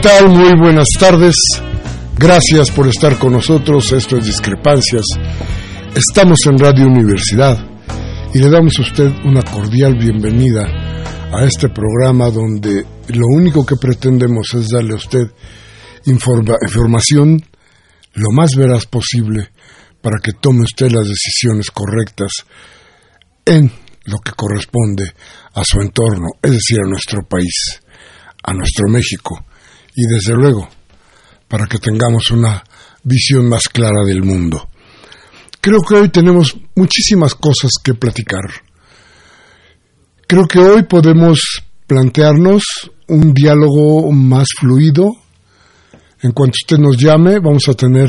¿Qué 0.00 0.08
tal? 0.10 0.28
Muy 0.28 0.56
buenas 0.56 0.86
tardes. 0.96 1.34
Gracias 2.16 2.70
por 2.70 2.86
estar 2.86 3.18
con 3.18 3.32
nosotros. 3.32 3.90
Esto 3.90 4.18
es 4.18 4.26
Discrepancias. 4.26 5.02
Estamos 5.92 6.38
en 6.46 6.56
Radio 6.56 6.86
Universidad 6.86 7.58
y 8.32 8.38
le 8.38 8.48
damos 8.48 8.74
a 8.78 8.82
usted 8.82 9.10
una 9.24 9.42
cordial 9.42 9.96
bienvenida 9.98 10.68
a 11.32 11.44
este 11.44 11.68
programa 11.70 12.30
donde 12.30 12.86
lo 13.08 13.26
único 13.26 13.66
que 13.66 13.74
pretendemos 13.74 14.54
es 14.54 14.68
darle 14.68 14.92
a 14.92 14.98
usted 14.98 15.32
información 16.06 17.42
lo 18.14 18.30
más 18.30 18.54
veraz 18.54 18.86
posible 18.86 19.50
para 20.00 20.20
que 20.22 20.34
tome 20.34 20.60
usted 20.60 20.92
las 20.92 21.08
decisiones 21.08 21.72
correctas 21.72 22.30
en 23.44 23.68
lo 24.04 24.18
que 24.18 24.30
corresponde 24.30 25.12
a 25.54 25.64
su 25.64 25.80
entorno, 25.80 26.28
es 26.40 26.52
decir, 26.52 26.78
a 26.84 26.88
nuestro 26.88 27.26
país, 27.26 27.82
a 28.44 28.52
nuestro 28.52 28.86
México 28.88 29.44
y 29.98 30.06
desde 30.06 30.32
luego 30.34 30.68
para 31.48 31.66
que 31.66 31.78
tengamos 31.78 32.30
una 32.30 32.62
visión 33.02 33.48
más 33.48 33.68
clara 33.68 34.04
del 34.06 34.22
mundo. 34.22 34.68
Creo 35.60 35.80
que 35.80 35.94
hoy 35.96 36.08
tenemos 36.10 36.56
muchísimas 36.76 37.34
cosas 37.34 37.72
que 37.82 37.94
platicar. 37.94 38.44
Creo 40.28 40.46
que 40.46 40.60
hoy 40.60 40.84
podemos 40.84 41.40
plantearnos 41.88 42.62
un 43.08 43.34
diálogo 43.34 44.12
más 44.12 44.46
fluido. 44.56 45.08
En 46.22 46.30
cuanto 46.30 46.54
usted 46.62 46.78
nos 46.78 46.96
llame, 46.96 47.40
vamos 47.40 47.68
a 47.68 47.74
tener 47.74 48.08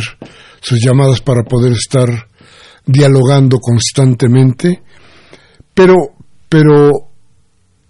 sus 0.62 0.80
llamadas 0.80 1.22
para 1.22 1.42
poder 1.42 1.72
estar 1.72 2.08
dialogando 2.86 3.58
constantemente. 3.58 4.84
Pero, 5.74 5.96
pero 6.48 6.92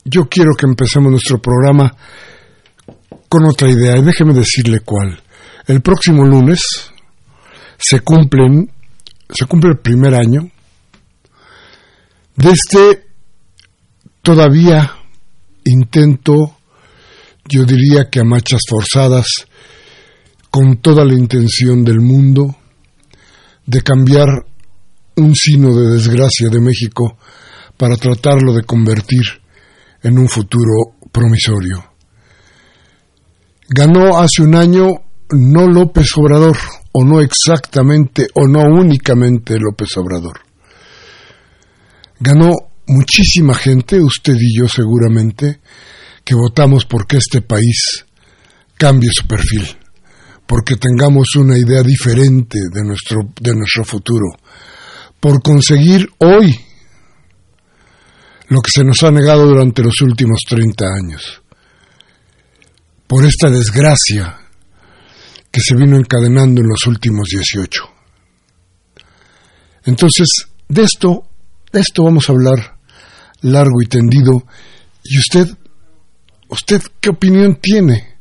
yo 0.06 0.30
quiero 0.30 0.52
que 0.58 0.68
empecemos 0.68 1.12
nuestro 1.12 1.42
programa 1.42 1.94
con 3.30 3.46
otra 3.46 3.70
idea, 3.70 3.98
y 3.98 4.04
déjeme 4.04 4.34
decirle 4.34 4.82
cuál. 4.82 5.22
El 5.68 5.82
próximo 5.82 6.26
lunes 6.26 6.60
se 7.78 8.02
cumplen, 8.02 8.70
se 9.30 9.46
cumple 9.46 9.72
el 9.72 9.80
primer 9.80 10.16
año 10.16 10.50
de 12.40 12.52
este 12.52 13.08
todavía 14.22 14.94
intento, 15.66 16.56
yo 17.44 17.66
diría 17.66 18.10
que 18.10 18.22
a 18.22 18.24
marchas 18.24 18.62
forzadas, 18.70 19.28
con 20.50 20.78
toda 20.78 21.04
la 21.04 21.16
intención 21.16 21.84
del 21.84 22.00
mundo, 22.00 22.56
de 23.66 23.82
cambiar 23.82 24.46
un 25.18 25.36
sino 25.36 25.76
de 25.76 25.96
desgracia 25.96 26.48
de 26.50 26.62
México 26.62 27.18
para 27.76 27.98
tratarlo 27.98 28.54
de 28.54 28.64
convertir 28.64 29.24
en 30.02 30.18
un 30.18 30.30
futuro 30.30 30.96
promisorio. 31.12 31.89
Ganó 33.72 34.18
hace 34.18 34.42
un 34.42 34.56
año 34.56 34.88
no 35.30 35.68
López 35.68 36.08
Obrador, 36.18 36.58
o 36.92 37.04
no 37.04 37.22
exactamente, 37.22 38.26
o 38.34 38.48
no 38.48 38.62
únicamente 38.62 39.60
López 39.60 39.96
Obrador. 39.98 40.40
Ganó 42.20 42.52
muchísima 42.88 43.54
gente, 43.54 44.02
usted 44.02 44.36
y 44.40 44.58
yo 44.58 44.68
seguramente, 44.68 45.60
que 46.26 46.34
votamos 46.34 46.86
porque 46.86 47.18
este 47.18 47.42
país 47.42 48.06
cambie 48.76 49.12
su 49.14 49.28
perfil, 49.28 49.68
porque 50.48 50.76
tengamos 50.76 51.36
una 51.38 51.56
idea 51.56 51.84
diferente 51.84 52.58
de 52.74 52.84
nuestro, 52.84 53.20
de 53.40 53.54
nuestro 53.54 53.84
futuro, 53.86 54.32
por 55.20 55.44
conseguir 55.44 56.10
hoy 56.18 56.60
lo 58.48 58.62
que 58.62 58.72
se 58.74 58.84
nos 58.84 59.04
ha 59.04 59.12
negado 59.12 59.46
durante 59.46 59.84
los 59.84 60.02
últimos 60.02 60.40
30 60.48 60.86
años 60.86 61.44
por 63.10 63.26
esta 63.26 63.50
desgracia 63.50 64.38
que 65.52 65.62
se 65.62 65.76
vino 65.76 65.98
encadenando 65.98 66.62
en 66.62 66.68
los 66.68 66.86
últimos 66.86 67.28
18. 67.32 67.82
Entonces, 69.86 70.28
de 70.68 70.84
esto, 70.84 71.24
de 71.72 71.80
esto 71.80 72.04
vamos 72.04 72.30
a 72.30 72.34
hablar 72.34 72.78
largo 73.42 73.82
y 73.82 73.88
tendido. 73.88 74.44
¿Y 75.04 75.18
usted, 75.18 75.48
usted 76.50 76.84
qué 77.02 77.10
opinión 77.10 77.56
tiene 77.60 78.20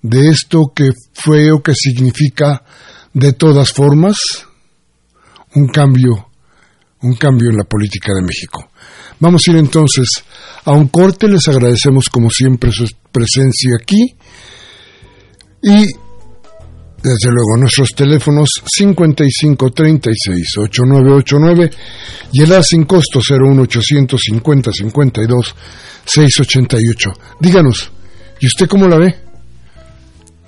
de 0.00 0.30
esto 0.30 0.72
que 0.74 0.92
fue 1.12 1.52
o 1.52 1.62
que 1.62 1.74
significa 1.74 2.64
de 3.12 3.34
todas 3.34 3.70
formas 3.70 4.16
un 5.54 5.68
cambio, 5.68 6.30
un 7.02 7.16
cambio 7.16 7.50
en 7.50 7.58
la 7.58 7.64
política 7.64 8.14
de 8.14 8.22
México? 8.22 8.70
Vamos 9.18 9.42
a 9.46 9.50
ir 9.50 9.56
entonces 9.56 10.08
a 10.64 10.72
un 10.72 10.88
corte, 10.88 11.28
les 11.28 11.48
agradecemos 11.48 12.08
como 12.10 12.30
siempre 12.30 12.70
su 12.70 12.86
presencia 13.10 13.70
aquí 13.80 14.14
y 15.62 15.86
desde 17.02 17.30
luego 17.30 17.56
nuestros 17.58 17.90
teléfonos 17.94 18.48
5536 18.64 20.58
8989 20.58 21.70
y 22.32 22.42
el 22.42 22.52
A 22.52 22.62
sin 22.62 22.84
costo 22.84 23.20
01850 23.20 24.70
52 24.72 25.54
688. 26.04 27.10
Díganos, 27.40 27.90
¿y 28.40 28.46
usted 28.46 28.66
cómo 28.68 28.86
la 28.88 28.98
ve? 28.98 29.14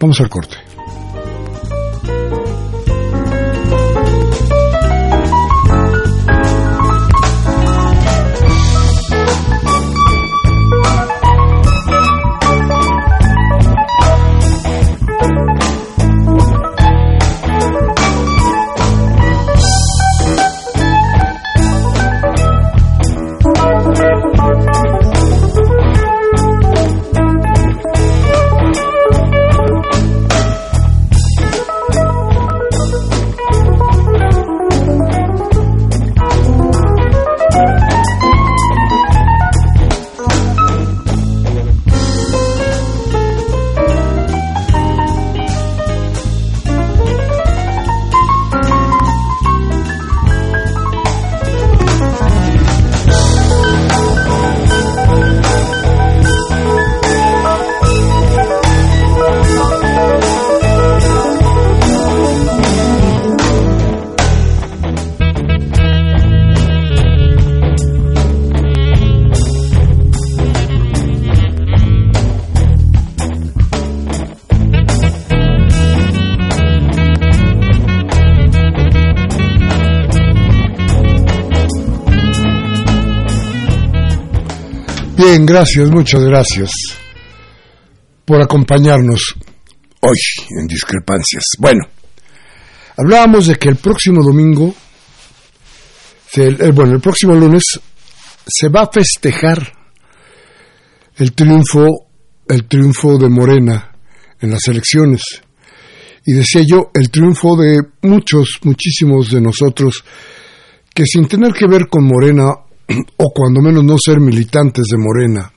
Vamos 0.01 0.21
al 0.21 0.29
corte. 0.29 0.68
Bien, 85.19 85.45
gracias, 85.45 85.91
muchas 85.91 86.23
gracias 86.23 86.71
por 88.25 88.41
acompañarnos 88.41 89.35
hoy 90.01 90.17
en 90.61 90.69
Discrepancias. 90.69 91.43
Bueno, 91.59 91.81
hablábamos 92.97 93.49
de 93.49 93.57
que 93.57 93.69
el 93.69 93.79
próximo 93.79 94.23
domingo, 94.23 94.73
bueno, 96.73 96.93
el 96.95 97.01
próximo 97.01 97.35
lunes 97.35 97.65
se 98.47 98.69
va 98.69 98.83
a 98.83 98.91
festejar 98.93 99.73
el 101.17 101.33
triunfo, 101.33 101.85
el 102.49 102.69
triunfo 102.69 103.19
de 103.19 103.29
Morena 103.29 103.91
en 104.41 104.53
las 104.53 104.69
elecciones. 104.69 105.23
Y 106.27 106.33
decía 106.35 106.63
yo, 106.65 106.93
el 106.95 107.11
triunfo 107.11 107.57
de 107.57 107.81
muchos, 108.03 108.61
muchísimos 108.63 109.33
de 109.33 109.41
nosotros 109.41 110.05
que 110.95 111.03
sin 111.07 111.27
tener 111.27 111.55
que 111.55 111.67
ver 111.67 111.89
con 111.89 112.05
Morena, 112.05 112.68
o 113.17 113.33
cuando 113.35 113.61
menos 113.61 113.85
no 113.85 113.97
ser 113.99 114.21
militantes 114.21 114.87
de 114.91 114.99
Morena, 114.99 115.53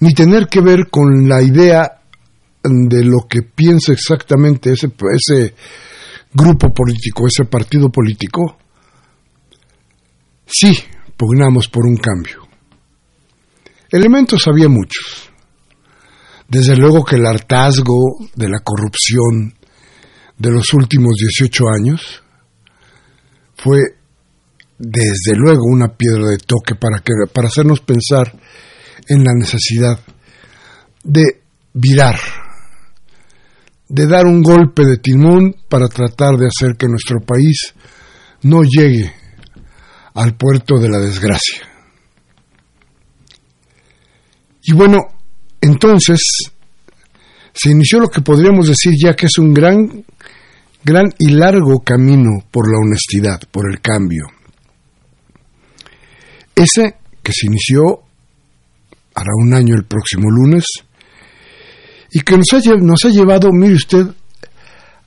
ni 0.00 0.14
tener 0.14 0.46
que 0.46 0.60
ver 0.60 0.88
con 0.90 1.28
la 1.28 1.42
idea 1.42 2.00
de 2.62 3.04
lo 3.04 3.26
que 3.28 3.42
piensa 3.42 3.92
exactamente 3.92 4.72
ese, 4.72 4.92
ese 5.14 5.54
grupo 6.32 6.72
político, 6.72 7.26
ese 7.26 7.44
partido 7.44 7.90
político, 7.90 8.58
sí 10.46 10.72
pugnamos 11.16 11.68
por 11.68 11.86
un 11.86 11.96
cambio. 11.96 12.46
Elementos 13.90 14.46
había 14.46 14.68
muchos. 14.68 15.30
Desde 16.46 16.76
luego 16.76 17.04
que 17.04 17.16
el 17.16 17.26
hartazgo 17.26 18.28
de 18.34 18.48
la 18.48 18.60
corrupción 18.60 19.54
de 20.36 20.50
los 20.50 20.72
últimos 20.72 21.14
18 21.18 21.64
años 21.68 22.22
fue 23.56 23.97
desde 24.78 25.34
luego 25.34 25.64
una 25.64 25.88
piedra 25.88 26.30
de 26.30 26.38
toque 26.38 26.74
para, 26.76 27.00
que, 27.00 27.12
para 27.32 27.48
hacernos 27.48 27.80
pensar 27.80 28.32
en 29.08 29.24
la 29.24 29.32
necesidad 29.34 29.98
de 31.02 31.42
virar, 31.72 32.16
de 33.88 34.06
dar 34.06 34.26
un 34.26 34.42
golpe 34.42 34.84
de 34.84 34.98
timón 34.98 35.54
para 35.68 35.88
tratar 35.88 36.36
de 36.36 36.46
hacer 36.46 36.76
que 36.76 36.86
nuestro 36.86 37.20
país 37.20 37.74
no 38.42 38.62
llegue 38.62 39.12
al 40.14 40.36
puerto 40.36 40.78
de 40.78 40.88
la 40.88 40.98
desgracia. 40.98 41.62
Y 44.62 44.72
bueno, 44.74 44.98
entonces 45.60 46.20
se 47.52 47.70
inició 47.70 48.00
lo 48.00 48.08
que 48.08 48.20
podríamos 48.20 48.68
decir 48.68 48.92
ya 49.02 49.14
que 49.14 49.26
es 49.26 49.38
un 49.38 49.54
gran, 49.54 50.04
gran 50.84 51.12
y 51.18 51.30
largo 51.30 51.80
camino 51.80 52.44
por 52.50 52.70
la 52.70 52.78
honestidad, 52.78 53.40
por 53.50 53.64
el 53.72 53.80
cambio. 53.80 54.37
Ese 56.58 56.96
que 57.22 57.32
se 57.32 57.46
inició 57.46 58.02
hará 59.14 59.30
un 59.36 59.54
año 59.54 59.76
el 59.76 59.84
próximo 59.84 60.28
lunes 60.28 60.64
y 62.10 62.20
que 62.20 62.36
nos 62.36 63.04
ha, 63.04 63.10
llevado, 63.10 63.50
mire 63.52 63.74
usted, 63.74 64.08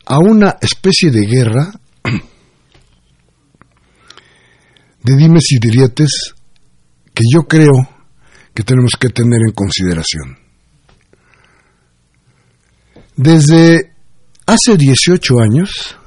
a 0.06 0.19
una 0.19 0.56
especie 0.62 1.12
de 1.12 1.25
guerra 1.25 1.74
de 5.03 5.18
dimes 5.18 5.51
y 5.51 5.59
diretes 5.59 6.36
que 7.13 7.24
yo 7.33 7.42
creo 7.42 7.74
que 8.53 8.63
tenemos 8.63 8.92
que 8.98 9.09
tener 9.09 9.42
en 9.45 9.53
consideración. 9.53 10.38
Desde 13.18 13.92
hace 14.45 14.77
18 14.77 15.39
años, 15.42 15.98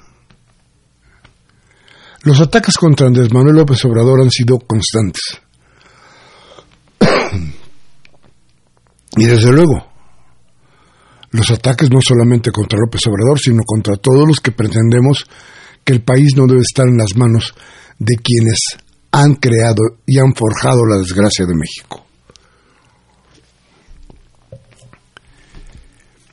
los 2.24 2.40
ataques 2.40 2.76
contra 2.76 3.06
Andrés 3.06 3.32
Manuel 3.32 3.54
López 3.56 3.84
Obrador 3.84 4.22
han 4.22 4.30
sido 4.30 4.58
constantes. 4.58 5.40
y 9.16 9.24
desde 9.26 9.52
luego, 9.52 9.86
los 11.30 11.50
ataques 11.50 11.90
no 11.90 12.00
solamente 12.00 12.50
contra 12.50 12.78
López 12.78 13.02
Obrador, 13.06 13.38
sino 13.38 13.60
contra 13.66 13.96
todos 13.96 14.26
los 14.26 14.40
que 14.40 14.52
pretendemos 14.52 15.26
que 15.84 15.92
el 15.92 16.02
país 16.02 16.34
no 16.34 16.46
debe 16.46 16.62
estar 16.62 16.86
en 16.86 16.96
las 16.96 17.14
manos 17.14 17.54
de 17.98 18.16
quienes 18.16 18.58
han 19.12 19.34
creado 19.34 19.82
y 20.06 20.18
han 20.18 20.34
forjado 20.34 20.86
la 20.86 20.96
desgracia 20.96 21.44
de 21.44 21.54
México. 21.54 22.06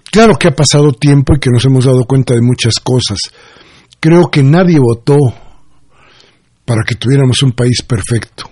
Claro 0.10 0.38
que 0.40 0.48
ha 0.48 0.56
pasado 0.56 0.94
tiempo 0.94 1.36
y 1.36 1.40
que 1.40 1.50
nos 1.50 1.66
hemos 1.66 1.84
dado 1.84 2.06
cuenta 2.06 2.34
de 2.34 2.42
muchas 2.42 2.80
cosas. 2.80 3.20
Creo 4.00 4.32
que 4.32 4.42
nadie 4.42 4.80
votó 4.80 5.18
para 6.66 6.84
que 6.84 6.96
tuviéramos 6.96 7.42
un 7.44 7.54
país 7.54 7.82
perfecto. 7.82 8.50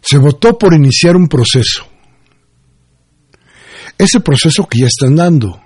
Se 0.00 0.18
votó 0.18 0.58
por 0.58 0.74
iniciar 0.74 1.16
un 1.16 1.28
proceso. 1.28 1.86
Ese 3.96 4.20
proceso 4.20 4.66
que 4.66 4.80
ya 4.80 4.86
están 4.86 5.14
dando. 5.16 5.60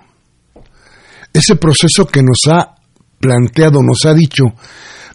Ese 1.33 1.55
proceso 1.55 2.05
que 2.05 2.21
nos 2.21 2.39
ha 2.47 2.75
planteado, 3.19 3.81
nos 3.81 4.05
ha 4.05 4.13
dicho, 4.13 4.43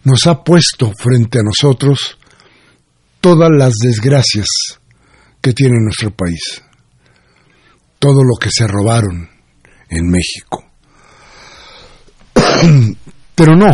nos 0.05 0.27
ha 0.27 0.43
puesto 0.43 0.93
frente 0.99 1.39
a 1.39 1.43
nosotros 1.43 2.19
todas 3.21 3.51
las 3.51 3.75
desgracias 3.83 4.47
que 5.41 5.53
tiene 5.53 5.77
nuestro 5.79 6.11
país 6.15 6.63
todo 8.01 8.25
lo 8.25 8.35
que 8.41 8.51
se 8.51 8.67
robaron 8.67 9.29
en 9.91 10.11
México. 10.11 10.65
Pero 13.35 13.55
no, 13.55 13.69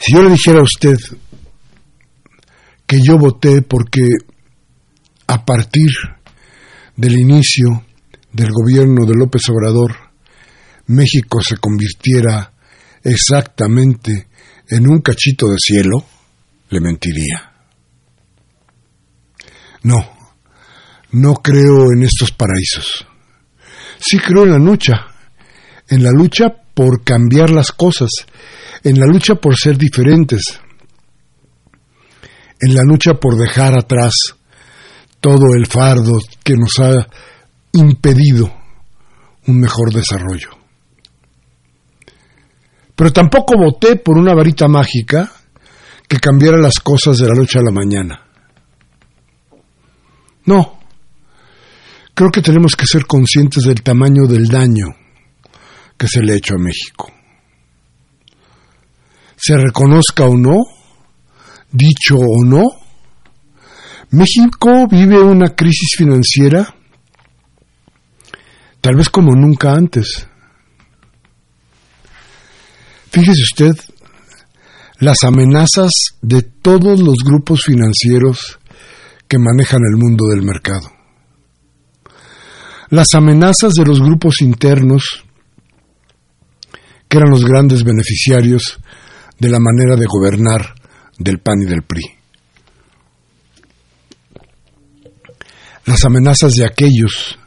si 0.00 0.14
yo 0.14 0.22
le 0.22 0.30
dijera 0.30 0.60
a 0.60 0.64
usted 0.64 0.96
que 2.86 2.98
yo 3.06 3.18
voté 3.18 3.60
porque 3.60 4.02
a 5.26 5.44
partir 5.44 5.90
del 6.96 7.18
inicio 7.18 7.84
del 8.32 8.50
gobierno 8.50 9.04
de 9.04 9.14
López 9.14 9.42
Obrador, 9.50 9.94
México 10.86 11.40
se 11.42 11.58
convirtiera 11.58 12.52
exactamente 13.04 14.28
en 14.68 14.88
un 14.88 15.02
cachito 15.02 15.46
de 15.48 15.56
cielo, 15.58 16.04
le 16.70 16.80
mentiría. 16.80 17.52
No, 19.82 19.98
no 21.12 21.34
creo 21.34 21.92
en 21.92 22.04
estos 22.04 22.32
paraísos. 22.32 23.06
Sí 23.98 24.18
creo 24.18 24.44
en 24.44 24.50
la 24.50 24.58
lucha, 24.58 24.94
en 25.88 26.02
la 26.02 26.10
lucha 26.10 26.46
por 26.74 27.04
cambiar 27.04 27.50
las 27.50 27.70
cosas, 27.70 28.08
en 28.82 28.98
la 28.98 29.06
lucha 29.06 29.34
por 29.34 29.56
ser 29.56 29.76
diferentes, 29.76 30.60
en 32.60 32.74
la 32.74 32.82
lucha 32.82 33.14
por 33.14 33.36
dejar 33.36 33.78
atrás 33.78 34.14
todo 35.20 35.54
el 35.56 35.66
fardo 35.66 36.12
que 36.42 36.54
nos 36.54 36.78
ha 36.78 37.06
impedido 37.72 38.52
un 39.46 39.60
mejor 39.60 39.92
desarrollo. 39.92 40.50
Pero 42.94 43.12
tampoco 43.12 43.54
voté 43.56 43.96
por 43.96 44.18
una 44.18 44.34
varita 44.34 44.68
mágica 44.68 45.32
que 46.06 46.18
cambiara 46.18 46.58
las 46.58 46.80
cosas 46.80 47.18
de 47.18 47.28
la 47.28 47.34
noche 47.34 47.58
a 47.58 47.62
la 47.62 47.70
mañana. 47.70 48.26
No, 50.44 50.80
Creo 52.20 52.30
que 52.30 52.42
tenemos 52.42 52.76
que 52.76 52.84
ser 52.84 53.06
conscientes 53.06 53.64
del 53.64 53.80
tamaño 53.80 54.26
del 54.28 54.46
daño 54.46 54.88
que 55.96 56.06
se 56.06 56.20
le 56.20 56.34
ha 56.34 56.36
hecho 56.36 56.54
a 56.54 56.58
México. 56.58 57.10
Se 59.40 59.56
reconozca 59.56 60.24
o 60.24 60.36
no, 60.36 60.56
dicho 61.70 62.16
o 62.16 62.44
no, 62.44 62.64
México 64.10 64.86
vive 64.90 65.18
una 65.20 65.54
crisis 65.54 65.90
financiera 65.96 66.74
tal 68.80 68.96
vez 68.96 69.08
como 69.08 69.32
nunca 69.32 69.72
antes. 69.72 70.26
Fíjese 73.10 73.42
usted 73.42 73.76
las 74.98 75.22
amenazas 75.24 75.90
de 76.20 76.42
todos 76.42 77.00
los 77.00 77.16
grupos 77.24 77.62
financieros 77.64 78.58
que 79.26 79.38
manejan 79.38 79.80
el 79.90 79.96
mundo 79.96 80.26
del 80.26 80.42
mercado 80.42 81.00
las 82.90 83.14
amenazas 83.14 83.72
de 83.74 83.84
los 83.86 84.00
grupos 84.00 84.40
internos, 84.42 85.24
que 87.08 87.16
eran 87.16 87.30
los 87.30 87.44
grandes 87.44 87.84
beneficiarios 87.84 88.80
de 89.40 89.48
la 89.48 89.58
manera 89.58 89.96
de 89.96 90.06
gobernar 90.06 90.74
del 91.18 91.40
PAN 91.40 91.62
y 91.62 91.66
del 91.66 91.82
PRI. 91.82 92.02
Las 95.86 96.04
amenazas 96.04 96.52
de 96.52 96.66
aquellos 96.66 97.38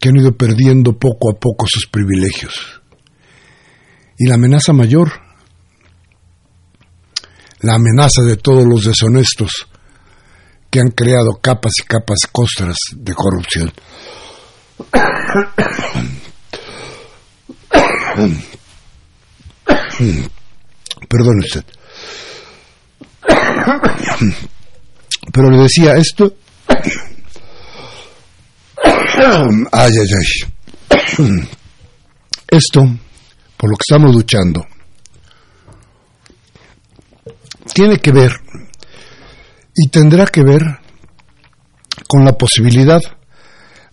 que 0.00 0.08
han 0.08 0.16
ido 0.16 0.36
perdiendo 0.36 0.98
poco 0.98 1.30
a 1.30 1.38
poco 1.38 1.66
sus 1.68 1.86
privilegios. 1.86 2.80
Y 4.16 4.26
la 4.26 4.34
amenaza 4.34 4.72
mayor, 4.72 5.12
la 7.60 7.74
amenaza 7.74 8.22
de 8.22 8.36
todos 8.36 8.64
los 8.64 8.84
deshonestos 8.84 9.50
que 10.70 10.80
han 10.80 10.90
creado 10.90 11.38
capas 11.40 11.72
y 11.78 11.86
capas 11.86 12.18
costras 12.32 12.76
de 12.96 13.14
corrupción. 13.14 13.72
Perdón 21.08 21.38
usted. 21.38 21.64
Pero 25.32 25.50
le 25.50 25.62
decía 25.62 25.94
esto. 25.96 26.36
Ay, 29.72 29.92
ay, 30.00 30.08
ay. 30.16 30.24
Esto, 32.48 32.80
por 33.56 33.70
lo 33.70 33.76
que 33.76 33.82
estamos 33.88 34.14
luchando, 34.14 34.64
tiene 37.74 37.98
que 37.98 38.12
ver 38.12 38.32
y 39.74 39.88
tendrá 39.88 40.26
que 40.26 40.42
ver 40.42 40.62
con 42.08 42.24
la 42.24 42.32
posibilidad 42.32 43.00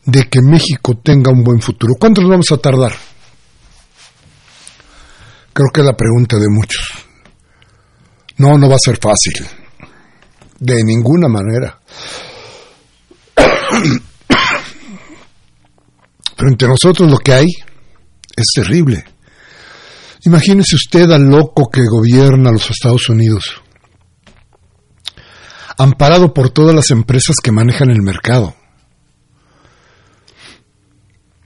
de 0.05 0.29
que 0.29 0.41
México 0.41 0.99
tenga 1.03 1.31
un 1.31 1.43
buen 1.43 1.59
futuro. 1.59 1.95
¿Cuánto 1.99 2.21
nos 2.21 2.29
vamos 2.29 2.51
a 2.51 2.57
tardar? 2.57 2.93
Creo 5.53 5.67
que 5.73 5.81
es 5.81 5.85
la 5.85 5.95
pregunta 5.95 6.37
de 6.37 6.47
muchos. 6.49 6.94
No, 8.37 8.57
no 8.57 8.69
va 8.69 8.75
a 8.75 8.79
ser 8.83 8.97
fácil. 9.01 9.33
De 10.59 10.83
ninguna 10.83 11.27
manera. 11.27 11.79
Pero 16.37 16.49
entre 16.49 16.67
nosotros 16.67 17.09
lo 17.09 17.17
que 17.17 17.33
hay 17.33 17.47
es 18.35 18.47
terrible. 18.53 19.05
Imagínese 20.25 20.75
usted 20.75 21.09
al 21.11 21.29
loco 21.29 21.69
que 21.71 21.81
gobierna 21.85 22.51
los 22.51 22.69
Estados 22.71 23.09
Unidos, 23.09 23.61
amparado 25.77 26.33
por 26.33 26.49
todas 26.49 26.73
las 26.73 26.89
empresas 26.89 27.35
que 27.43 27.51
manejan 27.51 27.91
el 27.91 28.01
mercado. 28.01 28.55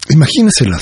Imagíneselas. 0.10 0.81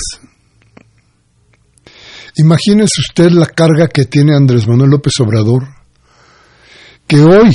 Imagínese 2.37 3.01
usted 3.01 3.31
la 3.31 3.47
carga 3.47 3.87
que 3.87 4.05
tiene 4.05 4.35
Andrés 4.35 4.67
Manuel 4.67 4.91
López 4.91 5.13
Obrador, 5.19 5.67
que 7.07 7.21
hoy 7.21 7.51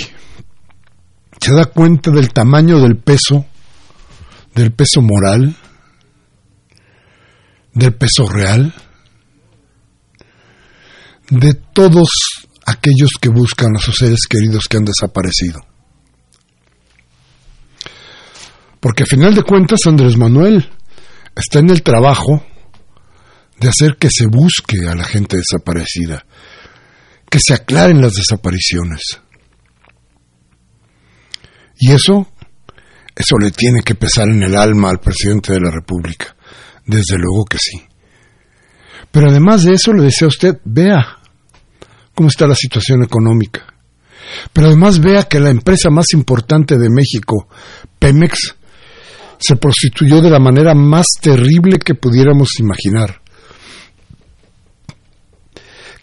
se 1.40 1.52
da 1.52 1.66
cuenta 1.66 2.10
del 2.10 2.32
tamaño 2.32 2.80
del 2.80 2.96
peso, 2.96 3.46
del 4.54 4.72
peso 4.72 5.02
moral, 5.02 5.56
del 7.74 7.94
peso 7.94 8.26
real, 8.28 8.74
de 11.30 11.54
todos 11.54 12.08
aquellos 12.66 13.10
que 13.20 13.28
buscan 13.28 13.76
a 13.76 13.80
sus 13.80 13.96
seres 13.96 14.20
queridos 14.28 14.68
que 14.68 14.76
han 14.76 14.84
desaparecido. 14.84 15.60
Porque 18.80 19.04
a 19.04 19.06
final 19.06 19.34
de 19.34 19.42
cuentas 19.42 19.80
Andrés 19.86 20.16
Manuel 20.16 20.68
está 21.34 21.60
en 21.60 21.70
el 21.70 21.82
trabajo 21.82 22.44
de 23.58 23.68
hacer 23.68 23.96
que 23.96 24.08
se 24.10 24.26
busque 24.26 24.88
a 24.88 24.94
la 24.94 25.04
gente 25.04 25.36
desaparecida, 25.36 26.24
que 27.30 27.38
se 27.40 27.54
aclaren 27.54 28.00
las 28.00 28.12
desapariciones. 28.12 29.21
Y 31.84 31.90
eso, 31.90 32.28
eso 33.12 33.38
le 33.40 33.50
tiene 33.50 33.82
que 33.82 33.96
pesar 33.96 34.28
en 34.28 34.40
el 34.44 34.54
alma 34.56 34.88
al 34.88 35.00
presidente 35.00 35.52
de 35.52 35.58
la 35.58 35.72
República. 35.72 36.36
Desde 36.86 37.18
luego 37.18 37.44
que 37.44 37.58
sí. 37.58 37.82
Pero 39.10 39.28
además 39.28 39.64
de 39.64 39.72
eso, 39.72 39.92
le 39.92 40.04
decía 40.04 40.26
a 40.26 40.28
usted, 40.28 40.58
vea 40.64 41.18
cómo 42.14 42.28
está 42.28 42.46
la 42.46 42.54
situación 42.54 43.02
económica. 43.02 43.66
Pero 44.52 44.68
además 44.68 45.00
vea 45.00 45.24
que 45.24 45.40
la 45.40 45.50
empresa 45.50 45.90
más 45.90 46.06
importante 46.12 46.78
de 46.78 46.88
México, 46.88 47.48
Pemex, 47.98 48.54
se 49.40 49.56
prostituyó 49.56 50.20
de 50.22 50.30
la 50.30 50.38
manera 50.38 50.76
más 50.76 51.06
terrible 51.20 51.80
que 51.80 51.96
pudiéramos 51.96 52.60
imaginar. 52.60 53.22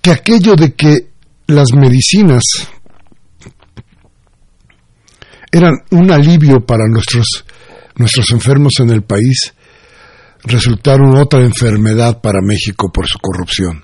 Que 0.02 0.12
aquello 0.12 0.58
de 0.58 0.74
que 0.74 1.08
las 1.48 1.72
medicinas 1.72 2.44
eran 5.52 5.74
un 5.92 6.12
alivio 6.12 6.66
para 6.66 6.88
nuestros, 6.88 7.46
nuestros 7.96 8.32
enfermos 8.32 8.74
en 8.80 8.90
el 8.92 9.04
país, 9.04 9.54
resultaron 10.44 11.18
otra 11.18 11.42
enfermedad 11.42 12.22
para 12.22 12.42
México 12.42 12.92
por 12.92 13.08
su 13.08 13.20
corrupción. 13.20 13.84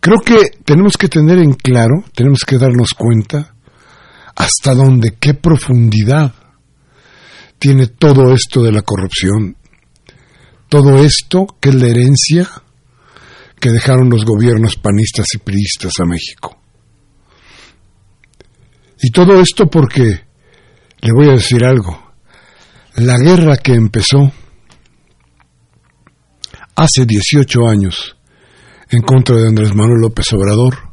Creo 0.00 0.18
que 0.18 0.58
tenemos 0.64 0.96
que 0.96 1.08
tener 1.08 1.38
en 1.38 1.52
claro, 1.52 2.04
tenemos 2.14 2.40
que 2.44 2.58
darnos 2.58 2.90
cuenta 2.90 3.54
hasta 4.34 4.74
dónde, 4.74 5.16
qué 5.20 5.34
profundidad 5.34 6.34
tiene 7.58 7.86
todo 7.86 8.32
esto 8.32 8.62
de 8.62 8.72
la 8.72 8.82
corrupción, 8.82 9.56
todo 10.68 11.04
esto 11.04 11.46
que 11.60 11.68
es 11.68 11.74
la 11.76 11.86
herencia 11.86 12.48
que 13.60 13.70
dejaron 13.70 14.10
los 14.10 14.24
gobiernos 14.24 14.74
panistas 14.74 15.26
y 15.34 15.38
priistas 15.38 15.92
a 16.00 16.04
México. 16.04 16.61
Y 19.02 19.10
todo 19.10 19.40
esto 19.40 19.66
porque, 19.66 20.20
le 21.00 21.12
voy 21.12 21.28
a 21.28 21.32
decir 21.32 21.64
algo, 21.64 22.12
la 22.94 23.18
guerra 23.18 23.56
que 23.56 23.72
empezó 23.72 24.32
hace 26.76 27.04
18 27.04 27.68
años 27.68 28.16
en 28.90 29.02
contra 29.02 29.36
de 29.36 29.48
Andrés 29.48 29.74
Manuel 29.74 30.02
López 30.02 30.32
Obrador 30.34 30.92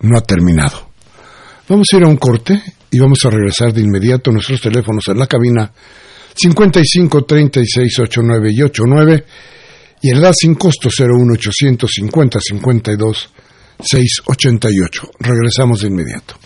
no 0.00 0.18
ha 0.18 0.22
terminado. 0.22 0.88
Vamos 1.68 1.86
a 1.92 1.96
ir 1.96 2.04
a 2.04 2.08
un 2.08 2.16
corte 2.16 2.60
y 2.90 2.98
vamos 2.98 3.18
a 3.24 3.30
regresar 3.30 3.72
de 3.72 3.82
inmediato 3.82 4.30
a 4.30 4.32
nuestros 4.32 4.60
teléfonos 4.60 5.06
en 5.06 5.18
la 5.18 5.26
cabina 5.28 5.70
55 6.34 7.24
36 7.24 7.98
89 8.00 8.50
y 8.52 8.62
89 8.62 9.24
y 10.02 10.10
el 10.10 10.20
da 10.20 10.32
sin 10.32 10.54
costo 10.54 10.88
01 10.88 11.34
850 11.34 12.40
52 12.40 13.30
688. 13.80 15.10
Regresamos 15.20 15.82
de 15.82 15.88
inmediato. 15.88 16.36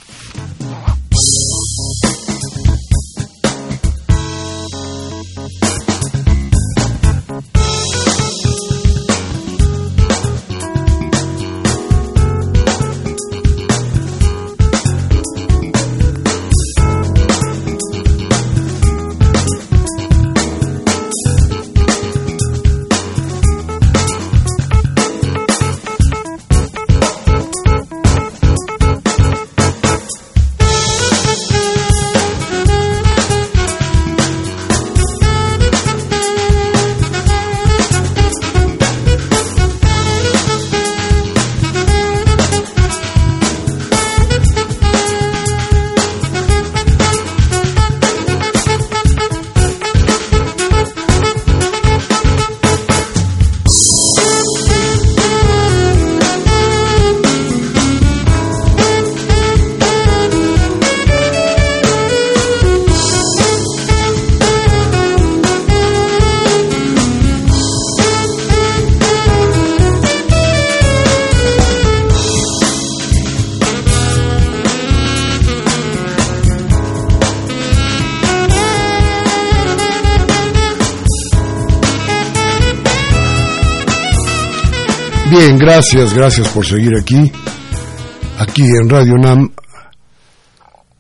Gracias, 85.63 86.13
gracias 86.13 86.49
por 86.49 86.67
seguir 86.67 86.91
aquí, 87.01 87.31
aquí 88.37 88.63
en 88.63 88.89
Radio 88.89 89.15
NAM, 89.17 89.49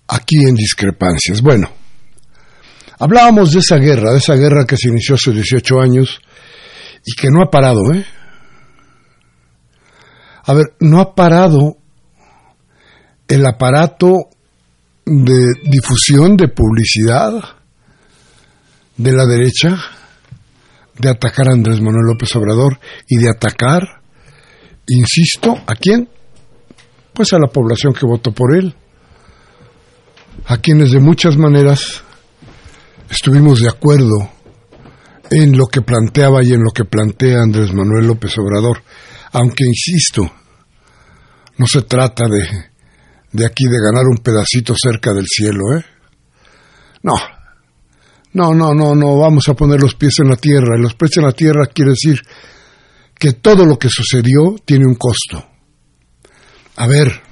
aquí 0.07 0.37
en 0.47 0.54
Discrepancias. 0.54 1.42
Bueno, 1.42 1.69
hablábamos 3.00 3.52
de 3.52 3.59
esa 3.59 3.76
guerra, 3.78 4.12
de 4.12 4.19
esa 4.19 4.35
guerra 4.35 4.64
que 4.64 4.76
se 4.76 4.88
inició 4.88 5.16
hace 5.16 5.33
18 5.33 5.81
años 5.81 6.21
y 7.04 7.12
que 7.21 7.28
no 7.28 7.42
ha 7.42 7.50
parado, 7.50 7.92
¿eh? 7.92 8.07
A 10.45 10.54
ver, 10.54 10.66
no 10.78 11.00
ha 11.00 11.12
parado 11.12 11.78
el 13.26 13.45
aparato 13.45 14.28
de 15.04 15.54
difusión, 15.64 16.37
de 16.37 16.47
publicidad 16.47 17.33
de 18.97 19.12
la 19.12 19.26
derecha, 19.26 19.76
de 20.99 21.11
atacar 21.11 21.49
a 21.49 21.54
Andrés 21.54 21.81
Manuel 21.81 22.07
López 22.12 22.35
Obrador 22.37 22.78
y 23.09 23.19
de 23.19 23.28
atacar 23.28 24.01
insisto, 24.96 25.56
¿a 25.66 25.75
quién? 25.75 26.08
Pues 27.12 27.32
a 27.32 27.38
la 27.38 27.49
población 27.49 27.92
que 27.92 28.06
votó 28.06 28.32
por 28.32 28.56
él, 28.56 28.75
a 30.46 30.56
quienes 30.58 30.92
de 30.92 31.00
muchas 31.00 31.37
maneras 31.37 32.02
estuvimos 33.11 33.61
de 33.61 33.68
acuerdo 33.68 34.30
en 35.30 35.56
lo 35.56 35.66
que 35.66 35.82
planteaba 35.82 36.42
y 36.42 36.52
en 36.52 36.62
lo 36.62 36.70
que 36.75 36.84
plantea 36.84 37.42
Andrés 37.42 37.72
Manuel 37.72 38.06
López 38.06 38.37
Obrador, 38.38 38.82
aunque 39.32 39.64
insisto, 39.64 40.22
no 41.58 41.66
se 41.66 41.82
trata 41.82 42.25
de, 42.28 42.49
de 43.32 43.46
aquí 43.46 43.64
de 43.64 43.78
ganar 43.78 44.04
un 44.11 44.22
pedacito 44.22 44.75
cerca 44.76 45.12
del 45.12 45.26
cielo, 45.26 45.76
¿eh? 45.78 45.84
No, 47.02 47.14
no, 48.34 48.54
no, 48.54 48.75
no, 48.75 48.94
no, 48.94 49.18
vamos 49.18 49.49
a 49.49 49.54
poner 49.54 49.80
los 49.80 49.94
pies 49.94 50.14
en 50.20 50.28
la 50.28 50.37
tierra. 50.37 50.78
Y 50.78 50.82
los 50.82 50.94
pies 50.94 51.18
en 51.18 51.25
la 51.25 51.32
tierra 51.32 51.66
quiere 51.66 51.90
decir 51.90 52.20
que 53.23 53.35
todo 53.35 53.64
lo 53.64 53.79
que 53.79 53.88
sucedió 53.88 54.57
tiene 54.64 54.85
un 54.85 54.97
costo. 54.97 55.47
A 56.75 56.88
ver, 56.88 57.23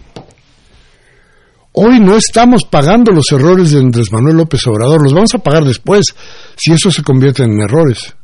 hoy 1.73 1.99
no 1.99 2.17
estamos 2.17 2.63
pagando 2.71 3.11
los 3.11 3.33
errores 3.33 3.73
de 3.73 3.81
Andrés 3.81 4.13
Manuel 4.13 4.37
López 4.37 4.65
Obrador, 4.69 5.03
los 5.03 5.13
vamos 5.13 5.35
a 5.35 5.41
pagar 5.41 5.65
después, 5.65 6.15
si 6.57 6.73
eso 6.73 6.93
se 6.93 7.03
convierte 7.03 7.43
en 7.43 7.61
errores. 7.61 8.15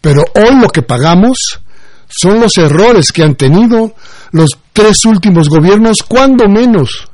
Pero 0.00 0.22
hoy 0.36 0.60
lo 0.60 0.68
que 0.68 0.82
pagamos 0.82 1.36
son 2.06 2.38
los 2.38 2.56
errores 2.56 3.10
que 3.10 3.24
han 3.24 3.34
tenido 3.34 3.96
los 4.30 4.50
tres 4.72 5.04
últimos 5.04 5.48
gobiernos, 5.48 5.96
cuando 6.06 6.48
menos. 6.48 7.08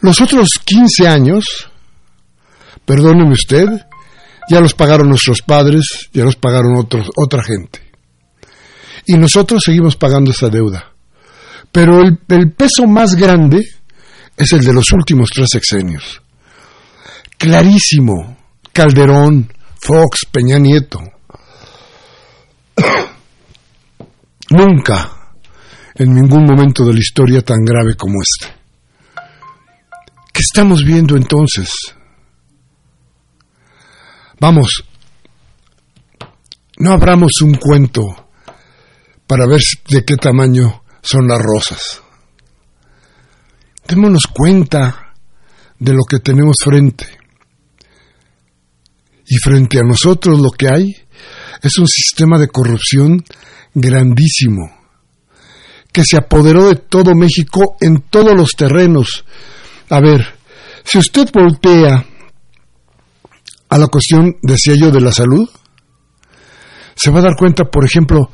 Los 0.00 0.18
otros 0.22 0.48
15 0.64 1.08
años, 1.08 1.44
perdóneme 2.86 3.34
usted, 3.34 3.68
ya 4.48 4.60
los 4.60 4.74
pagaron 4.74 5.08
nuestros 5.08 5.42
padres, 5.42 6.08
ya 6.12 6.24
los 6.24 6.36
pagaron 6.36 6.74
otra 7.16 7.42
gente. 7.42 7.80
Y 9.06 9.14
nosotros 9.14 9.62
seguimos 9.64 9.96
pagando 9.96 10.30
esa 10.30 10.48
deuda. 10.48 10.92
Pero 11.72 12.00
el, 12.00 12.18
el 12.28 12.52
peso 12.52 12.86
más 12.86 13.14
grande 13.14 13.60
es 14.36 14.52
el 14.52 14.64
de 14.64 14.72
los 14.72 14.92
últimos 14.92 15.28
tres 15.34 15.48
sexenios. 15.50 16.22
Clarísimo. 17.38 18.36
Calderón, 18.72 19.50
Fox, 19.80 20.26
Peña 20.30 20.58
Nieto. 20.58 21.00
Nunca, 24.50 25.32
en 25.94 26.14
ningún 26.14 26.44
momento 26.44 26.84
de 26.84 26.92
la 26.92 26.98
historia 26.98 27.40
tan 27.40 27.64
grave 27.64 27.94
como 27.96 28.16
este. 28.20 28.54
¿Qué 30.32 30.42
estamos 30.42 30.84
viendo 30.84 31.16
entonces? 31.16 31.70
Vamos, 34.38 34.84
no 36.78 36.92
abramos 36.92 37.32
un 37.42 37.54
cuento 37.54 38.02
para 39.26 39.46
ver 39.46 39.60
de 39.88 40.04
qué 40.04 40.16
tamaño 40.16 40.82
son 41.02 41.26
las 41.26 41.38
rosas. 41.40 42.02
Démonos 43.88 44.26
cuenta 44.26 45.14
de 45.78 45.92
lo 45.92 46.02
que 46.08 46.18
tenemos 46.18 46.56
frente. 46.62 47.06
Y 49.26 49.36
frente 49.36 49.78
a 49.78 49.82
nosotros 49.82 50.38
lo 50.38 50.50
que 50.50 50.68
hay 50.68 50.94
es 51.62 51.78
un 51.78 51.86
sistema 51.86 52.38
de 52.38 52.48
corrupción 52.48 53.24
grandísimo 53.74 54.70
que 55.92 56.04
se 56.04 56.18
apoderó 56.18 56.68
de 56.68 56.76
todo 56.76 57.14
México 57.14 57.76
en 57.80 58.02
todos 58.10 58.36
los 58.36 58.50
terrenos. 58.50 59.24
A 59.88 59.98
ver, 60.00 60.26
si 60.84 60.98
usted 60.98 61.30
voltea 61.32 62.04
a 63.76 63.78
la 63.78 63.88
cuestión, 63.88 64.36
decía 64.42 64.74
yo, 64.74 64.90
de 64.90 65.00
la 65.00 65.12
salud, 65.12 65.48
se 66.94 67.10
va 67.10 67.20
a 67.20 67.22
dar 67.22 67.36
cuenta, 67.36 67.64
por 67.64 67.84
ejemplo, 67.84 68.30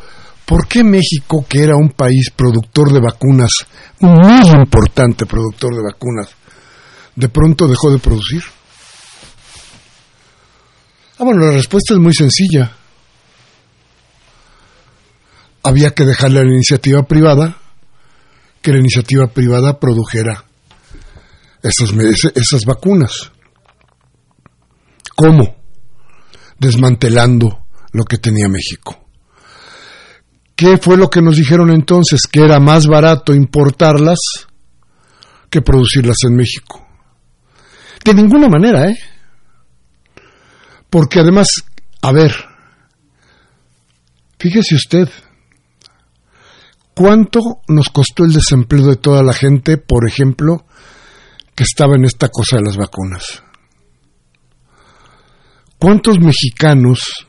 ¿por 0.46 0.68
qué 0.68 0.85
México, 0.85 1.44
que 1.48 1.62
era 1.62 1.76
un 1.76 1.90
país 1.90 2.31
productor 2.35 2.92
de 2.92 3.00
vacunas, 3.00 3.50
un 4.00 4.12
muy 4.12 4.48
importante 4.62 5.26
productor 5.26 5.74
de 5.74 5.83
vacunas, 5.83 6.28
de 7.16 7.28
pronto 7.28 7.66
dejó 7.66 7.90
de 7.90 7.98
producir? 7.98 8.42
Ah, 11.18 11.24
bueno, 11.24 11.44
la 11.44 11.52
respuesta 11.52 11.94
es 11.94 12.00
muy 12.00 12.14
sencilla. 12.14 12.72
Había 15.64 15.90
que 15.90 16.05
dejarle 16.05 16.40
a 16.40 16.44
la 16.44 16.52
iniciativa 16.52 17.02
privada 17.02 17.57
que 18.61 18.72
la 18.72 18.78
iniciativa 18.78 19.26
privada 19.26 19.78
produjera 19.81 20.44
esas, 21.62 21.92
esas 22.35 22.64
vacunas. 22.64 23.33
¿Cómo? 25.16 25.57
Desmantelando 26.59 27.66
lo 27.92 28.05
que 28.05 28.18
tenía 28.18 28.48
México. 28.48 28.98
¿Qué 30.57 30.77
fue 30.77 30.96
lo 30.96 31.11
que 31.11 31.22
nos 31.22 31.37
dijeron 31.37 31.70
entonces? 31.70 32.22
Que 32.31 32.44
era 32.44 32.61
más 32.61 32.87
barato 32.87 33.35
importarlas 33.35 34.18
que 35.51 35.61
producirlas 35.61 36.18
en 36.25 36.37
México. 36.37 36.87
De 38.05 38.14
ninguna 38.14 38.48
manera, 38.48 38.88
¿eh? 38.88 38.96
Porque 40.88 41.20
además, 41.20 41.48
a 42.03 42.12
ver, 42.12 42.33
fíjese 44.38 44.75
usted, 44.75 45.09
¿cuánto 46.94 47.40
nos 47.68 47.88
costó 47.88 48.25
el 48.25 48.33
desempleo 48.33 48.87
de 48.87 48.96
toda 48.96 49.22
la 49.22 49.33
gente, 49.33 49.79
por 49.79 50.09
ejemplo, 50.09 50.66
que 51.55 51.64
estaba 51.64 51.96
en 51.96 52.05
esta 52.05 52.29
cosa 52.29 52.57
de 52.57 52.62
las 52.62 52.77
vacunas? 52.77 53.42
¿Cuántos 55.83 56.21
mexicanos 56.21 57.27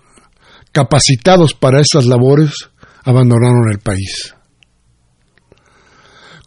capacitados 0.71 1.55
para 1.55 1.81
esas 1.81 2.05
labores 2.05 2.69
abandonaron 3.03 3.71
el 3.71 3.79
país? 3.79 4.35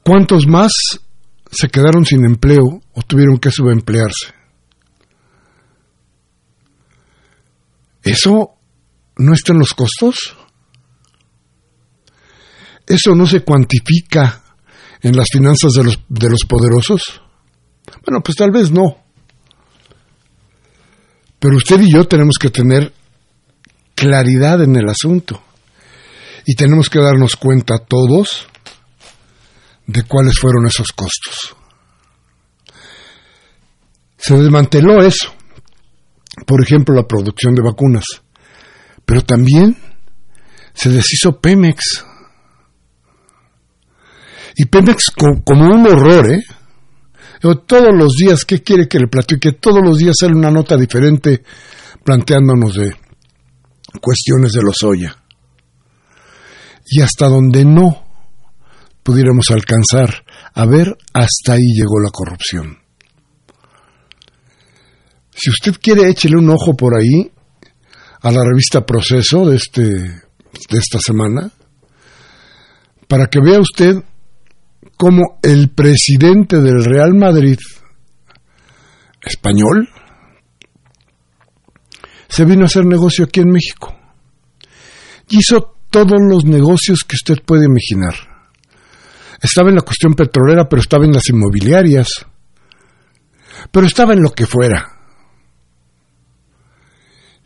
¿Cuántos 0.04 0.46
más 0.46 0.70
se 1.50 1.68
quedaron 1.68 2.04
sin 2.04 2.24
empleo 2.24 2.80
o 2.92 3.02
tuvieron 3.02 3.38
que 3.38 3.50
subemplearse? 3.50 4.32
¿Eso 8.04 8.50
no 9.16 9.32
está 9.32 9.52
en 9.52 9.58
los 9.58 9.74
costos? 9.74 10.36
¿Eso 12.86 13.16
no 13.16 13.26
se 13.26 13.40
cuantifica 13.40 14.44
en 15.02 15.16
las 15.16 15.26
finanzas 15.32 15.72
de 15.72 15.82
los, 15.82 15.98
de 16.08 16.30
los 16.30 16.44
poderosos? 16.44 17.20
Bueno, 18.04 18.22
pues 18.22 18.36
tal 18.36 18.52
vez 18.52 18.70
no. 18.70 19.05
Pero 21.38 21.56
usted 21.56 21.80
y 21.80 21.92
yo 21.92 22.04
tenemos 22.06 22.36
que 22.40 22.50
tener 22.50 22.92
claridad 23.94 24.62
en 24.62 24.76
el 24.76 24.88
asunto. 24.88 25.42
Y 26.46 26.54
tenemos 26.54 26.88
que 26.88 27.00
darnos 27.00 27.36
cuenta 27.36 27.78
todos 27.78 28.46
de 29.86 30.02
cuáles 30.02 30.38
fueron 30.38 30.66
esos 30.66 30.92
costos. 30.92 31.56
Se 34.16 34.36
desmanteló 34.36 35.02
eso 35.02 35.36
por 36.44 36.62
ejemplo, 36.62 36.94
la 36.94 37.06
producción 37.06 37.54
de 37.54 37.62
vacunas. 37.62 38.04
Pero 39.04 39.22
también 39.22 39.76
se 40.74 40.90
deshizo 40.90 41.40
Pemex. 41.40 42.04
Y 44.56 44.66
Pemex 44.66 45.10
como 45.44 45.66
un 45.66 45.86
horror, 45.86 46.30
¿eh? 46.30 46.42
Todos 47.40 47.94
los 47.94 48.12
días, 48.18 48.44
¿qué 48.44 48.62
quiere 48.62 48.88
que 48.88 48.98
le 48.98 49.08
platique? 49.08 49.52
Todos 49.52 49.80
los 49.84 49.98
días 49.98 50.16
sale 50.18 50.34
una 50.34 50.50
nota 50.50 50.76
diferente 50.76 51.42
planteándonos 52.04 52.74
de 52.74 52.96
cuestiones 54.00 54.52
de 54.52 54.62
los 54.62 54.82
Oya. 54.82 55.16
Y 56.88 57.00
hasta 57.00 57.28
donde 57.28 57.64
no 57.64 58.04
pudiéramos 59.02 59.50
alcanzar 59.50 60.24
a 60.54 60.64
ver, 60.64 60.96
hasta 61.12 61.52
ahí 61.52 61.74
llegó 61.74 62.00
la 62.00 62.10
corrupción. 62.10 62.78
Si 65.30 65.50
usted 65.50 65.74
quiere, 65.82 66.08
échele 66.08 66.36
un 66.38 66.48
ojo 66.48 66.74
por 66.74 66.94
ahí 66.94 67.30
a 68.22 68.32
la 68.32 68.42
revista 68.42 68.86
Proceso 68.86 69.44
de, 69.44 69.56
este, 69.56 69.82
de 69.82 70.78
esta 70.78 70.98
semana, 70.98 71.50
para 73.06 73.26
que 73.26 73.38
vea 73.40 73.60
usted 73.60 74.02
cómo 74.96 75.38
el 75.42 75.70
presidente 75.70 76.60
del 76.60 76.84
Real 76.84 77.14
Madrid 77.14 77.58
español 79.22 79.88
se 82.28 82.44
vino 82.44 82.62
a 82.62 82.66
hacer 82.66 82.84
negocio 82.84 83.24
aquí 83.24 83.40
en 83.40 83.50
México. 83.50 83.96
Y 85.28 85.38
hizo 85.38 85.76
todos 85.90 86.20
los 86.20 86.44
negocios 86.44 87.00
que 87.06 87.16
usted 87.16 87.42
puede 87.44 87.66
imaginar. 87.66 88.14
Estaba 89.40 89.68
en 89.68 89.76
la 89.76 89.82
cuestión 89.82 90.14
petrolera, 90.14 90.68
pero 90.68 90.80
estaba 90.80 91.04
en 91.04 91.12
las 91.12 91.28
inmobiliarias, 91.28 92.08
pero 93.70 93.86
estaba 93.86 94.14
en 94.14 94.22
lo 94.22 94.30
que 94.30 94.46
fuera 94.46 94.96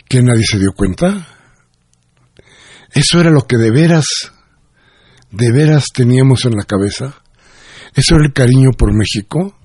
que 0.08 0.22
nadie 0.22 0.44
se 0.44 0.58
dio 0.58 0.72
cuenta. 0.72 1.28
Eso 2.92 3.20
era 3.20 3.30
lo 3.30 3.46
que 3.46 3.56
de 3.56 3.70
veras, 3.70 4.06
de 5.30 5.52
veras 5.52 5.84
teníamos 5.94 6.44
en 6.44 6.56
la 6.56 6.64
cabeza. 6.64 7.19
Eso 7.94 8.14
era 8.14 8.24
el 8.24 8.32
cariño 8.32 8.70
por 8.76 8.92
México. 8.92 9.56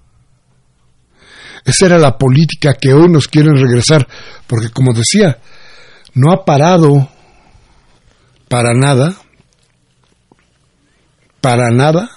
Esa 1.63 1.88
era 1.88 1.97
la 1.97 2.17
política 2.17 2.75
que 2.79 2.93
hoy 2.93 3.09
nos 3.09 3.27
quieren 3.27 3.55
regresar, 3.55 4.07
porque 4.47 4.69
como 4.69 4.93
decía, 4.93 5.39
no 6.13 6.31
ha 6.31 6.45
parado 6.45 7.09
para 8.47 8.73
nada 8.73 9.15
para 11.45 11.69
nada 11.69 12.09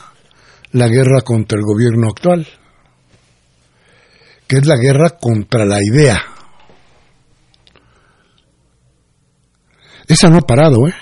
la 0.73 0.89
guerra 0.89 1.21
contra 1.23 1.59
el 1.59 1.63
gobierno 1.63 2.09
actual, 2.09 2.47
que 4.47 4.57
es 4.57 4.67
la 4.67 4.77
guerra 4.77 5.19
contra 5.21 5.67
la 5.67 5.81
idea. 5.83 6.19
Esa 10.07 10.31
no 10.31 10.39
ha 10.39 10.47
parado, 10.47 10.89
¿eh? 10.89 10.95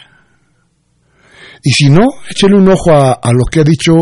Y 1.63 1.71
si 1.71 1.89
no, 1.89 2.03
échale 2.29 2.57
un 2.57 2.69
ojo 2.69 2.91
a, 2.91 3.13
a 3.13 3.31
lo 3.33 3.45
que 3.45 3.61
ha 3.61 3.65
dicho 3.65 3.93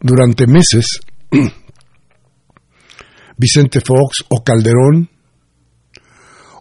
durante 0.00 0.46
meses 0.46 1.00
Vicente 3.36 3.80
Fox 3.80 4.24
o 4.28 4.42
Calderón, 4.42 5.10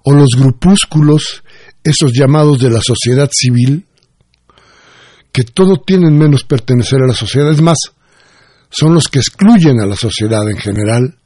o 0.05 0.11
los 0.13 0.29
grupúsculos, 0.37 1.43
esos 1.83 2.11
llamados 2.13 2.59
de 2.59 2.69
la 2.69 2.81
sociedad 2.81 3.29
civil, 3.31 3.85
que 5.31 5.43
todo 5.43 5.77
tienen 5.77 6.17
menos 6.17 6.43
pertenecer 6.43 7.01
a 7.01 7.07
la 7.07 7.13
sociedad. 7.13 7.51
Es 7.51 7.61
más, 7.61 7.77
son 8.69 8.93
los 8.93 9.07
que 9.07 9.19
excluyen 9.19 9.79
a 9.79 9.85
la 9.85 9.95
sociedad 9.95 10.49
en 10.49 10.57
general, 10.57 11.17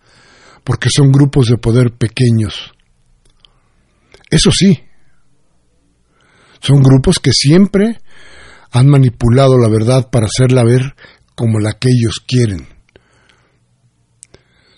porque 0.64 0.90
son 0.90 1.12
grupos 1.12 1.48
de 1.48 1.58
poder 1.58 1.92
pequeños. 1.92 2.72
Eso 4.30 4.52
sí, 4.52 4.78
son 6.60 6.82
grupos 6.82 7.20
que 7.20 7.32
siempre 7.32 8.00
han 8.72 8.88
manipulado 8.88 9.58
la 9.58 9.70
verdad 9.70 10.10
para 10.10 10.26
hacerla 10.26 10.64
ver 10.64 10.96
como 11.38 11.60
la 11.60 11.74
que 11.74 11.90
ellos 11.90 12.16
quieren. 12.28 12.68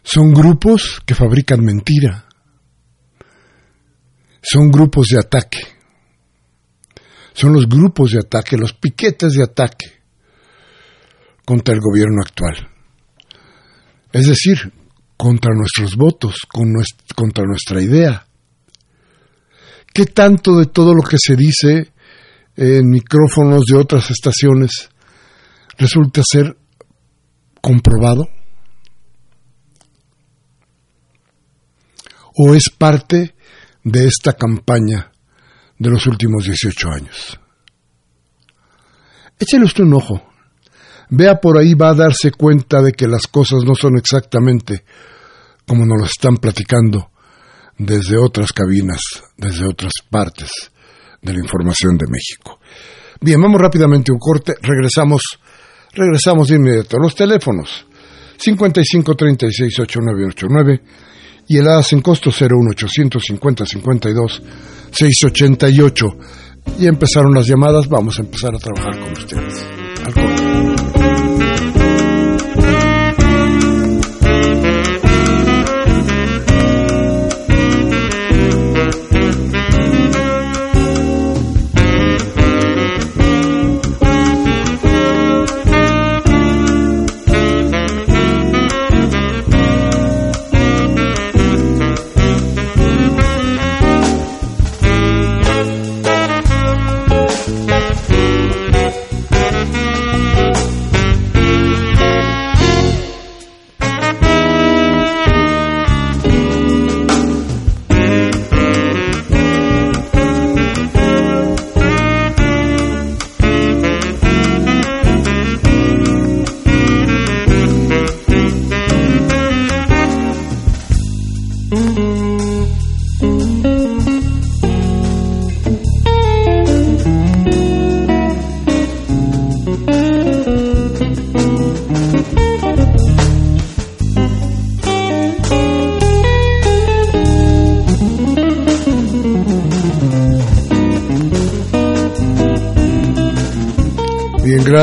Son 0.04 0.34
grupos 0.34 1.02
que 1.06 1.16
fabrican 1.16 1.64
mentira. 1.64 2.26
Son 4.42 4.70
grupos 4.70 5.08
de 5.08 5.20
ataque. 5.20 5.60
Son 7.34 7.54
los 7.54 7.70
grupos 7.70 8.12
de 8.12 8.20
ataque, 8.20 8.58
los 8.58 8.74
piquetes 8.74 9.36
de 9.36 9.44
ataque 9.44 9.86
contra 11.46 11.74
el 11.74 11.80
gobierno 11.80 12.20
actual. 12.22 12.70
Es 14.12 14.28
decir, 14.28 14.74
contra 15.16 15.54
nuestros 15.56 15.96
votos, 15.96 16.40
contra 16.50 17.46
nuestra 17.46 17.82
idea. 17.82 18.28
¿Qué 19.94 20.08
tanto 20.08 20.58
de 20.58 20.66
todo 20.66 20.94
lo 20.94 21.04
que 21.04 21.18
se 21.18 21.38
dice 21.38 21.94
en 22.58 22.90
micrófonos 22.90 23.62
de 23.66 23.78
otras 23.78 24.12
estaciones 24.12 24.90
resulta 25.80 26.22
ser 26.30 26.56
comprobado? 27.62 28.28
¿O 32.38 32.54
es 32.54 32.70
parte 32.70 33.36
de 33.84 34.06
esta 34.06 34.34
campaña 34.34 35.12
de 35.78 35.90
los 35.90 36.06
últimos 36.06 36.46
18 36.46 36.90
años? 36.90 37.40
Échale 39.40 39.66
usted 39.66 39.84
un 39.84 39.94
ojo. 39.94 40.22
Vea 41.10 41.40
por 41.40 41.58
ahí, 41.58 41.74
va 41.74 41.90
a 41.90 41.96
darse 41.96 42.32
cuenta 42.32 42.82
de 42.82 42.92
que 42.92 43.08
las 43.08 43.26
cosas 43.28 43.64
no 43.66 43.74
son 43.74 43.98
exactamente 43.98 44.84
como 45.66 45.86
nos 45.86 46.00
lo 46.00 46.06
están 46.06 46.38
platicando 46.38 47.10
desde 47.78 48.18
otras 48.18 48.52
cabinas, 48.52 49.02
desde 49.38 49.66
otras 49.66 49.94
partes 50.10 50.52
de 51.22 51.34
la 51.34 51.40
información 51.40 51.98
de 51.98 52.08
México. 52.08 52.60
Bien, 53.22 53.42
vamos 53.42 53.60
rápidamente 53.60 54.12
a 54.12 54.14
un 54.14 54.20
corte, 54.20 54.56
regresamos, 54.62 55.22
regresamos 55.94 56.50
de 56.50 56.56
inmediato. 56.56 56.98
Los 56.98 57.16
teléfonos 57.16 57.86
55 58.38 59.16
36 59.16 59.80
8989 59.80 60.82
y 61.48 61.58
el 61.58 61.64
heladas 61.64 61.94
en 61.94 62.02
costo 62.02 62.30
01850 62.30 63.66
52 63.66 64.44
688. 64.92 66.06
Y 66.80 66.88
empezaron 66.88 67.34
las 67.34 67.48
llamadas, 67.48 67.88
vamos 67.88 68.20
a 68.20 68.22
empezar 68.22 68.54
a 68.54 68.60
trabajar 68.60 69.00
con 69.00 69.12
ustedes. 69.12 70.39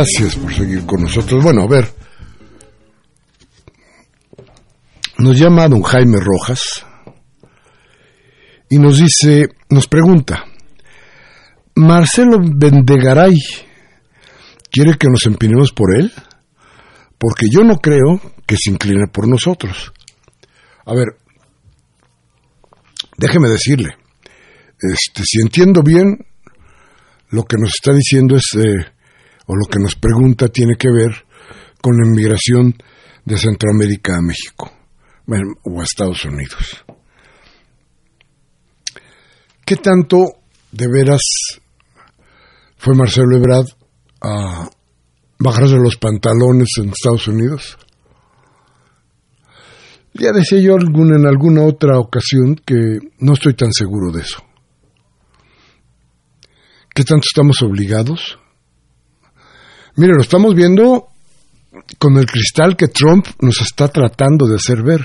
Gracias 0.07 0.37
por 0.37 0.55
seguir 0.55 0.87
con 0.87 1.03
nosotros. 1.03 1.43
Bueno, 1.43 1.63
a 1.63 1.69
ver. 1.69 1.89
Nos 5.19 5.39
llama 5.39 5.69
don 5.69 5.83
Jaime 5.83 6.19
Rojas 6.21 6.85
y 8.69 8.79
nos 8.79 8.99
dice, 8.99 9.49
nos 9.71 9.89
pregunta, 9.89 10.45
Marcelo 11.75 12.39
Vendegaray, 12.39 13.35
¿quiere 14.71 14.99
que 14.99 15.09
nos 15.09 15.25
empinemos 15.27 15.73
por 15.73 15.97
él? 15.97 16.13
Porque 17.19 17.47
yo 17.51 17.63
no 17.63 17.79
creo 17.79 18.21
que 18.47 18.57
se 18.57 18.71
incline 18.71 19.07
por 19.09 19.27
nosotros. 19.27 19.93
A 20.85 20.95
ver, 20.95 21.17
déjeme 23.17 23.49
decirle, 23.49 23.97
este, 24.79 25.23
si 25.25 25.41
entiendo 25.41 25.83
bien, 25.83 26.27
lo 27.31 27.45
que 27.45 27.57
nos 27.57 27.71
está 27.71 27.93
diciendo 27.95 28.37
es, 28.37 28.45
eh, 28.57 28.96
o 29.47 29.55
lo 29.55 29.67
que 29.71 29.79
nos 29.79 29.95
pregunta 29.95 30.49
tiene 30.49 30.75
que 30.77 30.91
ver 30.91 31.25
con 31.81 31.97
la 31.97 32.07
inmigración 32.07 32.75
de 33.25 33.37
Centroamérica 33.37 34.17
a 34.17 34.23
México 34.23 34.73
o 35.65 35.81
a 35.81 35.85
Estados 35.85 36.25
Unidos. 36.25 36.85
¿Qué 39.65 39.77
tanto 39.77 40.19
de 40.71 40.87
veras 40.87 41.23
fue 42.77 42.95
Marcelo 42.95 43.37
Ebrard 43.37 43.67
a 44.21 44.71
bajarse 45.39 45.77
los 45.77 45.97
pantalones 45.97 46.69
en 46.79 46.91
Estados 46.91 47.27
Unidos? 47.27 47.77
Ya 50.15 50.31
decía 50.33 50.61
yo 50.61 50.77
en 50.77 51.27
alguna 51.27 51.63
otra 51.63 51.99
ocasión 51.99 52.55
que 52.65 52.99
no 53.19 53.35
estoy 53.35 53.55
tan 53.55 53.73
seguro 53.73 54.13
de 54.13 54.23
eso. 54.23 54.43
¿Qué 56.95 57.05
tanto 57.05 57.25
estamos 57.31 57.61
obligados? 57.63 58.39
Mire, 59.97 60.13
lo 60.15 60.21
estamos 60.21 60.55
viendo 60.55 61.09
con 61.99 62.19
el 62.19 62.27
cristal 62.27 62.77
que 62.77 62.89
Trump 62.89 63.27
nos 63.41 63.61
está 63.63 63.89
tratando 63.89 64.47
de 64.47 64.57
hacer 64.57 64.83
ver. 64.83 65.01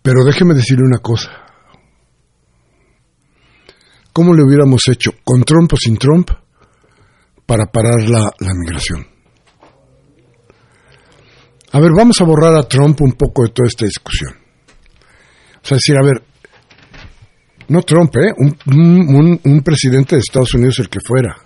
Pero 0.00 0.24
déjeme 0.24 0.54
decirle 0.54 0.84
una 0.84 0.98
cosa. 0.98 1.30
¿Cómo 4.12 4.32
le 4.32 4.44
hubiéramos 4.44 4.82
hecho, 4.88 5.10
con 5.24 5.42
Trump 5.42 5.72
o 5.72 5.76
sin 5.76 5.96
Trump, 5.96 6.30
para 7.44 7.66
parar 7.66 8.00
la, 8.08 8.30
la 8.38 8.54
migración? 8.54 9.04
A 11.72 11.80
ver, 11.80 11.90
vamos 11.96 12.20
a 12.20 12.24
borrar 12.24 12.56
a 12.56 12.62
Trump 12.62 13.00
un 13.02 13.12
poco 13.12 13.42
de 13.42 13.50
toda 13.50 13.66
esta 13.66 13.84
discusión. 13.84 14.32
O 15.62 15.66
sea, 15.66 15.76
decir, 15.76 15.96
a 15.98 16.04
ver, 16.04 16.22
no 17.68 17.82
Trump, 17.82 18.14
¿eh? 18.16 18.32
Un, 18.38 18.56
un, 18.68 19.40
un 19.42 19.62
presidente 19.62 20.14
de 20.14 20.20
Estados 20.20 20.54
Unidos, 20.54 20.78
el 20.78 20.88
que 20.88 21.00
fuera. 21.04 21.45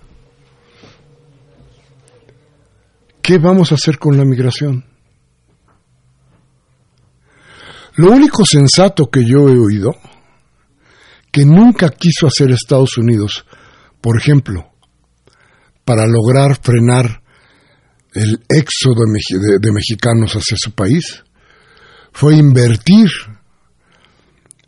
¿Qué 3.21 3.37
vamos 3.37 3.71
a 3.71 3.75
hacer 3.75 3.99
con 3.99 4.17
la 4.17 4.25
migración? 4.25 4.85
Lo 7.95 8.11
único 8.11 8.43
sensato 8.45 9.09
que 9.11 9.23
yo 9.25 9.49
he 9.49 9.57
oído, 9.57 9.91
que 11.31 11.45
nunca 11.45 11.89
quiso 11.89 12.27
hacer 12.27 12.51
Estados 12.51 12.97
Unidos, 12.97 13.45
por 13.99 14.17
ejemplo, 14.17 14.71
para 15.85 16.05
lograr 16.07 16.59
frenar 16.61 17.21
el 18.13 18.41
éxodo 18.49 19.03
de, 19.59 19.71
mexicanos 19.71 20.33
hacia 20.33 20.57
su 20.57 20.71
país 20.71 21.23
fue 22.11 22.35
invertir 22.35 23.09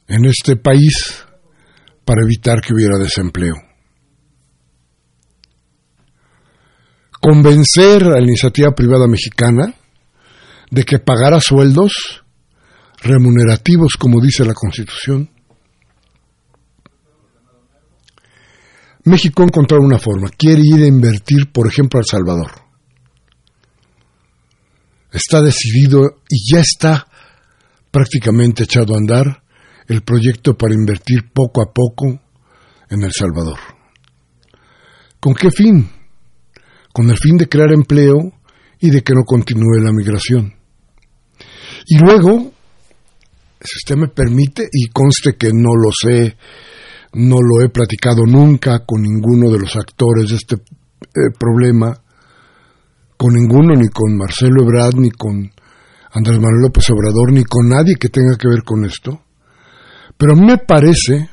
en 0.07 0.25
este 0.25 0.55
país 0.55 1.25
para 2.05 2.21
evitar 2.23 2.61
que 2.61 2.73
hubiera 2.73 2.97
desempleo. 2.97 3.55
Convencer 7.23 8.03
a 8.03 8.19
la 8.19 8.21
iniciativa 8.21 8.75
privada 8.75 9.07
mexicana 9.07 9.73
de 10.69 10.83
que 10.83 10.99
pagara 10.99 11.39
sueldos 11.39 12.21
remunerativos, 13.01 13.93
como 13.97 14.19
dice 14.19 14.43
la 14.43 14.53
Constitución. 14.53 15.29
México 19.05 19.41
encontró 19.41 19.77
una 19.79 19.99
forma, 19.99 20.31
quiere 20.37 20.63
ir 20.65 20.83
a 20.83 20.87
invertir, 20.87 21.49
por 21.49 21.65
ejemplo, 21.65 21.97
a 21.97 22.01
El 22.01 22.07
Salvador. 22.07 22.51
Está 25.09 25.41
decidido 25.41 26.23
y 26.27 26.53
ya 26.53 26.59
está 26.59 27.07
prácticamente 27.89 28.63
echado 28.65 28.95
a 28.95 28.97
andar 28.97 29.43
el 29.87 30.01
proyecto 30.01 30.57
para 30.57 30.73
invertir 30.73 31.31
poco 31.31 31.61
a 31.61 31.71
poco 31.71 32.19
en 32.89 33.01
El 33.01 33.13
Salvador. 33.13 33.59
¿Con 35.21 35.33
qué 35.33 35.49
fin? 35.49 36.02
Con 36.93 37.09
el 37.09 37.17
fin 37.17 37.35
de 37.35 37.49
crear 37.49 37.73
empleo 37.73 38.31
y 38.79 38.89
de 38.89 39.01
que 39.01 39.13
no 39.13 39.25
continúe 39.25 39.81
la 39.81 39.91
migración. 39.91 40.53
Y 41.87 41.97
luego, 41.97 42.51
si 43.59 43.77
usted 43.77 43.95
me 43.95 44.07
permite, 44.07 44.69
y 44.71 44.87
conste 44.87 45.35
que 45.37 45.51
no 45.51 45.75
lo 45.75 45.91
sé, 45.91 46.37
no 47.13 47.35
lo 47.41 47.65
he 47.65 47.69
platicado 47.69 48.25
nunca 48.25 48.85
con 48.85 49.01
ninguno 49.01 49.51
de 49.51 49.59
los 49.59 49.75
actores 49.75 50.29
de 50.29 50.35
este 50.35 50.55
eh, 50.55 51.31
problema, 51.37 51.93
con 53.17 53.33
ninguno, 53.33 53.73
ni 53.75 53.87
con 53.89 54.17
Marcelo 54.17 54.63
Ebrard, 54.63 54.95
ni 54.95 55.11
con 55.11 55.51
Andrés 56.11 56.39
Manuel 56.39 56.63
López 56.63 56.89
Obrador, 56.89 57.31
ni 57.31 57.43
con 57.43 57.69
nadie 57.69 57.95
que 57.95 58.09
tenga 58.09 58.37
que 58.37 58.47
ver 58.47 58.63
con 58.63 58.85
esto. 58.85 59.21
Pero 60.17 60.35
me 60.35 60.57
parece 60.57 61.29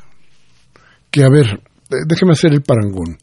que, 1.11 1.25
a 1.25 1.29
ver, 1.29 1.61
déjeme 2.07 2.33
hacer 2.33 2.53
el 2.53 2.62
parangón. 2.62 3.18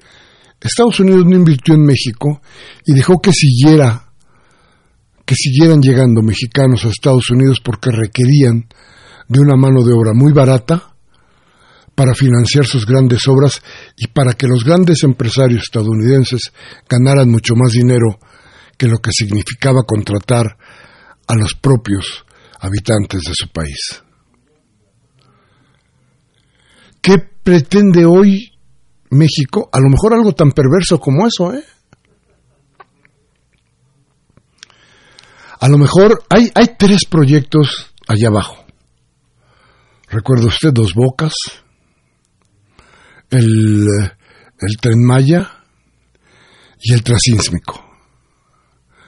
Estados 0.60 1.00
Unidos 1.00 1.26
no 1.26 1.36
invirtió 1.36 1.76
en 1.76 1.86
México 1.86 2.42
y 2.86 2.94
dejó 2.94 3.20
que 3.22 3.32
siguiera 3.32 4.08
que 5.26 5.36
siguieran 5.36 5.82
llegando 5.82 6.22
mexicanos 6.22 6.86
a 6.86 6.88
Estados 6.88 7.30
Unidos 7.32 7.60
porque 7.62 7.92
requerían 7.92 8.68
de 9.28 9.40
una 9.42 9.58
mano 9.58 9.84
de 9.84 9.92
obra 9.92 10.14
muy 10.14 10.32
barata 10.32 10.96
para 11.94 12.14
financiar 12.16 12.66
sus 12.66 12.86
grandes 12.86 13.28
obras 13.28 13.62
y 13.98 14.08
para 14.08 14.34
que 14.34 14.48
los 14.48 14.64
grandes 14.64 15.04
empresarios 15.04 15.64
estadounidenses 15.64 16.54
ganaran 16.88 17.30
mucho 17.30 17.56
más 17.56 17.74
dinero 17.74 18.20
que 18.78 18.88
lo 18.88 19.00
que 19.00 19.12
significaba 19.12 19.84
contratar 19.84 20.58
a 21.28 21.36
los 21.36 21.56
propios 21.56 22.24
habitantes 22.60 23.24
de 23.24 23.34
su 23.34 23.50
país. 23.50 24.02
¿Qué 27.02 27.18
pretende 27.44 28.06
hoy 28.06 28.57
México? 29.12 29.70
A 29.72 29.80
lo 29.80 29.90
mejor 29.90 30.14
algo 30.14 30.34
tan 30.34 30.52
perverso 30.52 31.00
como 31.00 31.28
eso, 31.28 31.54
¿eh? 31.54 31.64
A 35.60 35.68
lo 35.70 35.78
mejor 35.78 36.24
hay, 36.30 36.52
hay 36.54 36.76
tres 36.78 37.06
proyectos 37.10 37.94
allá 38.08 38.28
abajo. 38.28 38.66
Recuerda 40.10 40.46
usted 40.46 40.72
Dos 40.72 40.94
Bocas, 40.94 41.34
el, 43.30 43.86
el 44.60 44.78
Tren 44.80 45.04
Maya 45.04 45.64
y 46.80 46.94
el 46.94 47.04
Trasísmico. 47.04 47.84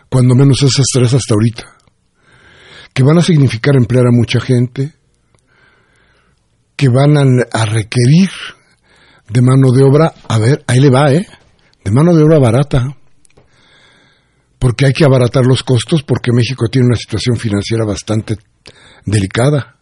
Cuando 0.09 0.35
menos 0.35 0.61
esas 0.63 0.85
tres 0.91 1.13
hasta 1.13 1.35
ahorita. 1.35 1.77
Que 2.93 3.03
van 3.03 3.19
a 3.19 3.21
significar 3.21 3.75
emplear 3.75 4.07
a 4.07 4.11
mucha 4.11 4.39
gente, 4.41 4.93
que 6.75 6.89
van 6.89 7.15
a, 7.15 7.23
a 7.51 7.65
requerir 7.65 8.29
de 9.29 9.41
mano 9.41 9.71
de 9.71 9.83
obra, 9.83 10.13
a 10.27 10.37
ver, 10.37 10.63
ahí 10.67 10.79
le 10.79 10.89
va, 10.89 11.11
¿eh? 11.11 11.27
De 11.83 11.91
mano 11.91 12.15
de 12.15 12.23
obra 12.23 12.39
barata 12.39 12.95
porque 14.59 14.85
hay 14.85 14.93
que 14.93 15.05
abaratar 15.05 15.45
los 15.45 15.63
costos 15.63 16.03
porque 16.03 16.33
México 16.33 16.67
tiene 16.69 16.87
una 16.87 16.97
situación 16.97 17.37
financiera 17.37 17.85
bastante 17.85 18.35
delicada. 19.05 19.77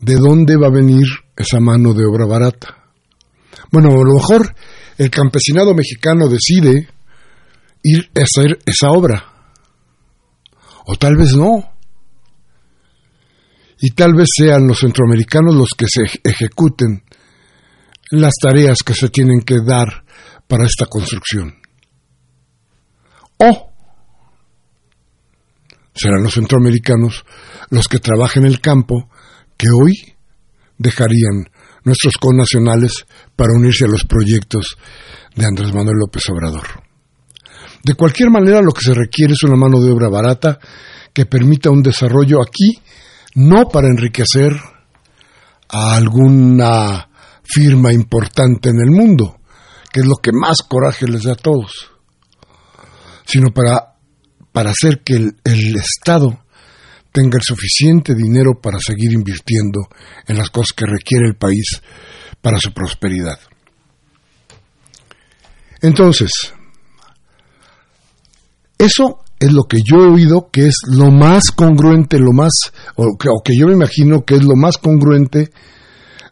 ¿De 0.00 0.16
dónde 0.16 0.56
va 0.56 0.66
a 0.66 0.72
venir 0.72 1.06
esa 1.36 1.60
mano 1.60 1.94
de 1.94 2.04
obra 2.04 2.26
barata? 2.26 2.90
Bueno, 3.70 3.90
a 3.90 4.04
lo 4.04 4.14
mejor 4.14 4.52
el 4.98 5.08
campesinado 5.08 5.72
mexicano 5.72 6.28
decide 6.28 6.88
ir 7.84 8.10
a 8.16 8.22
hacer 8.22 8.58
esa 8.66 8.90
obra. 8.90 9.24
O 10.86 10.96
tal 10.96 11.16
vez 11.16 11.36
no. 11.36 11.72
Y 13.80 13.90
tal 13.92 14.14
vez 14.14 14.28
sean 14.36 14.66
los 14.66 14.80
centroamericanos 14.80 15.54
los 15.54 15.70
que 15.76 15.86
se 15.88 16.02
ejecuten 16.24 17.01
las 18.12 18.34
tareas 18.40 18.82
que 18.84 18.94
se 18.94 19.08
tienen 19.08 19.40
que 19.40 19.56
dar 19.66 20.04
para 20.46 20.66
esta 20.66 20.86
construcción. 20.86 21.54
O 23.38 23.72
serán 25.94 26.22
los 26.22 26.34
centroamericanos 26.34 27.24
los 27.70 27.88
que 27.88 27.98
trabajen 27.98 28.44
el 28.44 28.60
campo 28.60 29.08
que 29.56 29.68
hoy 29.68 29.94
dejarían 30.76 31.48
nuestros 31.84 32.14
connacionales 32.18 33.06
para 33.34 33.54
unirse 33.56 33.86
a 33.86 33.88
los 33.88 34.04
proyectos 34.04 34.76
de 35.34 35.46
Andrés 35.46 35.72
Manuel 35.72 35.96
López 35.98 36.22
Obrador. 36.30 36.66
De 37.82 37.94
cualquier 37.94 38.30
manera, 38.30 38.60
lo 38.60 38.72
que 38.72 38.82
se 38.82 38.94
requiere 38.94 39.32
es 39.32 39.42
una 39.42 39.56
mano 39.56 39.80
de 39.80 39.90
obra 39.90 40.08
barata 40.08 40.58
que 41.14 41.26
permita 41.26 41.70
un 41.70 41.82
desarrollo 41.82 42.42
aquí, 42.42 42.78
no 43.34 43.68
para 43.68 43.88
enriquecer 43.88 44.52
a 45.68 45.96
alguna 45.96 47.08
firma 47.52 47.92
importante 47.92 48.70
en 48.70 48.80
el 48.80 48.90
mundo, 48.90 49.40
que 49.92 50.00
es 50.00 50.06
lo 50.06 50.16
que 50.16 50.32
más 50.32 50.58
coraje 50.68 51.06
les 51.06 51.24
da 51.24 51.32
a 51.32 51.36
todos, 51.36 51.90
sino 53.26 53.48
para, 53.52 53.94
para 54.52 54.70
hacer 54.70 55.02
que 55.04 55.14
el, 55.14 55.36
el 55.44 55.76
Estado 55.76 56.44
tenga 57.12 57.36
el 57.36 57.42
suficiente 57.42 58.14
dinero 58.14 58.58
para 58.60 58.78
seguir 58.78 59.12
invirtiendo 59.12 59.88
en 60.26 60.38
las 60.38 60.50
cosas 60.50 60.72
que 60.74 60.86
requiere 60.86 61.28
el 61.28 61.36
país 61.36 61.82
para 62.40 62.58
su 62.58 62.72
prosperidad. 62.72 63.38
Entonces, 65.82 66.30
eso 68.78 69.20
es 69.38 69.52
lo 69.52 69.64
que 69.64 69.78
yo 69.78 70.04
he 70.04 70.08
oído 70.08 70.48
que 70.52 70.66
es 70.66 70.76
lo 70.86 71.10
más 71.10 71.50
congruente, 71.50 72.18
lo 72.18 72.32
más, 72.32 72.52
o 72.96 73.16
que, 73.18 73.28
o 73.28 73.42
que, 73.44 73.56
yo 73.56 73.66
me 73.66 73.74
imagino 73.74 74.24
que 74.24 74.36
es 74.36 74.44
lo 74.44 74.54
más 74.54 74.78
congruente 74.78 75.50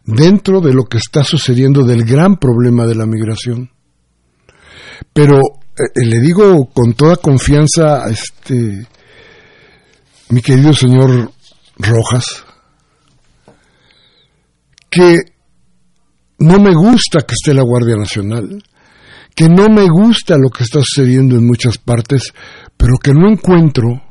dentro 0.05 0.61
de 0.61 0.73
lo 0.73 0.85
que 0.85 0.97
está 0.97 1.23
sucediendo 1.23 1.83
del 1.83 2.03
gran 2.03 2.37
problema 2.37 2.85
de 2.85 2.95
la 2.95 3.05
migración. 3.05 3.71
Pero 5.13 5.39
eh, 5.39 6.05
le 6.05 6.19
digo 6.19 6.69
con 6.73 6.93
toda 6.93 7.17
confianza, 7.17 8.09
este, 8.09 8.87
mi 10.29 10.41
querido 10.41 10.73
señor 10.73 11.31
Rojas, 11.77 12.45
que 14.89 15.17
no 16.39 16.59
me 16.59 16.73
gusta 16.73 17.21
que 17.21 17.33
esté 17.33 17.53
la 17.53 17.63
Guardia 17.63 17.95
Nacional, 17.95 18.63
que 19.35 19.47
no 19.47 19.69
me 19.69 19.87
gusta 19.87 20.37
lo 20.37 20.49
que 20.49 20.63
está 20.63 20.81
sucediendo 20.81 21.35
en 21.35 21.47
muchas 21.47 21.77
partes, 21.77 22.33
pero 22.75 22.95
que 23.01 23.13
no 23.13 23.29
encuentro, 23.29 24.01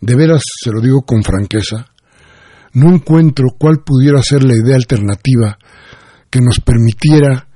de 0.00 0.16
veras 0.16 0.42
se 0.44 0.70
lo 0.70 0.80
digo 0.80 1.02
con 1.02 1.22
franqueza, 1.22 1.91
no 2.74 2.94
encuentro 2.94 3.48
cuál 3.58 3.82
pudiera 3.84 4.22
ser 4.22 4.44
la 4.44 4.54
idea 4.54 4.76
alternativa 4.76 5.58
que 6.30 6.40
nos 6.40 6.60
permitiera 6.60 7.48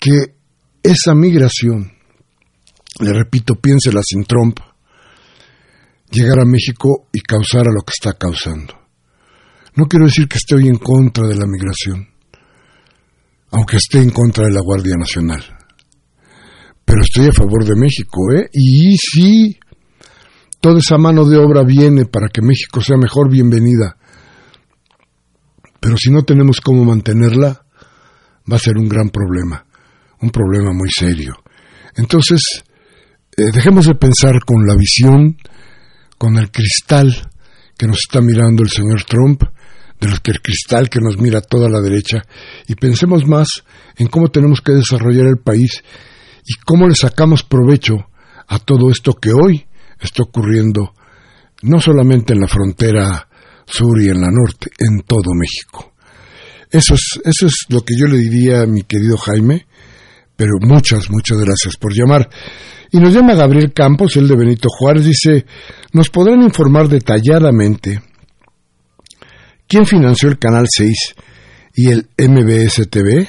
que 0.00 0.36
esa 0.82 1.14
migración 1.14 2.00
le 3.00 3.12
repito, 3.12 3.54
piénsela 3.54 4.02
sin 4.04 4.24
Trump, 4.24 4.58
llegar 6.10 6.40
a 6.40 6.44
México 6.44 7.08
y 7.12 7.20
causar 7.20 7.68
a 7.68 7.72
lo 7.72 7.82
que 7.82 7.92
está 7.96 8.12
causando. 8.14 8.74
No 9.76 9.86
quiero 9.86 10.06
decir 10.06 10.28
que 10.28 10.38
esté 10.38 10.56
hoy 10.56 10.68
en 10.68 10.76
contra 10.76 11.26
de 11.26 11.36
la 11.36 11.46
migración, 11.46 12.08
aunque 13.52 13.76
esté 13.76 14.00
en 14.00 14.10
contra 14.10 14.44
de 14.44 14.52
la 14.52 14.60
Guardia 14.60 14.96
Nacional. 14.98 15.42
Pero 16.84 17.00
estoy 17.02 17.28
a 17.28 17.32
favor 17.32 17.64
de 17.64 17.76
México, 17.76 18.20
¿eh? 18.34 18.48
Y 18.52 18.96
si 18.96 19.58
toda 20.60 20.78
esa 20.78 20.98
mano 20.98 21.24
de 21.24 21.38
obra 21.38 21.62
viene 21.62 22.04
para 22.04 22.28
que 22.28 22.42
México 22.42 22.80
sea 22.80 22.96
mejor, 22.96 23.30
bienvenida. 23.30 23.96
Pero 25.80 25.96
si 25.96 26.10
no 26.10 26.22
tenemos 26.22 26.60
cómo 26.60 26.84
mantenerla, 26.84 27.64
va 28.50 28.56
a 28.56 28.60
ser 28.60 28.76
un 28.76 28.88
gran 28.88 29.08
problema, 29.08 29.64
un 30.20 30.30
problema 30.30 30.72
muy 30.72 30.88
serio. 30.90 31.34
Entonces, 31.96 32.62
eh, 33.36 33.44
dejemos 33.52 33.86
de 33.86 33.94
pensar 33.94 34.40
con 34.44 34.66
la 34.66 34.76
visión, 34.76 35.36
con 36.18 36.36
el 36.36 36.50
cristal 36.50 37.30
que 37.78 37.86
nos 37.86 37.98
está 37.98 38.20
mirando 38.20 38.62
el 38.62 38.68
señor 38.68 39.04
Trump, 39.04 39.42
de 40.00 40.08
los 40.08 40.20
que 40.20 40.32
el 40.32 40.42
cristal 40.42 40.88
que 40.88 41.00
nos 41.00 41.18
mira 41.18 41.40
toda 41.40 41.68
la 41.68 41.80
derecha, 41.80 42.22
y 42.66 42.74
pensemos 42.74 43.26
más 43.26 43.64
en 43.96 44.08
cómo 44.08 44.28
tenemos 44.28 44.60
que 44.60 44.72
desarrollar 44.72 45.26
el 45.26 45.42
país 45.42 45.82
y 46.46 46.54
cómo 46.64 46.88
le 46.88 46.94
sacamos 46.94 47.42
provecho 47.42 48.06
a 48.48 48.58
todo 48.58 48.90
esto 48.90 49.14
que 49.14 49.32
hoy 49.32 49.66
está 50.00 50.22
ocurriendo, 50.22 50.94
no 51.62 51.80
solamente 51.80 52.32
en 52.32 52.40
la 52.40 52.48
frontera 52.48 53.29
sur 53.70 54.00
y 54.00 54.08
en 54.08 54.20
la 54.20 54.28
norte, 54.30 54.70
en 54.78 55.02
todo 55.02 55.32
México. 55.34 55.92
Eso 56.70 56.94
es, 56.94 57.20
eso 57.24 57.46
es 57.46 57.54
lo 57.68 57.80
que 57.82 57.94
yo 57.96 58.06
le 58.06 58.18
diría 58.18 58.62
a 58.62 58.66
mi 58.66 58.82
querido 58.82 59.16
Jaime, 59.16 59.66
pero 60.36 60.52
muchas, 60.60 61.10
muchas 61.10 61.38
gracias 61.38 61.76
por 61.76 61.92
llamar. 61.92 62.28
Y 62.92 62.98
nos 62.98 63.12
llama 63.12 63.34
Gabriel 63.34 63.72
Campos, 63.72 64.16
el 64.16 64.28
de 64.28 64.36
Benito 64.36 64.68
Juárez, 64.68 65.04
dice, 65.04 65.44
¿nos 65.92 66.10
podrán 66.10 66.42
informar 66.42 66.88
detalladamente 66.88 68.02
quién 69.68 69.86
financió 69.86 70.28
el 70.28 70.38
Canal 70.38 70.66
6 70.68 70.96
y 71.74 71.90
el 71.90 72.08
MBS 72.18 72.88
TV? 72.88 73.28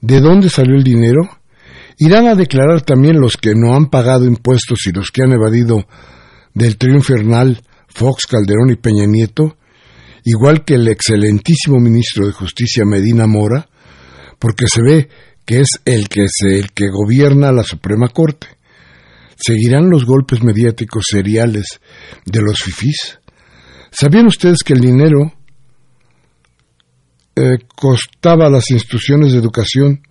¿De 0.00 0.20
dónde 0.20 0.48
salió 0.48 0.76
el 0.76 0.82
dinero? 0.82 1.20
¿Irán 1.98 2.26
a 2.26 2.34
declarar 2.34 2.80
también 2.80 3.20
los 3.20 3.36
que 3.36 3.54
no 3.54 3.74
han 3.74 3.90
pagado 3.90 4.24
impuestos 4.24 4.86
y 4.86 4.92
los 4.92 5.10
que 5.10 5.22
han 5.22 5.32
evadido 5.32 5.86
del 6.54 6.78
trío 6.78 6.96
infernal 6.96 7.62
Fox, 7.88 8.26
Calderón 8.26 8.70
y 8.70 8.76
Peña 8.76 9.06
Nieto? 9.06 9.56
Igual 10.24 10.64
que 10.64 10.74
el 10.74 10.88
excelentísimo 10.88 11.78
ministro 11.78 12.26
de 12.26 12.32
Justicia 12.32 12.84
Medina 12.84 13.26
Mora, 13.26 13.68
porque 14.38 14.66
se 14.66 14.82
ve 14.82 15.08
que 15.44 15.60
es 15.60 15.68
el 15.84 16.08
que, 16.08 16.24
es 16.24 16.34
el 16.42 16.72
que 16.72 16.88
gobierna 16.90 17.52
la 17.52 17.62
Suprema 17.62 18.08
Corte. 18.08 18.46
¿Seguirán 19.36 19.88
los 19.88 20.04
golpes 20.04 20.42
mediáticos 20.42 21.04
seriales 21.10 21.80
de 22.26 22.40
los 22.42 22.58
fifís? 22.60 23.18
¿Sabían 23.90 24.26
ustedes 24.26 24.58
que 24.64 24.74
el 24.74 24.80
dinero 24.80 25.32
eh, 27.36 27.58
costaba 27.74 28.46
a 28.46 28.50
las 28.50 28.70
instituciones 28.70 29.32
de 29.32 29.38
educación 29.38 30.02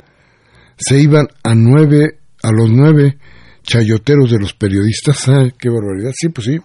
se 0.80 0.98
iban 1.00 1.28
a 1.44 1.54
nueve, 1.54 2.20
a 2.42 2.52
los 2.52 2.72
nueve 2.72 3.18
chayoteros 3.64 4.32
de 4.32 4.40
los 4.40 4.54
periodistas. 4.54 5.26
¡Qué 5.60 5.70
barbaridad! 5.70 6.12
Sí, 6.16 6.30
pues 6.30 6.48
sí. 6.48 6.58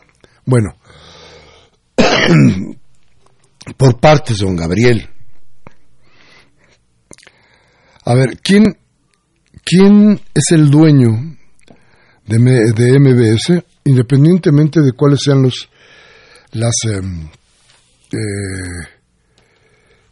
Bueno, 0.46 0.76
por 3.76 3.98
partes, 3.98 4.38
don 4.38 4.56
Gabriel. 4.56 5.08
A 8.04 8.14
ver, 8.14 8.38
¿quién, 8.42 8.76
quién 9.64 10.20
es 10.34 10.50
el 10.50 10.70
dueño 10.70 11.36
de, 12.26 12.38
de 12.72 12.98
MBS? 12.98 13.64
Independientemente 13.84 14.80
de 14.80 14.92
cuáles 14.92 15.20
sean 15.24 15.42
los, 15.42 15.68
las, 16.52 16.74
em, 16.84 17.28
eh, 18.12 18.88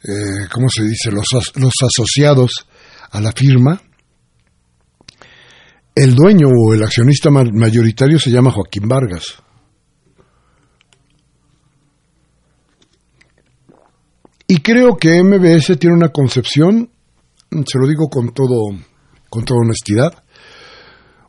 eh, 0.05 0.49
¿cómo 0.51 0.69
se 0.69 0.85
dice? 0.85 1.11
Los, 1.11 1.27
los 1.57 1.75
asociados 1.83 2.67
a 3.11 3.21
la 3.21 3.33
firma, 3.33 3.81
el 5.95 6.15
dueño 6.15 6.49
o 6.49 6.75
el 6.75 6.83
accionista 6.83 7.31
mayoritario 7.31 8.19
se 8.19 8.31
llama 8.31 8.51
Joaquín 8.51 8.89
Vargas. 8.89 9.43
Y 14.55 14.59
creo 14.59 14.99
que 14.99 15.23
MBS 15.23 15.79
tiene 15.79 15.97
una 15.97 16.11
concepción, 16.11 16.91
se 17.51 17.79
lo 17.79 17.89
digo 17.89 18.11
con 18.11 18.35
todo, 18.35 18.59
con 19.31 19.47
toda 19.47 19.61
honestidad, 19.61 20.25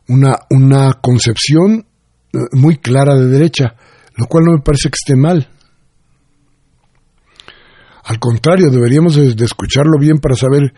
una, 0.08 0.40
una 0.50 0.92
concepción 1.00 1.86
eh, 2.34 2.38
muy 2.52 2.76
clara 2.76 3.14
de 3.14 3.28
derecha, 3.28 3.76
lo 4.16 4.26
cual 4.26 4.44
no 4.44 4.52
me 4.52 4.60
parece 4.62 4.90
que 4.90 4.98
esté 5.02 5.16
mal. 5.16 5.50
Al 8.04 8.18
contrario, 8.18 8.68
deberíamos 8.70 9.14
de, 9.14 9.42
escucharlo 9.42 9.98
bien 9.98 10.18
para 10.18 10.34
saber 10.34 10.74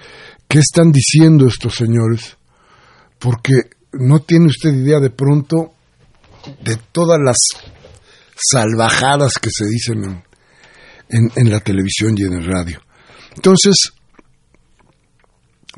qué 0.47 0.61
están 0.61 0.93
diciendo 0.93 1.49
estos 1.49 1.75
señores, 1.75 2.37
porque 3.19 3.55
no 3.91 4.21
tiene 4.21 4.47
usted 4.47 4.73
idea 4.73 5.01
de 5.01 5.11
pronto 5.11 5.73
de 6.63 6.79
todas 6.93 7.19
las 7.21 7.39
salvajadas 8.37 9.33
que 9.41 9.51
se 9.51 9.65
dicen 9.67 10.05
en, 10.05 10.26
en, 11.09 11.51
la 11.51 11.61
televisión 11.61 12.15
y 12.17 12.23
en 12.23 12.35
el 12.35 12.45
radio. 12.45 12.81
Entonces, 13.35 13.93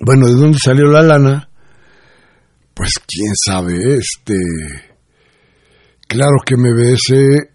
bueno, 0.00 0.26
¿de 0.26 0.34
dónde 0.34 0.58
salió 0.62 0.86
la 0.86 1.02
lana? 1.02 1.48
Pues 2.74 2.92
quién 3.06 3.32
sabe, 3.34 3.76
este... 3.96 4.34
Claro 6.06 6.36
que 6.46 6.56
MBS, 6.56 7.48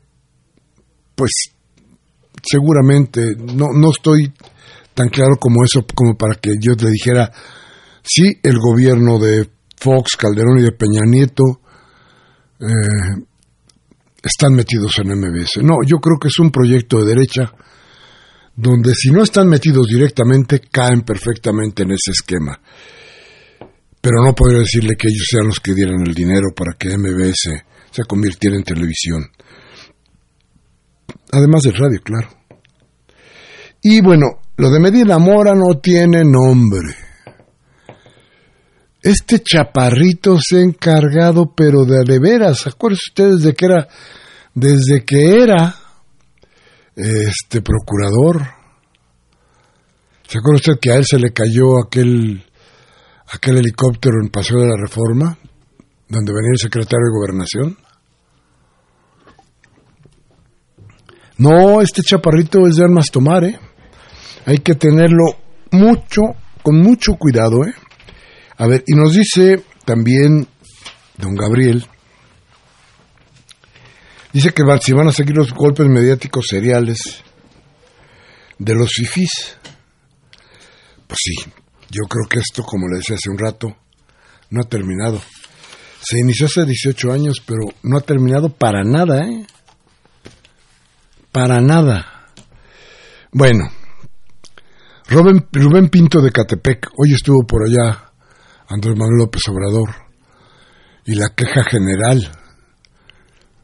pues 1.15 1.31
seguramente, 2.43 3.35
no, 3.35 3.69
no 3.73 3.89
estoy 3.89 4.31
tan 4.93 5.09
claro 5.09 5.37
como 5.39 5.63
eso, 5.63 5.83
como 5.95 6.15
para 6.15 6.35
que 6.35 6.51
yo 6.59 6.75
te 6.75 6.87
dijera, 6.87 7.31
sí, 8.03 8.39
el 8.43 8.59
gobierno 8.59 9.17
de 9.17 9.49
Fox, 9.75 10.15
Calderón 10.17 10.59
y 10.59 10.63
de 10.63 10.71
Peña 10.71 11.01
Nieto 11.03 11.61
eh, 12.59 13.23
están 14.21 14.53
metidos 14.53 14.99
en 14.99 15.17
MBS. 15.17 15.63
No, 15.63 15.77
yo 15.85 15.97
creo 15.97 16.17
que 16.19 16.27
es 16.27 16.37
un 16.39 16.51
proyecto 16.51 16.99
de 16.99 17.15
derecha 17.15 17.51
donde 18.55 18.93
si 18.93 19.09
no 19.09 19.23
están 19.23 19.47
metidos 19.47 19.87
directamente, 19.87 20.61
caen 20.71 21.01
perfectamente 21.01 21.83
en 21.83 21.91
ese 21.91 22.11
esquema. 22.11 22.59
Pero 24.01 24.23
no 24.23 24.35
podría 24.35 24.59
decirle 24.59 24.95
que 24.97 25.07
ellos 25.07 25.25
sean 25.29 25.47
los 25.47 25.59
que 25.59 25.73
dieran 25.73 26.05
el 26.05 26.13
dinero 26.13 26.49
para 26.55 26.73
que 26.77 26.97
MBS 26.97 27.63
se 27.89 28.03
convirtiera 28.03 28.55
en 28.55 28.63
televisión. 28.63 29.23
Además 31.31 31.63
del 31.63 31.73
radio, 31.73 31.99
claro. 32.03 32.29
Y 33.81 34.01
bueno, 34.01 34.41
lo 34.57 34.69
de 34.69 34.79
Medina 34.79 35.17
Mora 35.17 35.55
no 35.55 35.79
tiene 35.79 36.23
nombre. 36.23 36.95
Este 39.01 39.39
chaparrito 39.39 40.37
se 40.39 40.57
ha 40.57 40.61
encargado, 40.61 41.53
pero 41.53 41.83
de 41.83 42.19
veras, 42.19 42.67
acuérdense 42.67 43.09
ustedes 43.09 43.41
de 43.41 43.53
que 43.53 43.65
era, 43.65 43.87
desde 44.53 45.03
que 45.03 45.41
era 45.41 45.75
este 46.95 47.61
procurador. 47.61 48.41
¿Se 50.27 50.37
acuerda 50.37 50.55
usted 50.55 50.79
que 50.81 50.91
a 50.91 50.95
él 50.95 51.05
se 51.05 51.19
le 51.19 51.31
cayó 51.31 51.79
aquel, 51.83 52.43
aquel 53.31 53.57
helicóptero 53.57 54.15
en 54.21 54.29
Paseo 54.29 54.59
de 54.59 54.67
la 54.67 54.77
Reforma, 54.79 55.37
donde 56.07 56.33
venía 56.33 56.51
el 56.53 56.59
secretario 56.59 57.05
de 57.05 57.19
Gobernación? 57.19 57.77
No, 61.37 61.81
este 61.81 62.01
chaparrito 62.03 62.67
es 62.67 62.75
de 62.75 62.83
armas 62.83 63.07
tomar, 63.11 63.43
¿eh? 63.43 63.59
Hay 64.45 64.59
que 64.59 64.75
tenerlo 64.75 65.23
mucho, 65.71 66.21
con 66.61 66.79
mucho 66.79 67.15
cuidado, 67.15 67.65
¿eh? 67.65 67.73
A 68.57 68.67
ver, 68.67 68.83
y 68.85 68.93
nos 68.93 69.13
dice 69.13 69.63
también 69.85 70.47
don 71.17 71.35
Gabriel, 71.35 71.85
dice 74.33 74.51
que 74.51 74.63
si 74.81 74.93
van 74.93 75.07
a 75.07 75.11
seguir 75.11 75.35
los 75.37 75.53
golpes 75.53 75.87
mediáticos 75.87 76.47
seriales 76.49 77.23
de 78.57 78.75
los 78.75 78.91
fifís. 78.91 79.57
Pues 81.07 81.19
sí, 81.21 81.51
yo 81.89 82.07
creo 82.09 82.27
que 82.27 82.39
esto, 82.39 82.63
como 82.63 82.87
le 82.87 82.97
decía 82.97 83.15
hace 83.15 83.29
un 83.29 83.37
rato, 83.37 83.67
no 84.49 84.61
ha 84.61 84.67
terminado. 84.67 85.21
Se 86.01 86.19
inició 86.19 86.47
hace 86.47 86.65
18 86.65 87.11
años, 87.11 87.41
pero 87.45 87.61
no 87.83 87.97
ha 87.97 88.01
terminado 88.01 88.49
para 88.49 88.83
nada, 88.83 89.25
¿eh? 89.25 89.45
Para 91.31 91.61
nada. 91.61 92.27
Bueno, 93.31 93.69
Rubén, 95.07 95.47
Rubén 95.51 95.89
Pinto 95.89 96.21
de 96.21 96.31
Catepec, 96.31 96.89
hoy 96.97 97.13
estuvo 97.13 97.45
por 97.45 97.63
allá 97.63 98.11
Andrés 98.67 98.95
Manuel 98.97 99.19
López 99.19 99.41
Obrador, 99.49 99.89
y 101.05 101.15
la 101.15 101.29
queja 101.35 101.63
general 101.63 102.42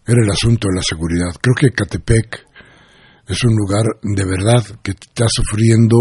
era 0.06 0.24
el 0.24 0.32
asunto 0.32 0.68
de 0.70 0.76
la 0.76 0.82
seguridad. 0.82 1.36
Creo 1.41 1.56
que 1.56 1.72
Catepec 1.72 2.45
es 3.28 3.43
un 3.43 3.56
lugar 3.56 3.84
de 4.02 4.26
verdad 4.26 4.64
que 4.82 4.91
está 4.91 5.28
sufriendo 5.28 5.97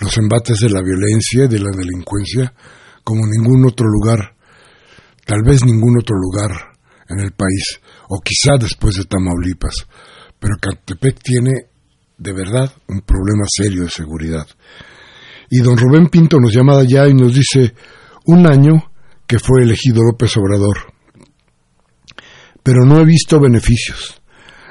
los 0.00 0.16
embates 0.18 0.60
de 0.60 0.70
la 0.70 0.82
violencia 0.82 1.44
y 1.44 1.48
de 1.48 1.58
la 1.58 1.70
delincuencia 1.76 2.52
como 3.02 3.26
ningún 3.26 3.66
otro 3.66 3.86
lugar, 3.86 4.34
tal 5.26 5.42
vez 5.44 5.64
ningún 5.64 5.98
otro 5.98 6.16
lugar 6.16 6.50
en 7.08 7.20
el 7.20 7.32
país, 7.32 7.80
o 8.08 8.20
quizá 8.20 8.56
después 8.58 8.96
de 8.96 9.04
Tamaulipas 9.04 9.86
pero 10.44 10.56
Catepec 10.60 11.22
tiene 11.22 11.52
de 12.18 12.32
verdad 12.34 12.70
un 12.88 13.00
problema 13.00 13.44
serio 13.48 13.84
de 13.84 13.88
seguridad. 13.88 14.46
Y 15.48 15.60
don 15.60 15.74
Rubén 15.74 16.08
Pinto 16.08 16.38
nos 16.38 16.52
llama 16.54 16.80
allá 16.80 17.08
y 17.08 17.14
nos 17.14 17.34
dice 17.34 17.74
un 18.26 18.46
año 18.46 18.92
que 19.26 19.38
fue 19.38 19.62
elegido 19.62 20.02
López 20.02 20.36
Obrador, 20.36 20.92
pero 22.64 22.84
no 22.84 22.98
he 22.98 23.04
visto 23.04 23.38
beneficios, 23.38 24.20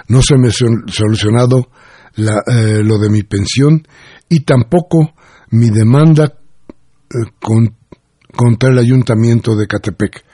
no 0.09 0.21
se 0.21 0.35
me 0.37 0.49
ha 0.49 0.51
solucionado 0.51 1.69
eh, 2.17 2.81
lo 2.83 2.97
de 2.97 3.09
mi 3.09 3.23
pensión 3.23 3.87
y 4.27 4.41
tampoco 4.41 5.13
mi 5.51 5.69
demanda 5.69 6.25
eh, 6.25 7.31
contra 7.39 8.69
el 8.69 8.79
ayuntamiento 8.79 9.55
de 9.55 9.67
Catepec. 9.67 10.25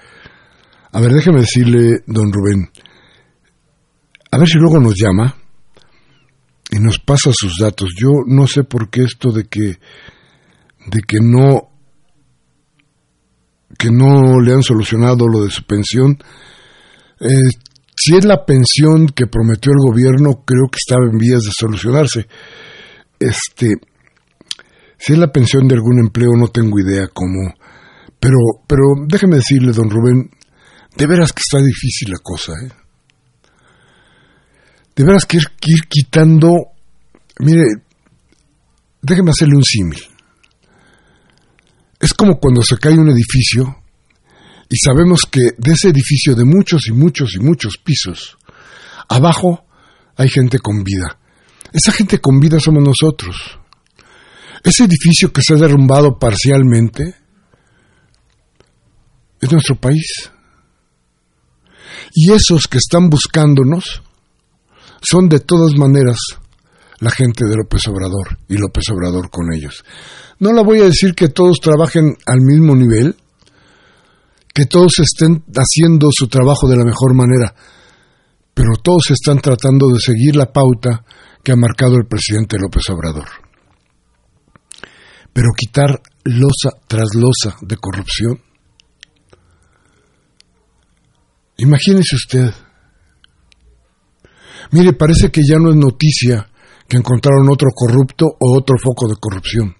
A 0.91 1.01
ver, 1.01 1.12
déjeme 1.12 1.41
decirle, 1.41 1.99
don 2.07 2.34
Rubén, 2.34 2.72
a 4.32 4.38
ver 4.38 4.47
si 4.47 4.57
luego 4.57 4.80
nos 4.80 4.95
llama 4.95 5.36
y 6.72 6.80
nos 6.80 6.99
pasa 6.99 7.32
sus 7.34 7.57
datos. 7.60 7.89
Yo 7.97 8.10
no 8.26 8.47
sé 8.47 8.64
por 8.64 8.89
qué 8.89 9.03
esto 9.03 9.32
de 9.32 9.45
que 9.45 9.80
de 10.88 11.01
que 11.07 11.18
no 11.20 11.70
que 13.78 13.91
no 13.91 14.39
le 14.39 14.53
han 14.53 14.64
solucionado 14.64 15.28
lo 15.28 15.43
de 15.43 15.51
su 15.51 15.64
pensión. 15.64 16.18
Eh, 17.22 17.50
si 17.96 18.16
es 18.16 18.24
la 18.26 18.46
pensión 18.46 19.08
que 19.08 19.28
prometió 19.28 19.72
el 19.72 19.92
gobierno, 19.92 20.44
creo 20.46 20.70
que 20.72 20.78
estaba 20.78 21.06
en 21.12 21.18
vías 21.18 21.42
de 21.42 21.52
solucionarse. 21.52 22.28
Este, 23.20 23.76
si 24.98 25.14
es 25.14 25.20
la 25.20 25.32
pensión 25.32 25.68
de 25.68 25.76
algún 25.76 26.00
empleo, 26.00 26.32
no 26.38 26.48
tengo 26.48 26.80
idea 26.80 27.08
cómo. 27.14 27.54
Pero, 28.20 28.38
pero 28.68 28.84
déjeme 29.08 29.38
decirle, 29.38 29.74
don 29.74 29.90
Rubén, 29.90 30.30
de 30.96 31.08
veras 31.08 31.34
que 31.34 31.42
está 31.42 31.64
difícil 31.64 32.12
la 32.12 32.20
cosa, 32.22 32.54
¿eh? 32.54 32.70
De 34.96 35.06
veras 35.06 35.26
que 35.26 35.38
ir, 35.38 35.44
que 35.60 35.72
ir 35.72 35.88
quitando. 35.88 36.50
Mire, 37.40 37.64
déjeme 39.02 39.32
hacerle 39.32 39.56
un 39.56 39.64
símil. 39.64 40.02
Es 42.00 42.14
como 42.14 42.40
cuando 42.40 42.62
se 42.62 42.78
cae 42.78 42.98
un 42.98 43.10
edificio 43.10 43.76
y 44.70 44.78
sabemos 44.78 45.22
que 45.30 45.42
de 45.58 45.72
ese 45.72 45.90
edificio 45.90 46.36
de 46.36 46.46
muchos 46.46 46.88
y 46.88 46.92
muchos 46.92 47.34
y 47.36 47.40
muchos 47.40 47.78
pisos, 47.84 48.38
abajo 49.10 49.66
hay 50.16 50.30
gente 50.30 50.60
con 50.60 50.84
vida. 50.84 51.18
Esa 51.74 51.92
gente 51.92 52.20
con 52.20 52.40
vida 52.40 52.60
somos 52.60 52.84
nosotros. 52.84 53.36
Ese 54.64 54.84
edificio 54.84 55.32
que 55.32 55.42
se 55.42 55.54
ha 55.54 55.58
derrumbado 55.58 56.20
parcialmente 56.20 57.16
es 59.42 59.52
nuestro 59.52 59.76
país. 59.76 60.32
Y 62.14 62.32
esos 62.32 62.68
que 62.68 62.78
están 62.78 63.10
buscándonos 63.10 64.02
son 65.02 65.30
de 65.30 65.40
todas 65.40 65.76
maneras 65.76 66.18
la 67.00 67.12
gente 67.12 67.46
de 67.46 67.56
López 67.56 67.88
Obrador 67.88 68.38
y 68.50 68.58
López 68.58 68.84
Obrador 68.92 69.30
con 69.30 69.54
ellos. 69.54 69.84
No 70.40 70.52
la 70.52 70.62
voy 70.62 70.82
a 70.82 70.86
decir 70.86 71.14
que 71.16 71.30
todos 71.30 71.60
trabajen 71.62 72.18
al 72.26 72.42
mismo 72.42 72.76
nivel, 72.76 73.16
que 74.60 74.66
todos 74.66 74.91
estén 74.99 75.45
haciendo 75.55 76.10
su 76.12 76.28
trabajo 76.28 76.68
de 76.68 76.76
la 76.76 76.84
mejor 76.84 77.16
manera, 77.16 77.55
pero 78.53 78.72
todos 78.84 79.12
están 79.12 79.39
tratando 79.39 79.88
de 79.88 80.01
seguir 80.01 80.36
la 80.36 80.51
pauta 80.51 81.05
que 81.41 81.53
ha 81.53 81.55
marcado 81.55 81.95
el 81.95 82.07
presidente 82.07 82.57
López 82.60 82.84
Obrador. 82.89 83.30
Pero 85.32 85.47
quitar 85.55 86.01
losa 86.26 86.72
tras 86.89 87.16
losa 87.16 87.55
de 87.62 87.78
corrupción. 87.78 88.41
Imagínese 91.60 92.18
usted. 92.18 92.53
Mire, 94.72 94.91
parece 94.91 95.32
que 95.32 95.39
ya 95.41 95.57
no 95.57 95.70
es 95.70 95.78
noticia 95.78 96.49
que 96.86 96.97
encontraron 96.97 97.47
otro 97.49 97.70
corrupto 97.74 98.26
o 98.26 98.57
otro 98.57 98.76
foco 98.78 99.07
de 99.07 99.16
corrupción. 99.22 99.78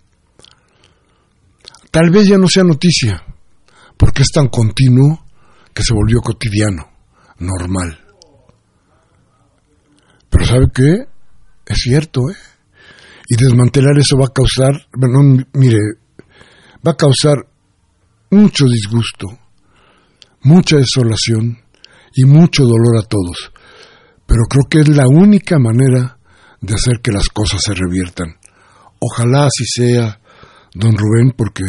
Tal 1.92 2.12
vez 2.12 2.30
ya 2.30 2.38
no 2.38 2.48
sea 2.48 2.64
noticia, 2.64 3.26
porque 4.00 4.22
es 4.22 4.30
tan 4.34 4.48
continuo 4.48 5.26
que 5.74 5.84
se 5.84 5.94
volvió 5.94 6.22
cotidiano, 6.22 6.90
normal. 7.38 8.00
Pero 10.30 10.46
¿sabe 10.46 10.68
qué? 10.74 11.06
Es 11.66 11.80
cierto, 11.80 12.22
¿eh? 12.30 12.36
Y 13.28 13.36
desmantelar 13.36 13.98
eso 13.98 14.16
va 14.18 14.28
a 14.28 14.34
causar, 14.34 14.88
bueno, 14.96 15.44
mire, 15.54 15.78
va 16.88 16.94
a 16.94 16.98
causar 16.98 17.46
mucho 18.32 18.66
disgusto, 18.68 19.28
mucha 20.44 20.78
desolación 20.78 21.60
y 22.16 22.24
mucho 22.24 22.64
dolor 22.64 23.04
a 23.04 23.06
todos. 23.06 23.52
Pero 24.26 24.44
creo 24.50 24.64
que 24.70 24.80
es 24.80 24.96
la 24.96 25.08
única 25.10 25.60
manera 25.60 26.20
de 26.62 26.74
hacer 26.74 27.02
que 27.04 27.12
las 27.12 27.28
cosas 27.28 27.62
se 27.62 27.74
reviertan. 27.74 28.38
Ojalá 29.00 29.48
así 29.48 29.66
sea, 29.66 30.22
don 30.74 30.96
Rubén, 30.98 31.34
porque 31.36 31.66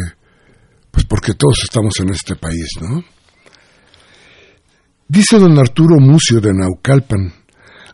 pues 0.91 1.05
porque 1.05 1.33
todos 1.33 1.63
estamos 1.63 1.99
en 1.99 2.11
este 2.11 2.35
país, 2.35 2.67
¿no? 2.81 3.03
Dice 5.07 5.39
don 5.39 5.57
Arturo 5.57 5.97
Mucio 5.99 6.39
de 6.39 6.53
Naucalpan, 6.53 7.33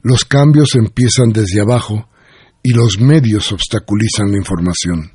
los 0.04 0.26
cambios 0.26 0.76
empiezan 0.76 1.30
desde 1.34 1.62
abajo 1.62 2.10
y 2.62 2.74
los 2.74 3.00
medios 3.00 3.52
obstaculizan 3.52 4.32
la 4.32 4.38
información. 4.38 5.12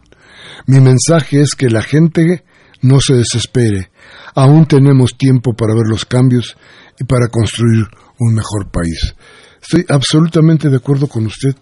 Mi 0.66 0.80
mensaje 0.80 1.40
es 1.40 1.54
que 1.54 1.68
la 1.68 1.82
gente 1.82 2.44
no 2.80 3.00
se 3.00 3.14
desespere, 3.14 3.90
aún 4.34 4.66
tenemos 4.66 5.16
tiempo 5.16 5.54
para 5.54 5.74
ver 5.74 5.86
los 5.88 6.04
cambios 6.04 6.56
y 6.98 7.04
para 7.04 7.28
construir 7.28 7.86
un 8.18 8.34
mejor 8.34 8.70
país. 8.70 9.14
Estoy 9.60 9.84
absolutamente 9.88 10.68
de 10.68 10.76
acuerdo 10.76 11.06
con 11.06 11.26
usted. 11.26 11.54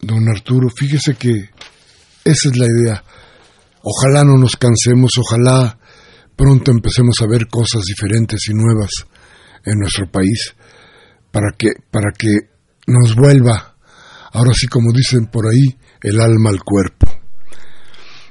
Don 0.00 0.28
Arturo, 0.28 0.68
fíjese 0.70 1.14
que 1.14 1.50
esa 2.24 2.48
es 2.48 2.56
la 2.56 2.66
idea. 2.66 3.04
Ojalá 3.82 4.24
no 4.24 4.36
nos 4.36 4.56
cansemos, 4.56 5.12
ojalá 5.18 5.78
pronto 6.36 6.70
empecemos 6.70 7.16
a 7.22 7.26
ver 7.26 7.48
cosas 7.48 7.82
diferentes 7.84 8.40
y 8.48 8.54
nuevas 8.54 8.90
en 9.64 9.78
nuestro 9.78 10.10
país 10.10 10.54
para 11.30 11.52
que 11.56 11.68
para 11.90 12.12
que 12.16 12.34
nos 12.86 13.14
vuelva 13.14 13.76
ahora 14.32 14.52
sí 14.54 14.66
como 14.66 14.92
dicen 14.92 15.26
por 15.26 15.46
ahí 15.46 15.78
el 16.02 16.20
alma 16.20 16.50
al 16.50 16.62
cuerpo. 16.62 17.06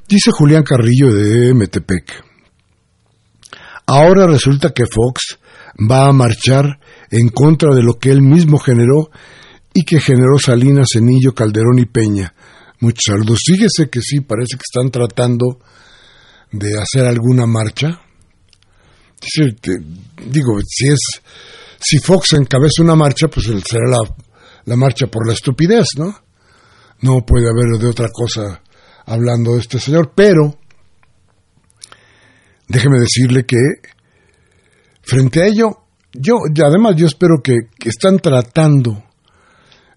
Dice 0.08 0.32
Julián 0.32 0.64
Carrillo 0.64 1.14
de 1.14 1.54
Metepec. 1.54 2.26
Ahora 3.86 4.28
resulta 4.28 4.72
que 4.72 4.86
Fox 4.86 5.40
va 5.80 6.08
a 6.08 6.14
marchar 6.14 6.80
en 7.12 7.30
contra 7.30 7.74
de 7.74 7.84
lo 7.84 7.94
que 7.94 8.12
él 8.12 8.22
mismo 8.22 8.58
generó 8.58 9.10
y 9.74 9.84
que 9.84 10.00
generó 10.00 10.38
Salinas, 10.40 10.90
Cenillo, 10.94 11.34
Calderón 11.34 11.80
y 11.80 11.86
Peña. 11.86 12.34
Muchos 12.82 13.04
saludos. 13.08 13.40
Fíjese 13.46 13.90
que 13.90 14.02
sí, 14.02 14.22
parece 14.22 14.56
que 14.56 14.64
están 14.64 14.90
tratando 14.90 15.60
de 16.52 16.80
hacer 16.80 17.06
alguna 17.06 17.46
marcha. 17.46 18.00
digo, 20.26 20.60
si 20.66 20.88
es 20.88 21.00
si 21.82 22.00
Fox 22.00 22.34
encabeza 22.34 22.82
una 22.84 22.96
marcha, 22.96 23.28
pues 23.28 23.46
será 23.46 23.90
la, 23.90 23.98
la 24.66 24.76
marcha 24.76 25.08
por 25.08 25.28
la 25.28 25.34
estupidez, 25.34 25.88
¿no? 25.98 26.14
No 27.02 27.26
puede 27.26 27.48
haber 27.50 27.80
de 27.80 27.88
otra 27.88 28.10
cosa 28.12 28.62
hablando 29.06 29.54
de 29.54 29.60
este 29.60 29.80
señor, 29.80 30.12
pero 30.16 30.58
déjeme 32.68 33.00
decirle 33.00 33.46
que 33.46 33.58
frente 35.02 35.42
a 35.42 35.48
ello, 35.48 35.70
yo, 36.14 36.36
además 36.66 36.96
yo 36.98 37.08
espero 37.08 37.42
que 37.42 37.56
están 37.86 38.20
tratando 38.20 39.09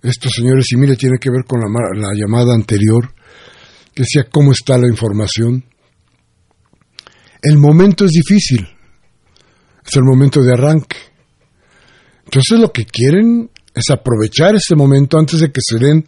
estos 0.03 0.33
señores, 0.33 0.67
y 0.73 0.77
mire, 0.77 0.97
tiene 0.97 1.19
que 1.19 1.31
ver 1.31 1.45
con 1.47 1.61
la, 1.61 2.09
llamada 2.15 2.55
anterior, 2.55 3.15
que 3.95 4.03
decía 4.03 4.25
cómo 4.31 4.53
está 4.53 4.77
la 4.77 4.89
información. 4.89 5.65
El 7.41 7.59
momento 7.59 8.05
es 8.05 8.11
difícil, 8.11 8.69
es 9.87 9.97
el 9.97 10.03
momento 10.03 10.43
de 10.43 10.53
arranque. 10.53 10.97
Entonces 12.25 12.59
lo 12.59 12.73
que 12.73 12.85
quieren 12.85 13.51
es 13.75 13.91
aprovechar 13.91 14.55
ese 14.57 14.75
momento 14.75 15.19
antes 15.19 15.41
de 15.41 15.51
que 15.51 15.61
se 15.63 15.79
den 15.79 16.05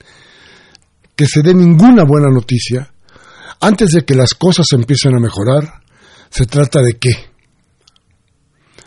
que 1.17 1.27
se 1.27 1.43
dé 1.43 1.55
ninguna 1.55 2.03
buena 2.05 2.29
noticia, 2.29 2.93
antes 3.61 3.93
de 3.93 4.05
que 4.05 4.15
las 4.15 4.35
cosas 4.35 4.67
empiecen 4.73 5.15
a 5.15 5.21
mejorar, 5.21 5.83
se 6.29 6.45
trata 6.47 6.81
de 6.83 6.99
qué? 6.99 7.13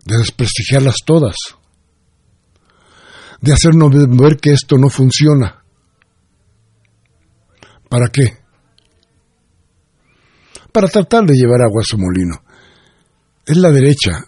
De 0.03 0.17
desprestigiarlas 0.17 0.95
todas 1.05 1.35
de 3.41 3.53
hacernos 3.53 3.91
ver 4.17 4.37
que 4.37 4.51
esto 4.51 4.77
no 4.77 4.89
funciona. 4.89 5.63
¿Para 7.89 8.09
qué? 8.09 8.37
Para 10.71 10.87
tratar 10.87 11.25
de 11.25 11.35
llevar 11.35 11.61
agua 11.61 11.81
a 11.81 11.87
su 11.87 11.97
molino. 11.97 12.35
Es 13.45 13.57
la 13.57 13.71
derecha. 13.71 14.25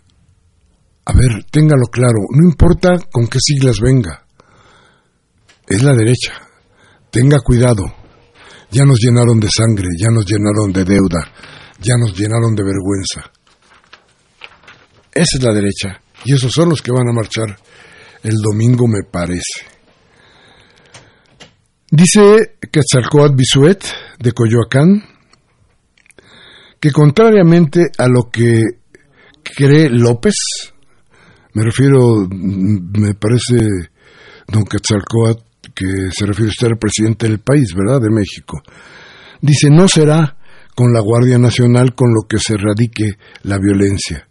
A 1.05 1.13
ver, 1.13 1.43
téngalo 1.51 1.87
claro, 1.91 2.19
no 2.31 2.47
importa 2.47 2.97
con 3.11 3.27
qué 3.27 3.39
siglas 3.39 3.79
venga. 3.81 4.25
Es 5.67 5.83
la 5.83 5.93
derecha. 5.93 6.33
Tenga 7.11 7.39
cuidado. 7.39 7.83
Ya 8.71 8.85
nos 8.85 8.99
llenaron 8.99 9.39
de 9.39 9.49
sangre, 9.49 9.87
ya 9.97 10.09
nos 10.11 10.25
llenaron 10.25 10.71
de 10.71 10.85
deuda, 10.85 11.31
ya 11.79 11.95
nos 11.99 12.15
llenaron 12.17 12.55
de 12.55 12.63
vergüenza. 12.63 13.31
Esa 15.11 15.37
es 15.37 15.43
la 15.43 15.53
derecha. 15.53 16.01
Y 16.23 16.33
esos 16.33 16.51
son 16.51 16.69
los 16.69 16.81
que 16.81 16.91
van 16.91 17.09
a 17.09 17.13
marchar 17.13 17.57
el 18.23 18.35
domingo 18.35 18.87
me 18.87 19.03
parece. 19.09 19.65
Dice 21.91 22.57
Quetzalcoatl 22.71 23.35
Bisuet 23.35 23.83
de 24.19 24.31
Coyoacán 24.31 25.03
que 26.79 26.91
contrariamente 26.91 27.87
a 27.97 28.07
lo 28.07 28.29
que 28.31 28.63
cree 29.43 29.89
López, 29.89 30.35
me 31.53 31.63
refiero, 31.63 32.27
me 32.29 33.15
parece, 33.15 33.57
don 34.47 34.63
Quetzalcoatl, 34.63 35.43
que 35.75 36.09
se 36.11 36.25
refiere 36.25 36.49
usted 36.49 36.67
al 36.67 36.77
presidente 36.77 37.27
del 37.27 37.39
país, 37.39 37.73
¿verdad? 37.75 38.01
De 38.01 38.09
México. 38.09 38.61
Dice, 39.41 39.69
no 39.69 39.87
será 39.87 40.37
con 40.75 40.93
la 40.93 41.01
Guardia 41.01 41.37
Nacional 41.37 41.95
con 41.95 42.13
lo 42.13 42.27
que 42.27 42.37
se 42.39 42.55
radique 42.55 43.17
la 43.43 43.57
violencia 43.57 44.28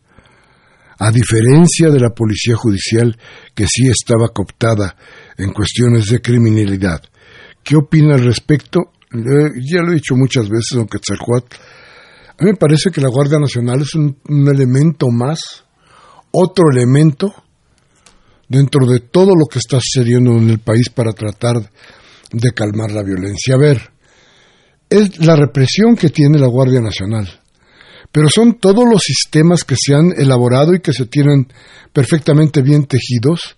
a 0.99 1.11
diferencia 1.11 1.91
de 1.91 2.01
la 2.01 2.11
policía 2.11 2.57
judicial 2.57 3.17
que 3.55 3.67
sí 3.67 3.89
estaba 3.89 4.29
cooptada 4.29 4.97
en 5.37 5.53
cuestiones 5.53 6.11
de 6.11 6.21
criminalidad. 6.21 7.03
¿Qué 7.63 7.77
opina 7.77 8.15
al 8.15 8.25
respecto? 8.25 8.93
ya 9.11 9.81
lo 9.81 9.93
he 9.93 9.95
dicho 9.95 10.15
muchas 10.17 10.49
veces, 10.49 10.73
don 10.75 10.87
Quetzalcoatl. 10.87 11.57
A 12.39 12.45
mí 12.45 12.51
me 12.51 12.57
parece 12.57 12.91
que 12.91 13.01
la 13.01 13.09
Guardia 13.09 13.39
Nacional 13.39 13.81
es 13.81 13.95
un, 13.95 14.17
elemento 14.29 15.09
más, 15.11 15.65
otro 16.31 16.67
elemento 16.71 17.33
dentro 18.49 18.87
de 18.87 19.01
todo 19.01 19.35
lo 19.35 19.47
que 19.51 19.59
está 19.59 19.79
sucediendo 19.81 20.33
en 20.33 20.51
el 20.51 20.59
país 20.59 20.91
para 20.91 21.13
tratar 21.13 21.71
de 22.31 22.53
calmar 22.53 22.93
la 22.93 23.03
violencia. 23.03 23.55
A 23.55 23.59
ver, 23.59 23.91
es 24.91 25.19
la 25.19 25.37
represión 25.37 25.97
que 25.97 26.11
tiene 26.11 26.39
la 26.39 26.49
Guardia 26.49 26.81
Nacional, 26.81 27.29
pero 28.13 28.29
son 28.29 28.59
todos 28.59 28.85
los 28.91 29.03
sistemas 29.03 29.65
que 29.65 29.77
se 29.79 29.95
han 29.95 30.13
elaborado 30.17 30.75
y 30.75 30.81
que 30.81 30.93
se 30.93 31.07
tienen 31.07 31.49
perfectamente 31.93 32.63
bien 32.63 32.87
tejidos 32.87 33.57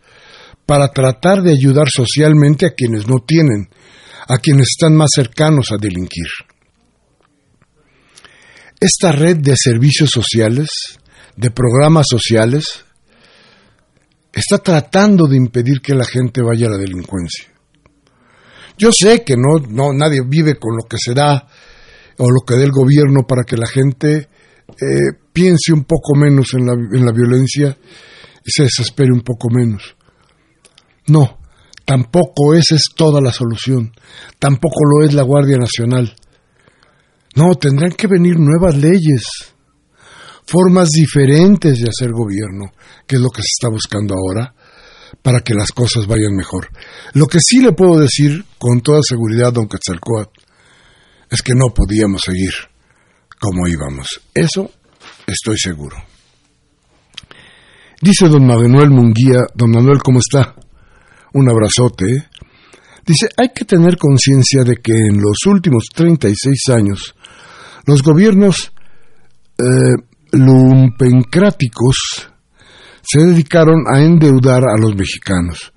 para 0.67 0.93
tratar 0.93 1.43
de 1.43 1.53
ayudar 1.53 1.89
socialmente 1.89 2.67
a 2.67 2.75
quienes 2.75 3.07
no 3.07 3.17
tienen, 3.27 3.69
a 4.29 4.39
quienes 4.39 4.69
están 4.77 4.97
más 4.97 5.11
cercanos 5.15 5.73
a 5.73 5.77
delinquir. 5.77 6.27
Esta 8.81 9.13
red 9.13 9.39
de 9.39 9.55
servicios 9.57 10.11
sociales, 10.11 10.69
de 11.37 11.51
programas 11.51 12.07
sociales, 12.09 12.85
está 14.33 14.59
tratando 14.59 15.27
de 15.27 15.37
impedir 15.37 15.81
que 15.81 15.95
la 15.95 16.05
gente 16.05 16.41
vaya 16.43 16.67
a 16.67 16.71
la 16.71 16.79
delincuencia. 16.79 17.47
Yo 18.79 18.91
sé 18.93 19.23
que 19.25 19.35
no, 19.37 19.59
no 19.69 19.93
nadie 19.93 20.23
vive 20.27 20.59
con 20.59 20.77
lo 20.77 20.89
que 20.89 20.97
se 20.99 21.13
da 21.13 21.47
o 22.17 22.31
lo 22.31 22.41
que 22.47 22.55
dé 22.55 22.65
el 22.65 22.71
gobierno 22.71 23.27
para 23.27 23.45
que 23.45 23.57
la 23.57 23.67
gente 23.67 24.29
eh, 24.81 25.19
piense 25.33 25.73
un 25.73 25.85
poco 25.85 26.15
menos 26.17 26.55
en 26.55 26.67
la, 26.67 26.73
en 26.73 27.05
la 27.05 27.13
violencia 27.13 27.77
y 28.45 28.51
se 28.51 28.65
desespere 28.65 29.13
un 29.13 29.21
poco 29.21 29.49
menos. 29.51 29.95
No, 31.09 31.39
tampoco 31.85 32.55
esa 32.55 32.77
es 32.77 32.85
toda 32.97 33.21
la 33.21 33.33
solución. 33.33 33.93
Tampoco 34.39 34.81
lo 34.85 35.07
es 35.07 35.13
la 35.13 35.23
Guardia 35.23 35.59
Nacional. 35.59 36.15
No, 37.37 37.55
tendrán 37.55 37.93
que 37.93 38.07
venir 38.07 38.39
nuevas 38.39 38.77
leyes, 38.77 39.23
formas 40.47 40.89
diferentes 40.89 41.79
de 41.79 41.89
hacer 41.89 42.11
gobierno, 42.11 42.73
que 43.07 43.17
es 43.17 43.23
lo 43.23 43.29
que 43.29 43.43
se 43.43 43.53
está 43.59 43.69
buscando 43.69 44.15
ahora, 44.15 44.55
para 45.23 45.41
que 45.41 45.55
las 45.55 45.73
cosas 45.73 46.07
vayan 46.07 46.35
mejor. 46.35 46.69
Lo 47.13 47.27
que 47.27 47.39
sí 47.41 47.61
le 47.61 47.73
puedo 47.73 47.99
decir 47.99 48.45
con 48.59 48.81
toda 48.81 49.01
seguridad, 49.03 49.53
don 49.53 49.69
Quetzalcóatl, 49.69 50.41
es 51.31 51.43
que 51.43 51.53
no 51.55 51.73
podíamos 51.75 52.23
seguir 52.23 52.70
como 53.41 53.67
íbamos. 53.67 54.21
Eso 54.35 54.71
estoy 55.27 55.57
seguro. 55.57 55.97
Dice 58.01 58.29
don 58.29 58.47
Manuel 58.47 58.91
Munguía, 58.91 59.41
don 59.55 59.71
Manuel, 59.71 60.03
¿cómo 60.03 60.21
está? 60.21 60.55
Un 61.33 61.49
abrazote. 61.49 62.29
Dice, 63.05 63.29
hay 63.37 63.49
que 63.55 63.65
tener 63.65 63.97
conciencia 63.97 64.63
de 64.63 64.77
que 64.77 64.93
en 64.93 65.21
los 65.21 65.39
últimos 65.47 65.85
36 65.95 66.69
años 66.69 67.15
los 67.87 68.03
gobiernos 68.03 68.73
eh, 69.59 69.97
lumpencráticos 70.33 72.31
se 73.03 73.21
dedicaron 73.21 73.85
a 73.93 74.03
endeudar 74.03 74.65
a 74.65 74.79
los 74.81 74.95
mexicanos. 74.95 75.73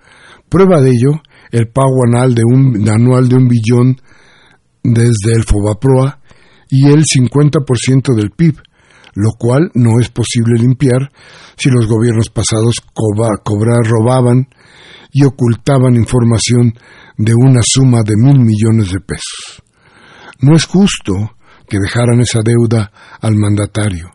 Prueba 0.49 0.81
de 0.81 0.89
ello, 0.89 1.21
el 1.51 1.69
pago 1.69 2.05
anual 2.05 2.35
de 2.35 2.43
un, 2.45 2.89
anual 2.89 3.29
de 3.29 3.35
un 3.35 3.47
billón 3.47 4.01
desde 4.83 5.33
el 5.33 5.43
Fobaproa 5.43 6.19
y 6.75 6.87
el 6.87 7.03
50% 7.03 8.15
del 8.15 8.31
PIB, 8.31 8.57
lo 9.13 9.29
cual 9.37 9.69
no 9.75 9.99
es 10.01 10.09
posible 10.09 10.59
limpiar 10.59 11.11
si 11.55 11.69
los 11.69 11.85
gobiernos 11.85 12.29
pasados 12.29 12.77
robaban 13.85 14.47
y 15.11 15.23
ocultaban 15.23 15.95
información 15.95 16.73
de 17.15 17.35
una 17.35 17.61
suma 17.61 18.01
de 18.01 18.15
mil 18.17 18.39
millones 18.39 18.91
de 18.91 18.99
pesos. 19.01 19.61
No 20.39 20.55
es 20.55 20.65
justo 20.65 21.13
que 21.69 21.77
dejaran 21.77 22.19
esa 22.21 22.39
deuda 22.43 22.91
al 23.21 23.35
mandatario. 23.35 24.09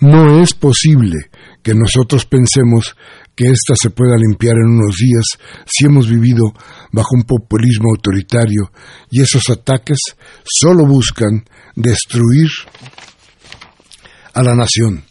No 0.00 0.42
es 0.42 0.54
posible 0.54 1.30
que 1.62 1.72
nosotros 1.72 2.26
pensemos 2.26 2.96
que 3.36 3.44
ésta 3.44 3.74
se 3.80 3.90
pueda 3.90 4.16
limpiar 4.16 4.56
en 4.56 4.72
unos 4.72 4.96
días 4.96 5.24
si 5.66 5.86
hemos 5.86 6.10
vivido 6.10 6.52
bajo 6.90 7.14
un 7.14 7.22
populismo 7.22 7.90
autoritario 7.94 8.72
y 9.08 9.22
esos 9.22 9.48
ataques 9.50 9.98
solo 10.44 10.84
buscan 10.84 11.44
destruir 11.76 12.48
a 14.34 14.42
la 14.42 14.54
nación. 14.54 15.04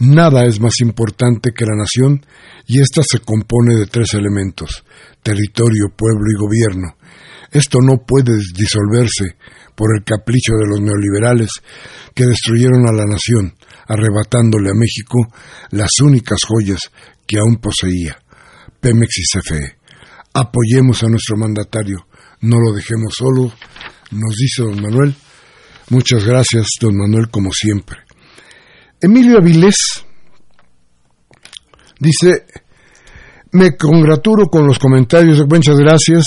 Nada 0.00 0.46
es 0.46 0.60
más 0.60 0.80
importante 0.80 1.50
que 1.54 1.66
la 1.66 1.76
nación 1.76 2.24
y 2.66 2.80
ésta 2.80 3.02
se 3.02 3.20
compone 3.20 3.76
de 3.76 3.86
tres 3.86 4.14
elementos, 4.14 4.82
territorio, 5.22 5.92
pueblo 5.94 6.24
y 6.26 6.40
gobierno. 6.40 6.96
Esto 7.52 7.78
no 7.82 7.98
puede 8.06 8.38
disolverse 8.54 9.36
por 9.76 9.88
el 9.96 10.04
capricho 10.04 10.52
de 10.54 10.68
los 10.68 10.80
neoliberales 10.80 11.50
que 12.14 12.24
destruyeron 12.24 12.88
a 12.88 12.92
la 12.92 13.04
nación, 13.04 13.54
arrebatándole 13.86 14.70
a 14.70 14.74
México 14.74 15.18
las 15.70 15.90
únicas 16.02 16.38
joyas 16.46 16.80
que 17.26 17.38
aún 17.38 17.56
poseía, 17.56 18.16
Pemex 18.80 19.18
y 19.18 19.38
CFE. 19.38 19.76
Apoyemos 20.32 21.02
a 21.02 21.08
nuestro 21.08 21.36
mandatario, 21.36 22.06
no 22.40 22.56
lo 22.58 22.72
dejemos 22.72 23.14
solo, 23.16 23.52
nos 24.12 24.36
dice 24.36 24.62
don 24.62 24.80
Manuel. 24.80 25.14
Muchas 25.90 26.24
gracias, 26.24 26.66
don 26.80 26.96
Manuel, 26.96 27.28
como 27.30 27.50
siempre. 27.52 27.98
Emilio 29.00 29.38
Avilés 29.38 30.04
dice, 31.98 32.46
me 33.52 33.76
congratulo 33.76 34.46
con 34.46 34.66
los 34.66 34.78
comentarios, 34.78 35.44
muchas 35.48 35.78
gracias. 35.78 36.24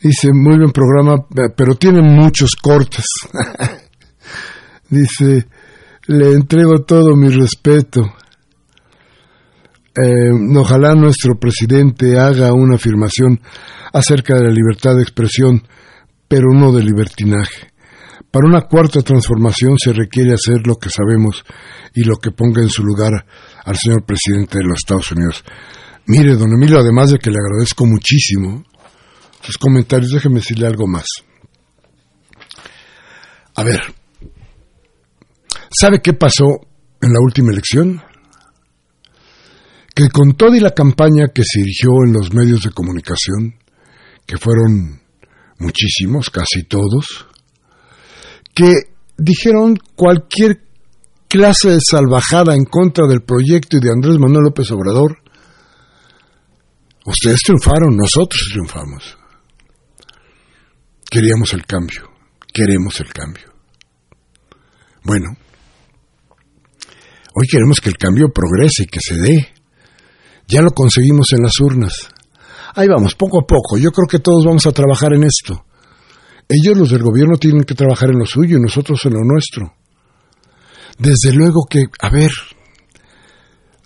Dice, 0.00 0.28
muy 0.32 0.56
buen 0.58 0.72
programa, 0.72 1.24
pero 1.56 1.74
tiene 1.74 2.02
muchos 2.02 2.56
cortes. 2.56 3.04
Dice, 4.90 5.46
le 6.06 6.32
entrego 6.32 6.82
todo 6.82 7.14
mi 7.14 7.28
respeto. 7.28 8.00
Eh, 9.94 10.30
ojalá 10.56 10.94
nuestro 10.94 11.38
presidente 11.38 12.18
haga 12.18 12.52
una 12.52 12.76
afirmación 12.76 13.40
acerca 13.92 14.34
de 14.36 14.44
la 14.44 14.50
libertad 14.50 14.96
de 14.96 15.02
expresión, 15.02 15.62
pero 16.28 16.46
no 16.54 16.72
de 16.72 16.82
libertinaje. 16.82 17.67
Para 18.30 18.48
una 18.48 18.62
cuarta 18.62 19.00
transformación 19.00 19.78
se 19.78 19.92
requiere 19.92 20.34
hacer 20.34 20.66
lo 20.66 20.76
que 20.76 20.90
sabemos 20.90 21.44
y 21.94 22.04
lo 22.04 22.16
que 22.16 22.30
ponga 22.30 22.62
en 22.62 22.68
su 22.68 22.82
lugar 22.82 23.24
al 23.64 23.76
señor 23.76 24.04
presidente 24.04 24.58
de 24.58 24.64
los 24.64 24.78
Estados 24.78 25.12
Unidos. 25.12 25.44
Mire, 26.06 26.36
don 26.36 26.52
Emilio, 26.52 26.78
además 26.78 27.10
de 27.10 27.18
que 27.18 27.30
le 27.30 27.36
agradezco 27.38 27.86
muchísimo 27.86 28.64
sus 29.42 29.56
comentarios, 29.56 30.10
déjeme 30.10 30.36
decirle 30.36 30.66
algo 30.66 30.86
más. 30.86 31.06
A 33.54 33.62
ver, 33.62 33.80
¿sabe 35.70 36.00
qué 36.02 36.12
pasó 36.12 36.44
en 37.00 37.12
la 37.12 37.20
última 37.20 37.52
elección? 37.52 38.02
Que 39.94 40.08
con 40.10 40.34
toda 40.34 40.56
y 40.56 40.60
la 40.60 40.74
campaña 40.74 41.28
que 41.34 41.42
se 41.44 41.60
dirigió 41.60 41.90
en 42.06 42.12
los 42.12 42.32
medios 42.32 42.62
de 42.62 42.70
comunicación, 42.70 43.58
que 44.26 44.38
fueron 44.38 45.00
muchísimos, 45.58 46.30
casi 46.30 46.64
todos, 46.64 47.27
que 48.58 48.74
dijeron 49.16 49.76
cualquier 49.94 50.60
clase 51.28 51.70
de 51.70 51.78
salvajada 51.80 52.56
en 52.56 52.64
contra 52.64 53.06
del 53.06 53.22
proyecto 53.22 53.76
y 53.76 53.80
de 53.80 53.92
Andrés 53.92 54.18
Manuel 54.18 54.46
López 54.46 54.68
Obrador, 54.72 55.18
ustedes 57.06 57.38
triunfaron, 57.44 57.96
nosotros 57.96 58.48
triunfamos. 58.50 59.16
Queríamos 61.08 61.52
el 61.52 61.64
cambio, 61.66 62.10
queremos 62.52 62.98
el 62.98 63.12
cambio. 63.12 63.44
Bueno, 65.04 65.36
hoy 67.32 67.46
queremos 67.48 67.80
que 67.80 67.90
el 67.90 67.96
cambio 67.96 68.32
progrese 68.34 68.82
y 68.82 68.86
que 68.86 68.98
se 69.00 69.16
dé. 69.18 69.54
Ya 70.48 70.62
lo 70.62 70.70
conseguimos 70.72 71.32
en 71.32 71.44
las 71.44 71.60
urnas. 71.60 71.94
Ahí 72.74 72.88
vamos, 72.88 73.14
poco 73.14 73.40
a 73.40 73.46
poco. 73.46 73.78
Yo 73.78 73.92
creo 73.92 74.08
que 74.08 74.18
todos 74.18 74.44
vamos 74.44 74.66
a 74.66 74.72
trabajar 74.72 75.12
en 75.12 75.22
esto. 75.22 75.64
Ellos, 76.48 76.78
los 76.78 76.90
del 76.90 77.02
gobierno, 77.02 77.36
tienen 77.36 77.64
que 77.64 77.74
trabajar 77.74 78.10
en 78.10 78.18
lo 78.18 78.24
suyo 78.24 78.56
y 78.56 78.60
nosotros 78.60 79.04
en 79.04 79.14
lo 79.14 79.24
nuestro. 79.24 79.74
Desde 80.98 81.32
luego 81.32 81.66
que, 81.68 81.84
a 82.00 82.10
ver, 82.10 82.30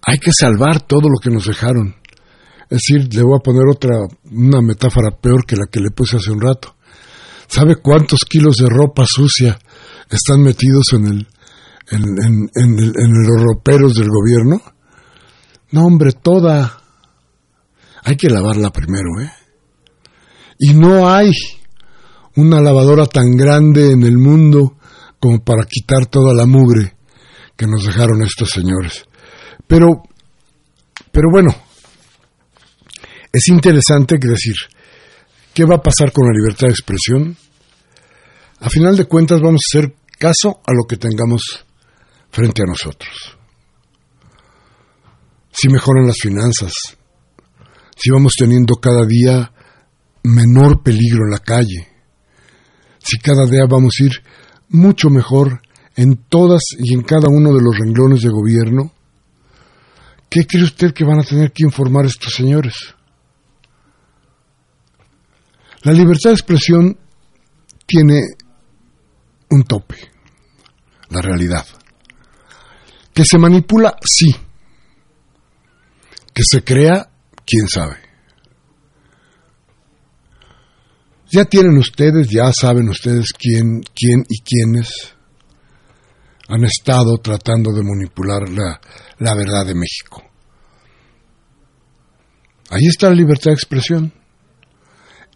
hay 0.03 0.19
que 0.19 0.33
salvar 0.33 0.81
todo 0.81 1.09
lo 1.09 1.19
que 1.21 1.31
nos 1.31 1.47
dejaron. 1.47 1.97
Es 2.71 2.81
decir, 2.87 3.13
le 3.13 3.23
voy 3.23 3.37
a 3.37 3.43
poner 3.43 3.65
otra, 3.71 3.97
una 4.31 4.63
metáfora 4.63 5.11
peor 5.21 5.45
que 5.45 5.57
la 5.57 5.67
que 5.67 5.81
le 5.81 5.91
puse 5.91 6.17
hace 6.17 6.31
un 6.31 6.41
rato. 6.41 6.77
¿Sabe 7.49 7.77
cuántos 7.77 8.21
kilos 8.21 8.57
de 8.57 8.69
ropa 8.69 9.05
sucia 9.07 9.59
están 10.09 10.41
metidos 10.41 10.93
en 10.95 11.07
el 11.07 11.29
en, 11.91 12.49
en, 12.55 13.13
los 13.27 13.43
roperos 13.43 13.95
del 13.95 14.09
gobierno? 14.09 14.63
No, 15.71 15.85
hombre, 15.85 16.13
toda. 16.13 16.81
Hay 18.05 18.17
que 18.17 18.31
lavarla 18.31 18.71
primero, 18.71 19.21
¿eh? 19.21 19.31
Y 20.59 20.75
no 20.75 21.09
hay 21.09 21.33
una 22.37 22.61
lavadora 22.61 23.07
tan 23.07 23.37
grande 23.37 23.93
en 23.93 24.03
el 24.03 24.19
mundo 24.19 24.77
como 25.21 25.43
para 25.43 25.65
quitar 25.65 26.07
toda 26.07 26.35
la 26.35 26.47
mugre 26.47 26.97
que 27.57 27.67
nos 27.67 27.85
dejaron 27.85 28.23
estos 28.23 28.51
señores. 28.51 29.05
Pero, 29.67 30.03
pero 31.11 31.29
bueno, 31.31 31.55
es 33.33 33.49
interesante 33.49 34.19
que 34.19 34.29
decir, 34.29 34.55
¿Qué 35.55 35.65
va 35.67 35.77
a 35.77 35.83
pasar 35.83 36.13
con 36.13 36.27
la 36.27 36.33
libertad 36.33 36.69
de 36.69 36.73
expresión? 36.73 37.37
A 38.61 38.71
final 38.71 38.97
de 38.97 39.05
cuentas 39.05 39.41
vamos 39.41 39.61
a 39.67 39.79
ser 39.79 39.95
caso 40.19 40.61
a 40.65 40.73
lo 40.73 40.85
que 40.89 40.97
tengamos 40.97 41.67
frente 42.31 42.63
a 42.63 42.67
nosotros. 42.67 43.37
Si 45.53 45.69
mejoran 45.69 46.07
las 46.07 46.17
finanzas, 46.17 46.73
si 47.97 48.11
vamos 48.11 48.33
teniendo 48.39 48.77
cada 48.77 49.05
día 49.05 49.53
menor 50.23 50.83
peligro 50.83 51.25
en 51.27 51.33
la 51.33 51.41
calle, 51.41 51.92
si 53.05 53.19
cada 53.19 53.47
día 53.47 53.67
vamos 53.69 53.95
a 54.01 54.05
ir 54.05 54.13
mucho 54.69 55.11
mejor 55.11 55.61
en 55.97 56.17
todas 56.29 56.63
y 56.79 56.95
en 56.95 57.03
cada 57.03 57.29
uno 57.29 57.53
de 57.53 57.63
los 57.63 57.77
renglones 57.77 58.23
de 58.23 58.31
gobierno, 58.31 58.93
¿qué 60.31 60.47
cree 60.47 60.65
usted 60.65 60.93
que 60.93 61.05
van 61.05 61.21
a 61.21 61.25
tener 61.25 61.53
que 61.53 61.65
informar 61.65 62.07
estos 62.07 62.33
señores? 62.33 62.75
La 65.83 65.93
libertad 65.93 66.31
de 66.31 66.35
expresión 66.35 66.99
tiene 67.87 68.23
un 69.51 69.65
tope, 69.65 69.97
la 71.11 71.21
realidad. 71.21 71.67
Que 73.13 73.25
se 73.25 73.37
manipula, 73.37 73.97
sí. 74.01 74.35
Que 76.33 76.43
se 76.49 76.65
crea, 76.65 77.11
quién 77.45 77.69
sabe. 77.69 78.02
Ya 81.33 81.47
tienen 81.47 81.79
ustedes, 81.79 82.29
ya 82.29 82.53
saben 82.53 82.91
ustedes 82.91 83.33
quién, 83.33 83.81
quién 83.95 84.23
y 84.29 84.43
quiénes 84.43 85.15
han 86.47 86.63
estado 86.65 87.17
tratando 87.17 87.73
de 87.73 87.83
manipular 87.83 88.51
la, 88.51 88.79
la 89.19 89.35
verdad 89.35 89.65
de 89.65 89.75
México. 89.75 90.23
Ahí 92.69 92.87
está 92.87 93.09
la 93.09 93.15
libertad 93.15 93.51
de 93.51 93.55
expresión. 93.55 94.13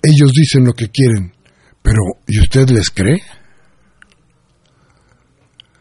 Ellos 0.03 0.33
dicen 0.33 0.67
lo 0.67 0.75
que 0.75 0.91
quieren, 0.91 1.33
pero 1.81 2.01
¿y 2.27 2.41
usted 2.41 2.69
les 2.69 2.91
cree? 2.91 3.23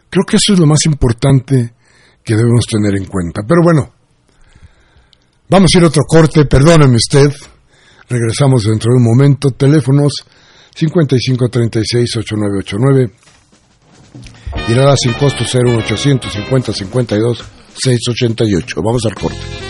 Creo 0.10 0.24
que 0.26 0.38
eso 0.38 0.54
es 0.54 0.60
lo 0.60 0.66
más 0.66 0.80
importante 0.86 1.74
que 2.24 2.36
debemos 2.36 2.66
tener 2.68 2.96
en 2.96 3.06
cuenta. 3.06 3.42
Pero 3.46 3.62
bueno, 3.62 3.94
vamos 5.50 5.72
a 5.74 5.78
ir 5.78 5.84
a 5.84 5.88
otro 5.88 6.04
corte, 6.08 6.46
perdóneme 6.46 6.96
usted. 6.96 7.34
Regresamos 8.10 8.64
dentro 8.64 8.92
de 8.92 8.98
un 8.98 9.04
momento. 9.04 9.52
Teléfonos 9.52 10.26
5536-8989. 10.76 13.12
Llamadas 14.70 15.00
sin 15.02 15.14
costo 15.14 15.44
01850 15.44 16.74
52 16.74 17.44
688. 17.74 18.82
Vamos 18.82 19.06
al 19.06 19.16
corte. 19.16 19.65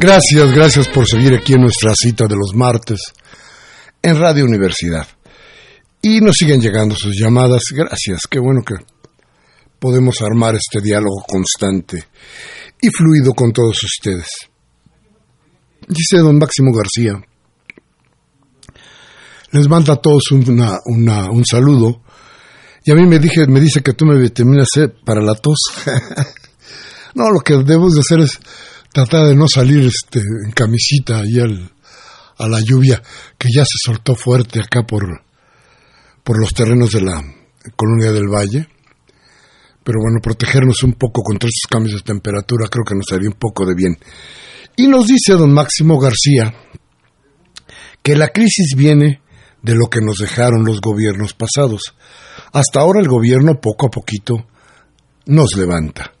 Gracias, 0.00 0.50
gracias 0.52 0.88
por 0.88 1.06
seguir 1.06 1.34
aquí 1.34 1.52
en 1.52 1.60
nuestra 1.60 1.92
cita 1.94 2.24
de 2.26 2.34
los 2.34 2.54
martes 2.54 2.98
en 4.00 4.18
Radio 4.18 4.46
Universidad. 4.46 5.06
Y 6.00 6.22
nos 6.22 6.36
siguen 6.36 6.58
llegando 6.58 6.96
sus 6.96 7.14
llamadas. 7.20 7.64
Gracias, 7.70 8.22
qué 8.30 8.38
bueno 8.38 8.62
que 8.62 8.76
podemos 9.78 10.22
armar 10.22 10.54
este 10.54 10.80
diálogo 10.80 11.22
constante 11.28 12.02
y 12.80 12.88
fluido 12.88 13.34
con 13.34 13.52
todos 13.52 13.76
ustedes. 13.82 14.28
Dice 15.86 16.16
don 16.16 16.38
Máximo 16.38 16.72
García, 16.72 17.22
les 19.50 19.68
manda 19.68 19.92
a 19.92 19.96
todos 19.96 20.22
un 20.32 21.44
saludo 21.44 22.00
y 22.84 22.90
a 22.90 22.94
mí 22.94 23.06
me, 23.06 23.18
dije, 23.18 23.46
me 23.46 23.60
dice 23.60 23.82
que 23.82 23.92
tú 23.92 24.06
me 24.06 24.18
vitaminas 24.18 24.68
C 24.72 24.88
para 24.88 25.20
la 25.20 25.34
tos. 25.34 25.58
no, 27.14 27.30
lo 27.30 27.40
que 27.40 27.52
debemos 27.52 27.92
de 27.92 28.00
hacer 28.00 28.20
es 28.20 28.40
tratar 28.92 29.26
de 29.26 29.36
no 29.36 29.46
salir 29.48 29.86
este, 29.86 30.20
en 30.20 30.52
camisita 30.52 31.20
ahí 31.20 31.40
a 31.40 32.48
la 32.48 32.60
lluvia 32.60 33.02
que 33.38 33.48
ya 33.54 33.64
se 33.64 33.78
soltó 33.84 34.14
fuerte 34.14 34.60
acá 34.60 34.82
por, 34.86 35.22
por 36.22 36.40
los 36.40 36.50
terrenos 36.50 36.90
de 36.90 37.02
la 37.02 37.22
colonia 37.76 38.12
del 38.12 38.28
Valle. 38.28 38.68
Pero 39.82 39.98
bueno, 40.00 40.18
protegernos 40.22 40.82
un 40.82 40.92
poco 40.94 41.22
contra 41.22 41.48
estos 41.48 41.68
cambios 41.70 41.96
de 41.96 42.02
temperatura 42.02 42.68
creo 42.68 42.84
que 42.84 42.94
nos 42.94 43.10
haría 43.12 43.28
un 43.28 43.38
poco 43.38 43.64
de 43.64 43.74
bien. 43.74 43.96
Y 44.76 44.86
nos 44.86 45.06
dice 45.06 45.32
don 45.32 45.52
Máximo 45.52 45.98
García 45.98 46.54
que 48.02 48.16
la 48.16 48.28
crisis 48.28 48.74
viene 48.76 49.20
de 49.62 49.74
lo 49.74 49.86
que 49.86 50.00
nos 50.00 50.18
dejaron 50.18 50.64
los 50.64 50.80
gobiernos 50.80 51.34
pasados. 51.34 51.94
Hasta 52.52 52.80
ahora 52.80 53.00
el 53.00 53.08
gobierno 53.08 53.60
poco 53.60 53.86
a 53.86 53.90
poquito 53.90 54.46
nos 55.26 55.56
levanta. 55.56 56.12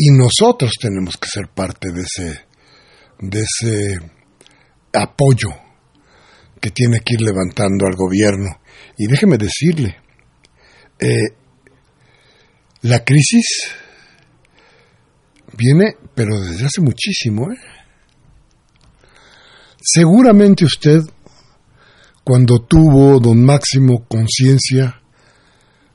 Y 0.00 0.12
nosotros 0.12 0.70
tenemos 0.80 1.16
que 1.16 1.26
ser 1.28 1.48
parte 1.52 1.90
de 1.90 2.02
ese, 2.02 2.46
de 3.18 3.40
ese 3.40 3.98
apoyo 4.92 5.48
que 6.60 6.70
tiene 6.70 7.00
que 7.00 7.14
ir 7.14 7.22
levantando 7.22 7.84
al 7.84 7.96
gobierno. 7.96 8.60
Y 8.96 9.08
déjeme 9.08 9.38
decirle, 9.38 9.96
eh, 11.00 11.34
la 12.82 13.04
crisis 13.04 13.72
viene, 15.56 15.96
pero 16.14 16.40
desde 16.40 16.66
hace 16.66 16.80
muchísimo. 16.80 17.50
¿eh? 17.50 17.56
Seguramente 19.80 20.64
usted, 20.64 21.00
cuando 22.22 22.60
tuvo 22.60 23.18
don 23.18 23.44
Máximo 23.44 24.06
conciencia 24.06 25.02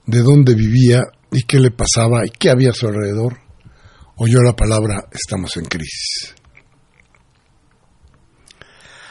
de 0.06 0.20
dónde 0.20 0.56
vivía 0.56 1.04
y 1.32 1.44
qué 1.44 1.58
le 1.62 1.72
pasaba 1.72 2.26
y 2.26 2.32
qué 2.32 2.50
había 2.50 2.72
a 2.72 2.74
su 2.74 2.86
alrededor, 2.86 3.43
oyó 4.16 4.42
la 4.42 4.56
palabra 4.56 5.08
estamos 5.12 5.58
en 5.58 5.66
crisis. 5.66 6.36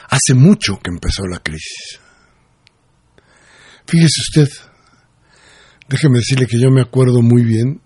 Hace 0.09 0.33
mucho 0.33 0.79
que 0.79 0.91
empezó 0.91 1.25
la 1.25 1.39
crisis. 1.39 1.99
Fíjese 3.85 4.21
usted, 4.21 4.49
déjeme 5.89 6.19
decirle 6.19 6.47
que 6.47 6.59
yo 6.59 6.69
me 6.69 6.81
acuerdo 6.81 7.21
muy 7.21 7.43
bien 7.43 7.81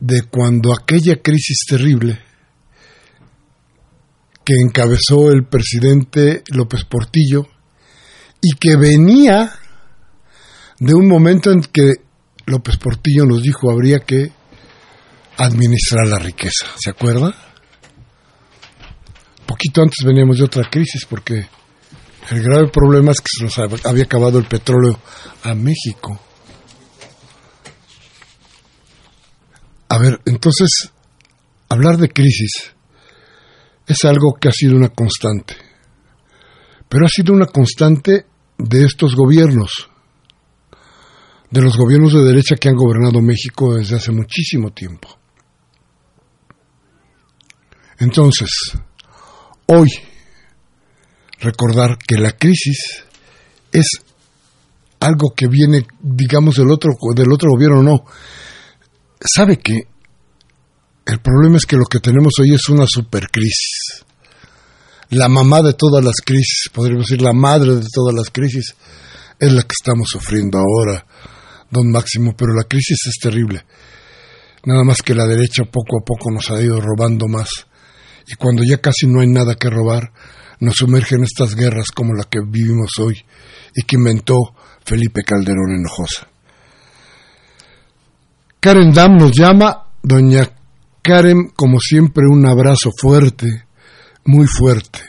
de 0.00 0.22
cuando 0.22 0.72
aquella 0.72 1.20
crisis 1.22 1.58
terrible 1.68 2.20
que 4.44 4.54
encabezó 4.60 5.30
el 5.30 5.46
presidente 5.46 6.42
López 6.52 6.84
Portillo 6.84 7.46
y 8.40 8.56
que 8.56 8.76
venía 8.76 9.52
de 10.78 10.94
un 10.94 11.08
momento 11.08 11.50
en 11.50 11.62
que 11.62 11.92
López 12.46 12.76
Portillo 12.76 13.24
nos 13.24 13.42
dijo 13.42 13.70
habría 13.70 14.00
que 14.00 14.32
administrar 15.36 16.06
la 16.06 16.18
riqueza, 16.18 16.66
¿se 16.76 16.90
acuerda? 16.90 17.34
Poquito 19.46 19.82
antes 19.82 20.04
veníamos 20.04 20.38
de 20.38 20.44
otra 20.44 20.68
crisis 20.70 21.04
porque 21.06 21.46
el 22.30 22.42
grave 22.42 22.68
problema 22.68 23.12
es 23.12 23.20
que 23.20 23.28
se 23.38 23.44
nos 23.44 23.58
había 23.84 24.04
acabado 24.04 24.38
el 24.38 24.46
petróleo 24.46 24.98
a 25.42 25.54
México. 25.54 26.18
A 29.88 29.98
ver, 29.98 30.20
entonces, 30.24 30.90
hablar 31.68 31.98
de 31.98 32.08
crisis 32.08 32.74
es 33.86 34.04
algo 34.04 34.34
que 34.40 34.48
ha 34.48 34.52
sido 34.52 34.76
una 34.76 34.88
constante, 34.88 35.54
pero 36.88 37.04
ha 37.04 37.08
sido 37.08 37.34
una 37.34 37.46
constante 37.46 38.26
de 38.56 38.84
estos 38.84 39.14
gobiernos, 39.14 39.90
de 41.50 41.60
los 41.60 41.76
gobiernos 41.76 42.14
de 42.14 42.24
derecha 42.24 42.56
que 42.56 42.70
han 42.70 42.76
gobernado 42.76 43.20
México 43.20 43.74
desde 43.74 43.96
hace 43.96 44.10
muchísimo 44.10 44.70
tiempo. 44.70 45.23
Entonces, 47.98 48.50
hoy 49.66 49.88
recordar 51.40 51.98
que 51.98 52.16
la 52.16 52.32
crisis 52.32 53.04
es 53.72 53.86
algo 55.00 55.34
que 55.36 55.48
viene, 55.48 55.86
digamos, 56.00 56.56
del 56.56 56.70
otro, 56.70 56.92
del 57.14 57.32
otro 57.32 57.50
gobierno, 57.50 57.82
no. 57.82 58.04
¿Sabe 59.20 59.58
que 59.58 59.88
El 61.06 61.20
problema 61.20 61.58
es 61.58 61.66
que 61.66 61.76
lo 61.76 61.84
que 61.84 62.00
tenemos 62.00 62.32
hoy 62.40 62.54
es 62.54 62.66
una 62.70 62.86
supercrisis. 62.86 64.04
La 65.10 65.28
mamá 65.28 65.60
de 65.60 65.74
todas 65.74 66.02
las 66.02 66.16
crisis, 66.24 66.70
podríamos 66.72 67.06
decir 67.06 67.20
la 67.20 67.34
madre 67.34 67.74
de 67.74 67.86
todas 67.92 68.14
las 68.14 68.30
crisis, 68.30 68.74
es 69.38 69.52
la 69.52 69.62
que 69.62 69.74
estamos 69.78 70.08
sufriendo 70.08 70.58
ahora, 70.58 71.04
don 71.70 71.90
Máximo, 71.90 72.34
pero 72.34 72.54
la 72.54 72.64
crisis 72.64 72.96
es 73.06 73.18
terrible. 73.20 73.66
Nada 74.64 74.82
más 74.82 75.02
que 75.02 75.14
la 75.14 75.26
derecha 75.26 75.64
poco 75.64 75.98
a 76.00 76.04
poco 76.04 76.30
nos 76.30 76.50
ha 76.50 76.62
ido 76.62 76.80
robando 76.80 77.28
más. 77.28 77.48
Y 78.26 78.34
cuando 78.34 78.62
ya 78.62 78.78
casi 78.78 79.06
no 79.06 79.20
hay 79.20 79.28
nada 79.28 79.54
que 79.54 79.70
robar, 79.70 80.12
nos 80.60 80.76
sumerge 80.76 81.16
en 81.16 81.24
estas 81.24 81.54
guerras 81.54 81.90
como 81.94 82.14
la 82.14 82.24
que 82.24 82.40
vivimos 82.46 82.98
hoy 82.98 83.24
y 83.74 83.82
que 83.82 83.96
inventó 83.96 84.36
Felipe 84.84 85.22
Calderón 85.22 85.76
Hinojosa. 85.76 86.28
Karen 88.60 88.92
Dam 88.92 89.16
nos 89.16 89.32
llama, 89.32 89.88
doña 90.02 90.48
Karen, 91.02 91.50
como 91.54 91.78
siempre, 91.80 92.24
un 92.30 92.46
abrazo 92.46 92.90
fuerte, 92.98 93.66
muy 94.24 94.46
fuerte. 94.46 95.00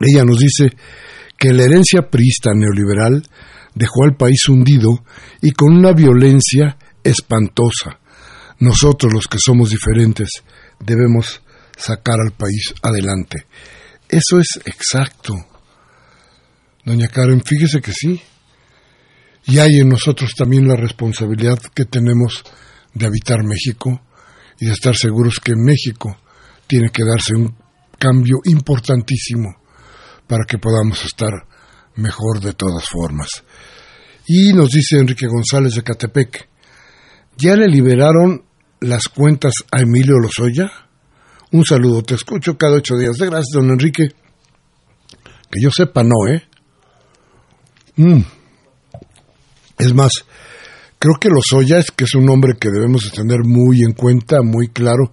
Ella 0.00 0.24
nos 0.24 0.38
dice 0.38 0.70
que 1.36 1.52
la 1.52 1.64
herencia 1.64 2.08
priista 2.10 2.52
neoliberal 2.54 3.22
dejó 3.74 4.04
al 4.04 4.16
país 4.16 4.48
hundido 4.48 5.04
y 5.42 5.50
con 5.50 5.76
una 5.76 5.92
violencia 5.92 6.78
espantosa. 7.04 8.00
Nosotros, 8.60 9.12
los 9.12 9.26
que 9.26 9.38
somos 9.38 9.70
diferentes, 9.70 10.28
debemos 10.80 11.42
sacar 11.82 12.16
al 12.20 12.32
país 12.32 12.74
adelante. 12.82 13.46
Eso 14.08 14.38
es 14.38 14.60
exacto. 14.64 15.34
Doña 16.84 17.08
Karen, 17.08 17.42
fíjese 17.42 17.80
que 17.80 17.92
sí. 17.92 18.20
Y 19.46 19.58
hay 19.58 19.80
en 19.80 19.88
nosotros 19.88 20.34
también 20.36 20.68
la 20.68 20.76
responsabilidad 20.76 21.58
que 21.74 21.84
tenemos 21.84 22.44
de 22.94 23.06
habitar 23.06 23.42
México 23.42 24.00
y 24.60 24.66
de 24.66 24.72
estar 24.72 24.94
seguros 24.94 25.40
que 25.42 25.52
en 25.52 25.64
México 25.64 26.16
tiene 26.66 26.90
que 26.90 27.04
darse 27.04 27.34
un 27.34 27.56
cambio 27.98 28.38
importantísimo 28.44 29.56
para 30.26 30.44
que 30.46 30.58
podamos 30.58 31.04
estar 31.04 31.32
mejor 31.96 32.40
de 32.40 32.52
todas 32.52 32.84
formas. 32.88 33.28
Y 34.26 34.52
nos 34.52 34.70
dice 34.70 34.98
Enrique 34.98 35.26
González 35.26 35.74
de 35.74 35.82
Catepec, 35.82 36.48
¿ya 37.36 37.56
le 37.56 37.66
liberaron 37.66 38.44
las 38.80 39.08
cuentas 39.08 39.52
a 39.70 39.80
Emilio 39.80 40.18
Lozoya? 40.18 40.70
Un 41.52 41.64
saludo, 41.66 42.02
te 42.02 42.14
escucho 42.14 42.56
cada 42.56 42.76
ocho 42.76 42.96
días. 42.96 43.16
De 43.18 43.26
gracias, 43.26 43.50
don 43.52 43.70
Enrique. 43.70 44.08
Que 45.50 45.60
yo 45.62 45.70
sepa, 45.70 46.02
no, 46.02 46.26
¿eh? 46.26 46.42
Mm. 47.96 48.22
Es 49.78 49.94
más, 49.94 50.12
creo 50.98 51.16
que 51.20 51.28
Lozoya 51.28 51.78
es 51.78 51.90
que 51.90 52.04
es 52.04 52.14
un 52.14 52.28
hombre 52.30 52.54
que 52.58 52.70
debemos 52.70 53.12
tener 53.12 53.40
muy 53.44 53.82
en 53.82 53.92
cuenta, 53.92 54.40
muy 54.42 54.68
claro. 54.68 55.12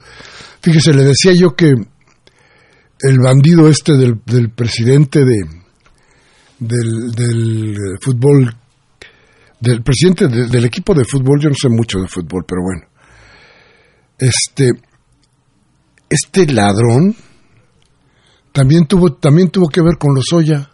Fíjese, 0.61 0.93
le 0.93 1.03
decía 1.03 1.33
yo 1.33 1.55
que 1.57 1.73
el 3.01 3.19
bandido 3.19 3.67
este 3.67 3.93
del, 3.97 4.51
presidente 4.51 5.25
de 5.25 5.59
del, 6.59 7.11
del 7.11 7.75
fútbol 8.01 8.55
del 9.59 9.81
presidente 9.81 10.27
del 10.27 10.65
equipo 10.65 10.93
de 10.93 11.03
fútbol, 11.03 11.39
yo 11.41 11.49
no 11.49 11.55
sé 11.55 11.67
mucho 11.67 11.99
de 11.99 12.07
fútbol, 12.07 12.45
pero 12.47 12.61
bueno. 12.61 12.87
Este 14.17 14.71
este 16.09 16.45
ladrón 16.47 17.15
también 18.51 18.87
tuvo, 18.87 19.13
también 19.13 19.49
tuvo 19.49 19.69
que 19.69 19.81
ver 19.81 19.97
con 19.97 20.15
los 20.15 20.25
Oya. 20.33 20.69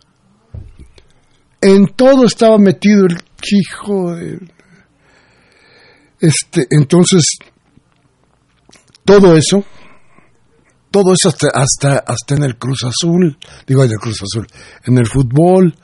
En 1.62 1.88
todo 1.96 2.26
estaba 2.26 2.58
metido 2.58 3.06
el 3.06 3.18
hijo. 3.52 4.16
Este, 6.20 6.68
entonces, 6.70 7.38
todo 9.04 9.36
eso, 9.36 9.64
todo 10.90 11.14
eso 11.14 11.30
hasta, 11.30 11.48
hasta, 11.54 12.04
hasta 12.08 12.36
en 12.36 12.44
el 12.44 12.58
Cruz 12.58 12.84
Azul, 12.84 13.38
digo 13.68 13.84
en 13.84 13.92
el 13.92 13.98
Cruz 13.98 14.22
Azul, 14.24 14.48
en 14.86 14.98
el 14.98 15.08
fútbol, 15.08 15.76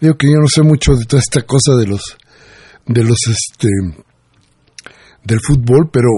digo 0.00 0.16
que 0.16 0.26
yo 0.26 0.38
no 0.40 0.48
sé 0.48 0.62
mucho 0.62 0.92
de 0.94 1.04
toda 1.04 1.20
esta 1.20 1.42
cosa 1.42 1.76
de 1.76 1.86
los, 1.86 2.02
de 2.86 3.04
los, 3.04 3.18
este, 3.28 3.68
del 5.24 5.40
fútbol, 5.40 5.88
pero 5.92 6.08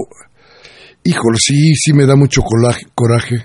Híjole, 1.05 1.37
sí, 1.37 1.73
sí 1.75 1.93
me 1.93 2.05
da 2.05 2.15
mucho 2.15 2.41
coraje 2.41 3.35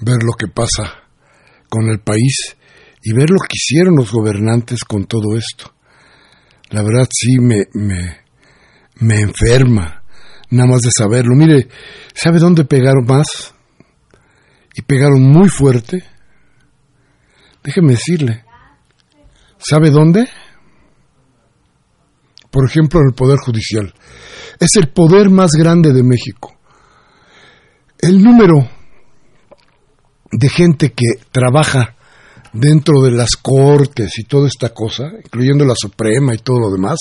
ver 0.00 0.22
lo 0.24 0.32
que 0.32 0.48
pasa 0.48 1.04
con 1.68 1.88
el 1.88 2.00
país 2.00 2.56
y 3.02 3.12
ver 3.12 3.30
lo 3.30 3.38
que 3.38 3.54
hicieron 3.54 3.94
los 3.94 4.10
gobernantes 4.10 4.82
con 4.82 5.04
todo 5.04 5.36
esto. 5.36 5.72
La 6.70 6.82
verdad 6.82 7.06
sí 7.08 7.38
me, 7.38 7.66
me, 7.74 8.24
me 8.96 9.20
enferma 9.20 10.02
nada 10.50 10.68
más 10.68 10.80
de 10.80 10.90
saberlo. 10.96 11.36
Mire, 11.36 11.68
¿sabe 12.14 12.40
dónde 12.40 12.64
pegaron 12.64 13.04
más? 13.06 13.54
Y 14.74 14.82
pegaron 14.82 15.22
muy 15.22 15.48
fuerte. 15.48 16.02
Déjeme 17.62 17.92
decirle. 17.92 18.44
¿Sabe 19.58 19.90
dónde? 19.90 20.28
Por 22.50 22.68
ejemplo, 22.68 23.00
en 23.00 23.06
el 23.10 23.14
Poder 23.14 23.38
Judicial 23.38 23.94
es 24.58 24.76
el 24.76 24.88
poder 24.88 25.30
más 25.30 25.50
grande 25.52 25.92
de 25.92 26.02
México. 26.02 26.54
El 27.98 28.22
número 28.22 28.68
de 30.30 30.48
gente 30.48 30.92
que 30.92 31.06
trabaja 31.30 31.96
dentro 32.52 33.02
de 33.02 33.10
las 33.10 33.36
cortes 33.36 34.18
y 34.18 34.24
toda 34.24 34.48
esta 34.48 34.70
cosa, 34.70 35.04
incluyendo 35.24 35.64
la 35.64 35.74
Suprema 35.76 36.34
y 36.34 36.38
todo 36.38 36.60
lo 36.60 36.70
demás, 36.70 36.98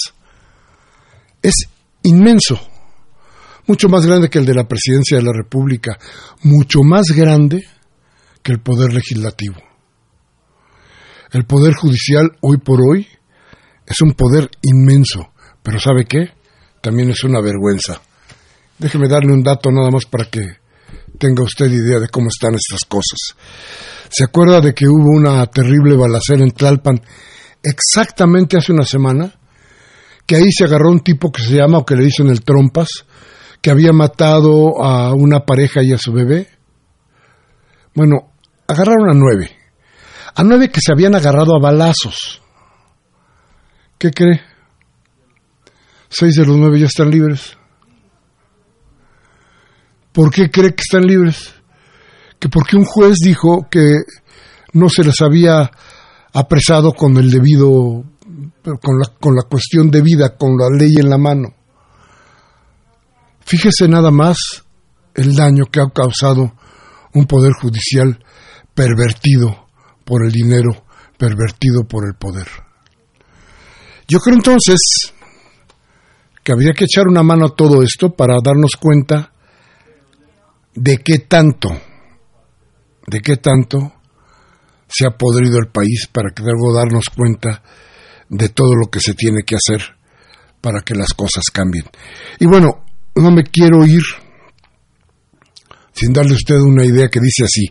es 1.42 1.54
inmenso, 2.04 2.60
mucho 3.68 3.88
más 3.88 4.06
grande 4.06 4.30
que 4.30 4.40
el 4.40 4.46
de 4.46 4.56
la 4.56 4.68
presidencia 4.68 5.18
de 5.18 5.24
la 5.24 5.34
República, 5.34 5.98
mucho 6.44 6.80
más 6.84 7.08
grande 7.16 7.62
que 8.42 8.52
el 8.52 8.62
poder 8.62 8.94
legislativo. 8.94 9.56
El 11.32 11.46
poder 11.46 11.74
judicial 11.74 12.32
hoy 12.42 12.58
por 12.58 12.80
hoy 12.82 13.08
es 13.86 14.02
un 14.02 14.14
poder 14.14 14.50
inmenso, 14.62 15.32
pero 15.62 15.80
¿sabe 15.80 16.06
qué? 16.06 16.30
También 16.84 17.12
es 17.12 17.24
una 17.24 17.40
vergüenza. 17.40 18.02
Déjeme 18.78 19.08
darle 19.08 19.32
un 19.32 19.42
dato 19.42 19.72
nada 19.72 19.90
más 19.90 20.04
para 20.06 20.26
que 20.26 20.42
tenga 21.18 21.42
usted 21.42 21.72
idea 21.72 21.98
de 21.98 22.10
cómo 22.10 22.28
están 22.28 22.56
estas 22.56 22.82
cosas. 22.90 23.38
¿Se 24.10 24.26
acuerda 24.26 24.60
de 24.60 24.74
que 24.74 24.86
hubo 24.86 25.18
una 25.18 25.46
terrible 25.48 25.96
balacera 25.96 26.44
en 26.44 26.52
Tlalpan 26.52 27.02
exactamente 27.64 28.58
hace 28.58 28.74
una 28.74 28.84
semana? 28.84 29.34
Que 30.26 30.36
ahí 30.36 30.52
se 30.52 30.66
agarró 30.66 30.92
un 30.92 31.00
tipo 31.00 31.32
que 31.32 31.42
se 31.42 31.56
llama, 31.56 31.78
o 31.78 31.86
que 31.86 31.96
le 31.96 32.04
dicen 32.04 32.28
el 32.28 32.44
Trompas, 32.44 33.06
que 33.62 33.72
había 33.72 33.94
matado 33.94 34.84
a 34.84 35.14
una 35.14 35.46
pareja 35.46 35.82
y 35.84 35.94
a 35.94 35.98
su 35.98 36.12
bebé. 36.12 36.50
Bueno, 37.96 38.34
agarraron 38.68 39.10
a 39.10 39.14
nueve. 39.14 39.52
A 40.36 40.44
nueve 40.44 40.70
que 40.70 40.82
se 40.82 40.92
habían 40.92 41.16
agarrado 41.16 41.56
a 41.56 41.62
balazos. 41.62 42.42
¿Qué 43.98 44.12
cree? 44.12 44.53
Seis 46.14 46.36
de 46.36 46.46
los 46.46 46.58
nueve 46.58 46.80
ya 46.80 46.86
están 46.86 47.10
libres. 47.10 47.58
¿Por 50.12 50.32
qué 50.32 50.52
cree 50.52 50.76
que 50.76 50.82
están 50.82 51.08
libres? 51.08 51.54
Que 52.40 52.50
porque 52.50 52.78
un 52.78 52.86
juez 52.86 53.18
dijo 53.18 53.68
que 53.70 54.04
no 54.74 54.90
se 54.90 55.04
les 55.04 55.20
había 55.22 55.72
apresado 56.34 56.92
con 56.92 57.18
el 57.18 57.32
debido, 57.32 58.04
con 58.64 59.00
la, 59.00 59.12
con 59.20 59.36
la 59.36 59.44
cuestión 59.50 59.90
debida, 59.90 60.38
con 60.38 60.56
la 60.56 60.70
ley 60.70 60.94
en 61.00 61.10
la 61.10 61.18
mano. 61.18 61.50
Fíjese 63.46 63.88
nada 63.88 64.12
más 64.12 64.38
el 65.16 65.36
daño 65.36 65.66
que 65.72 65.80
ha 65.80 65.90
causado 65.90 66.54
un 67.14 67.26
poder 67.26 67.54
judicial 67.54 68.24
pervertido 68.76 69.68
por 70.06 70.26
el 70.26 70.32
dinero, 70.32 70.86
pervertido 71.18 71.86
por 71.88 72.06
el 72.08 72.16
poder. 72.16 72.48
Yo 74.08 74.20
creo 74.20 74.36
entonces 74.36 74.80
que 76.44 76.52
habría 76.52 76.74
que 76.74 76.86
echar 76.86 77.08
una 77.08 77.24
mano 77.24 77.48
a 77.48 77.56
todo 77.56 77.82
esto 77.82 78.14
para 78.14 78.36
darnos 78.44 78.76
cuenta 78.80 79.32
de 80.76 80.98
qué 80.98 81.20
tanto, 81.20 81.70
de 83.08 83.20
qué 83.22 83.38
tanto 83.38 83.94
se 84.88 85.08
ha 85.08 85.12
podrido 85.12 85.58
el 85.58 85.72
país 85.72 86.08
para 86.12 86.32
que 86.32 86.44
luego 86.44 86.74
darnos 86.74 87.06
cuenta 87.16 87.64
de 88.30 88.50
todo 88.50 88.76
lo 88.76 88.90
que 88.90 89.00
se 89.00 89.14
tiene 89.14 89.44
que 89.46 89.56
hacer 89.56 89.96
para 90.62 90.82
que 90.82 90.96
las 90.96 91.14
cosas 91.14 91.46
cambien. 91.52 91.86
Y 92.40 92.46
bueno, 92.46 92.86
no 93.16 93.32
me 93.32 93.44
quiero 93.44 93.86
ir 93.86 94.04
sin 95.94 96.12
darle 96.12 96.34
usted 96.34 96.56
una 96.56 96.86
idea 96.86 97.08
que 97.08 97.20
dice 97.20 97.44
así, 97.44 97.70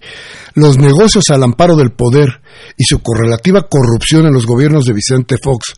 los 0.55 0.79
negocios 0.79 1.25
al 1.31 1.43
amparo 1.43 1.77
del 1.77 1.93
poder 1.93 2.41
y 2.77 2.85
su 2.85 3.01
correlativa 3.01 3.67
corrupción 3.69 4.27
en 4.27 4.33
los 4.33 4.47
gobiernos 4.47 4.85
de 4.85 4.93
Vicente 4.93 5.37
Fox, 5.43 5.75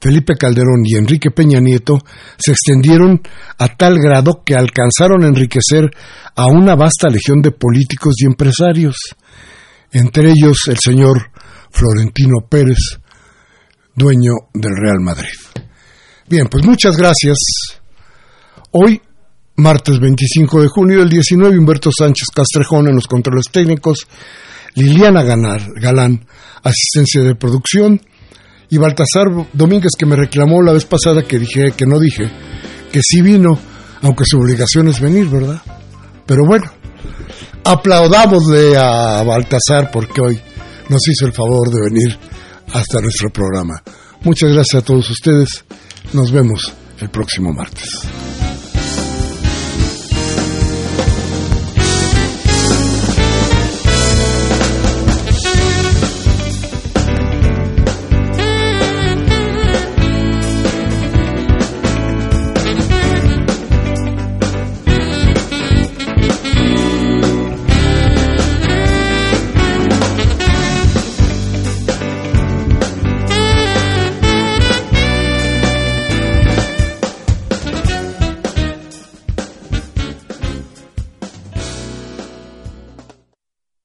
Felipe 0.00 0.34
Calderón 0.38 0.82
y 0.84 0.96
Enrique 0.96 1.30
Peña 1.30 1.60
Nieto 1.60 1.98
se 2.38 2.52
extendieron 2.52 3.20
a 3.58 3.76
tal 3.76 3.98
grado 3.98 4.42
que 4.44 4.54
alcanzaron 4.54 5.24
a 5.24 5.28
enriquecer 5.28 5.90
a 6.36 6.46
una 6.46 6.74
vasta 6.76 7.08
legión 7.08 7.42
de 7.42 7.50
políticos 7.50 8.14
y 8.18 8.26
empresarios, 8.26 8.96
entre 9.92 10.30
ellos 10.30 10.58
el 10.68 10.78
señor 10.78 11.30
Florentino 11.70 12.36
Pérez, 12.48 12.78
dueño 13.94 14.32
del 14.54 14.72
Real 14.80 15.00
Madrid. 15.00 15.28
Bien, 16.28 16.46
pues 16.48 16.64
muchas 16.64 16.96
gracias. 16.96 17.36
Hoy 18.70 19.02
martes 19.60 19.98
25 20.00 20.62
de 20.62 20.68
junio 20.68 20.98
del 20.98 21.08
19, 21.08 21.58
Humberto 21.58 21.90
Sánchez 21.96 22.28
Castrejón 22.34 22.88
en 22.88 22.94
los 22.94 23.06
controles 23.06 23.46
técnicos, 23.52 24.06
Liliana 24.74 25.22
Galán, 25.22 26.24
asistencia 26.62 27.22
de 27.22 27.34
producción, 27.34 28.00
y 28.70 28.78
Baltasar 28.78 29.26
Domínguez 29.52 29.92
que 29.98 30.06
me 30.06 30.16
reclamó 30.16 30.62
la 30.62 30.72
vez 30.72 30.84
pasada 30.84 31.24
que 31.24 31.38
dije 31.38 31.72
que 31.72 31.86
no 31.86 31.98
dije, 31.98 32.30
que 32.92 33.00
sí 33.02 33.20
vino, 33.20 33.58
aunque 34.02 34.24
su 34.24 34.38
obligación 34.38 34.88
es 34.88 35.00
venir, 35.00 35.28
¿verdad? 35.28 35.60
Pero 36.24 36.44
bueno, 36.46 36.70
aplaudámosle 37.64 38.76
a 38.76 39.22
Baltasar 39.24 39.90
porque 39.90 40.20
hoy 40.20 40.40
nos 40.88 41.00
hizo 41.08 41.26
el 41.26 41.32
favor 41.32 41.68
de 41.68 41.80
venir 41.90 42.18
hasta 42.72 43.00
nuestro 43.00 43.30
programa. 43.30 43.82
Muchas 44.22 44.52
gracias 44.52 44.82
a 44.82 44.84
todos 44.84 45.10
ustedes. 45.10 45.64
Nos 46.12 46.30
vemos 46.30 46.72
el 47.00 47.10
próximo 47.10 47.52
martes. 47.52 47.88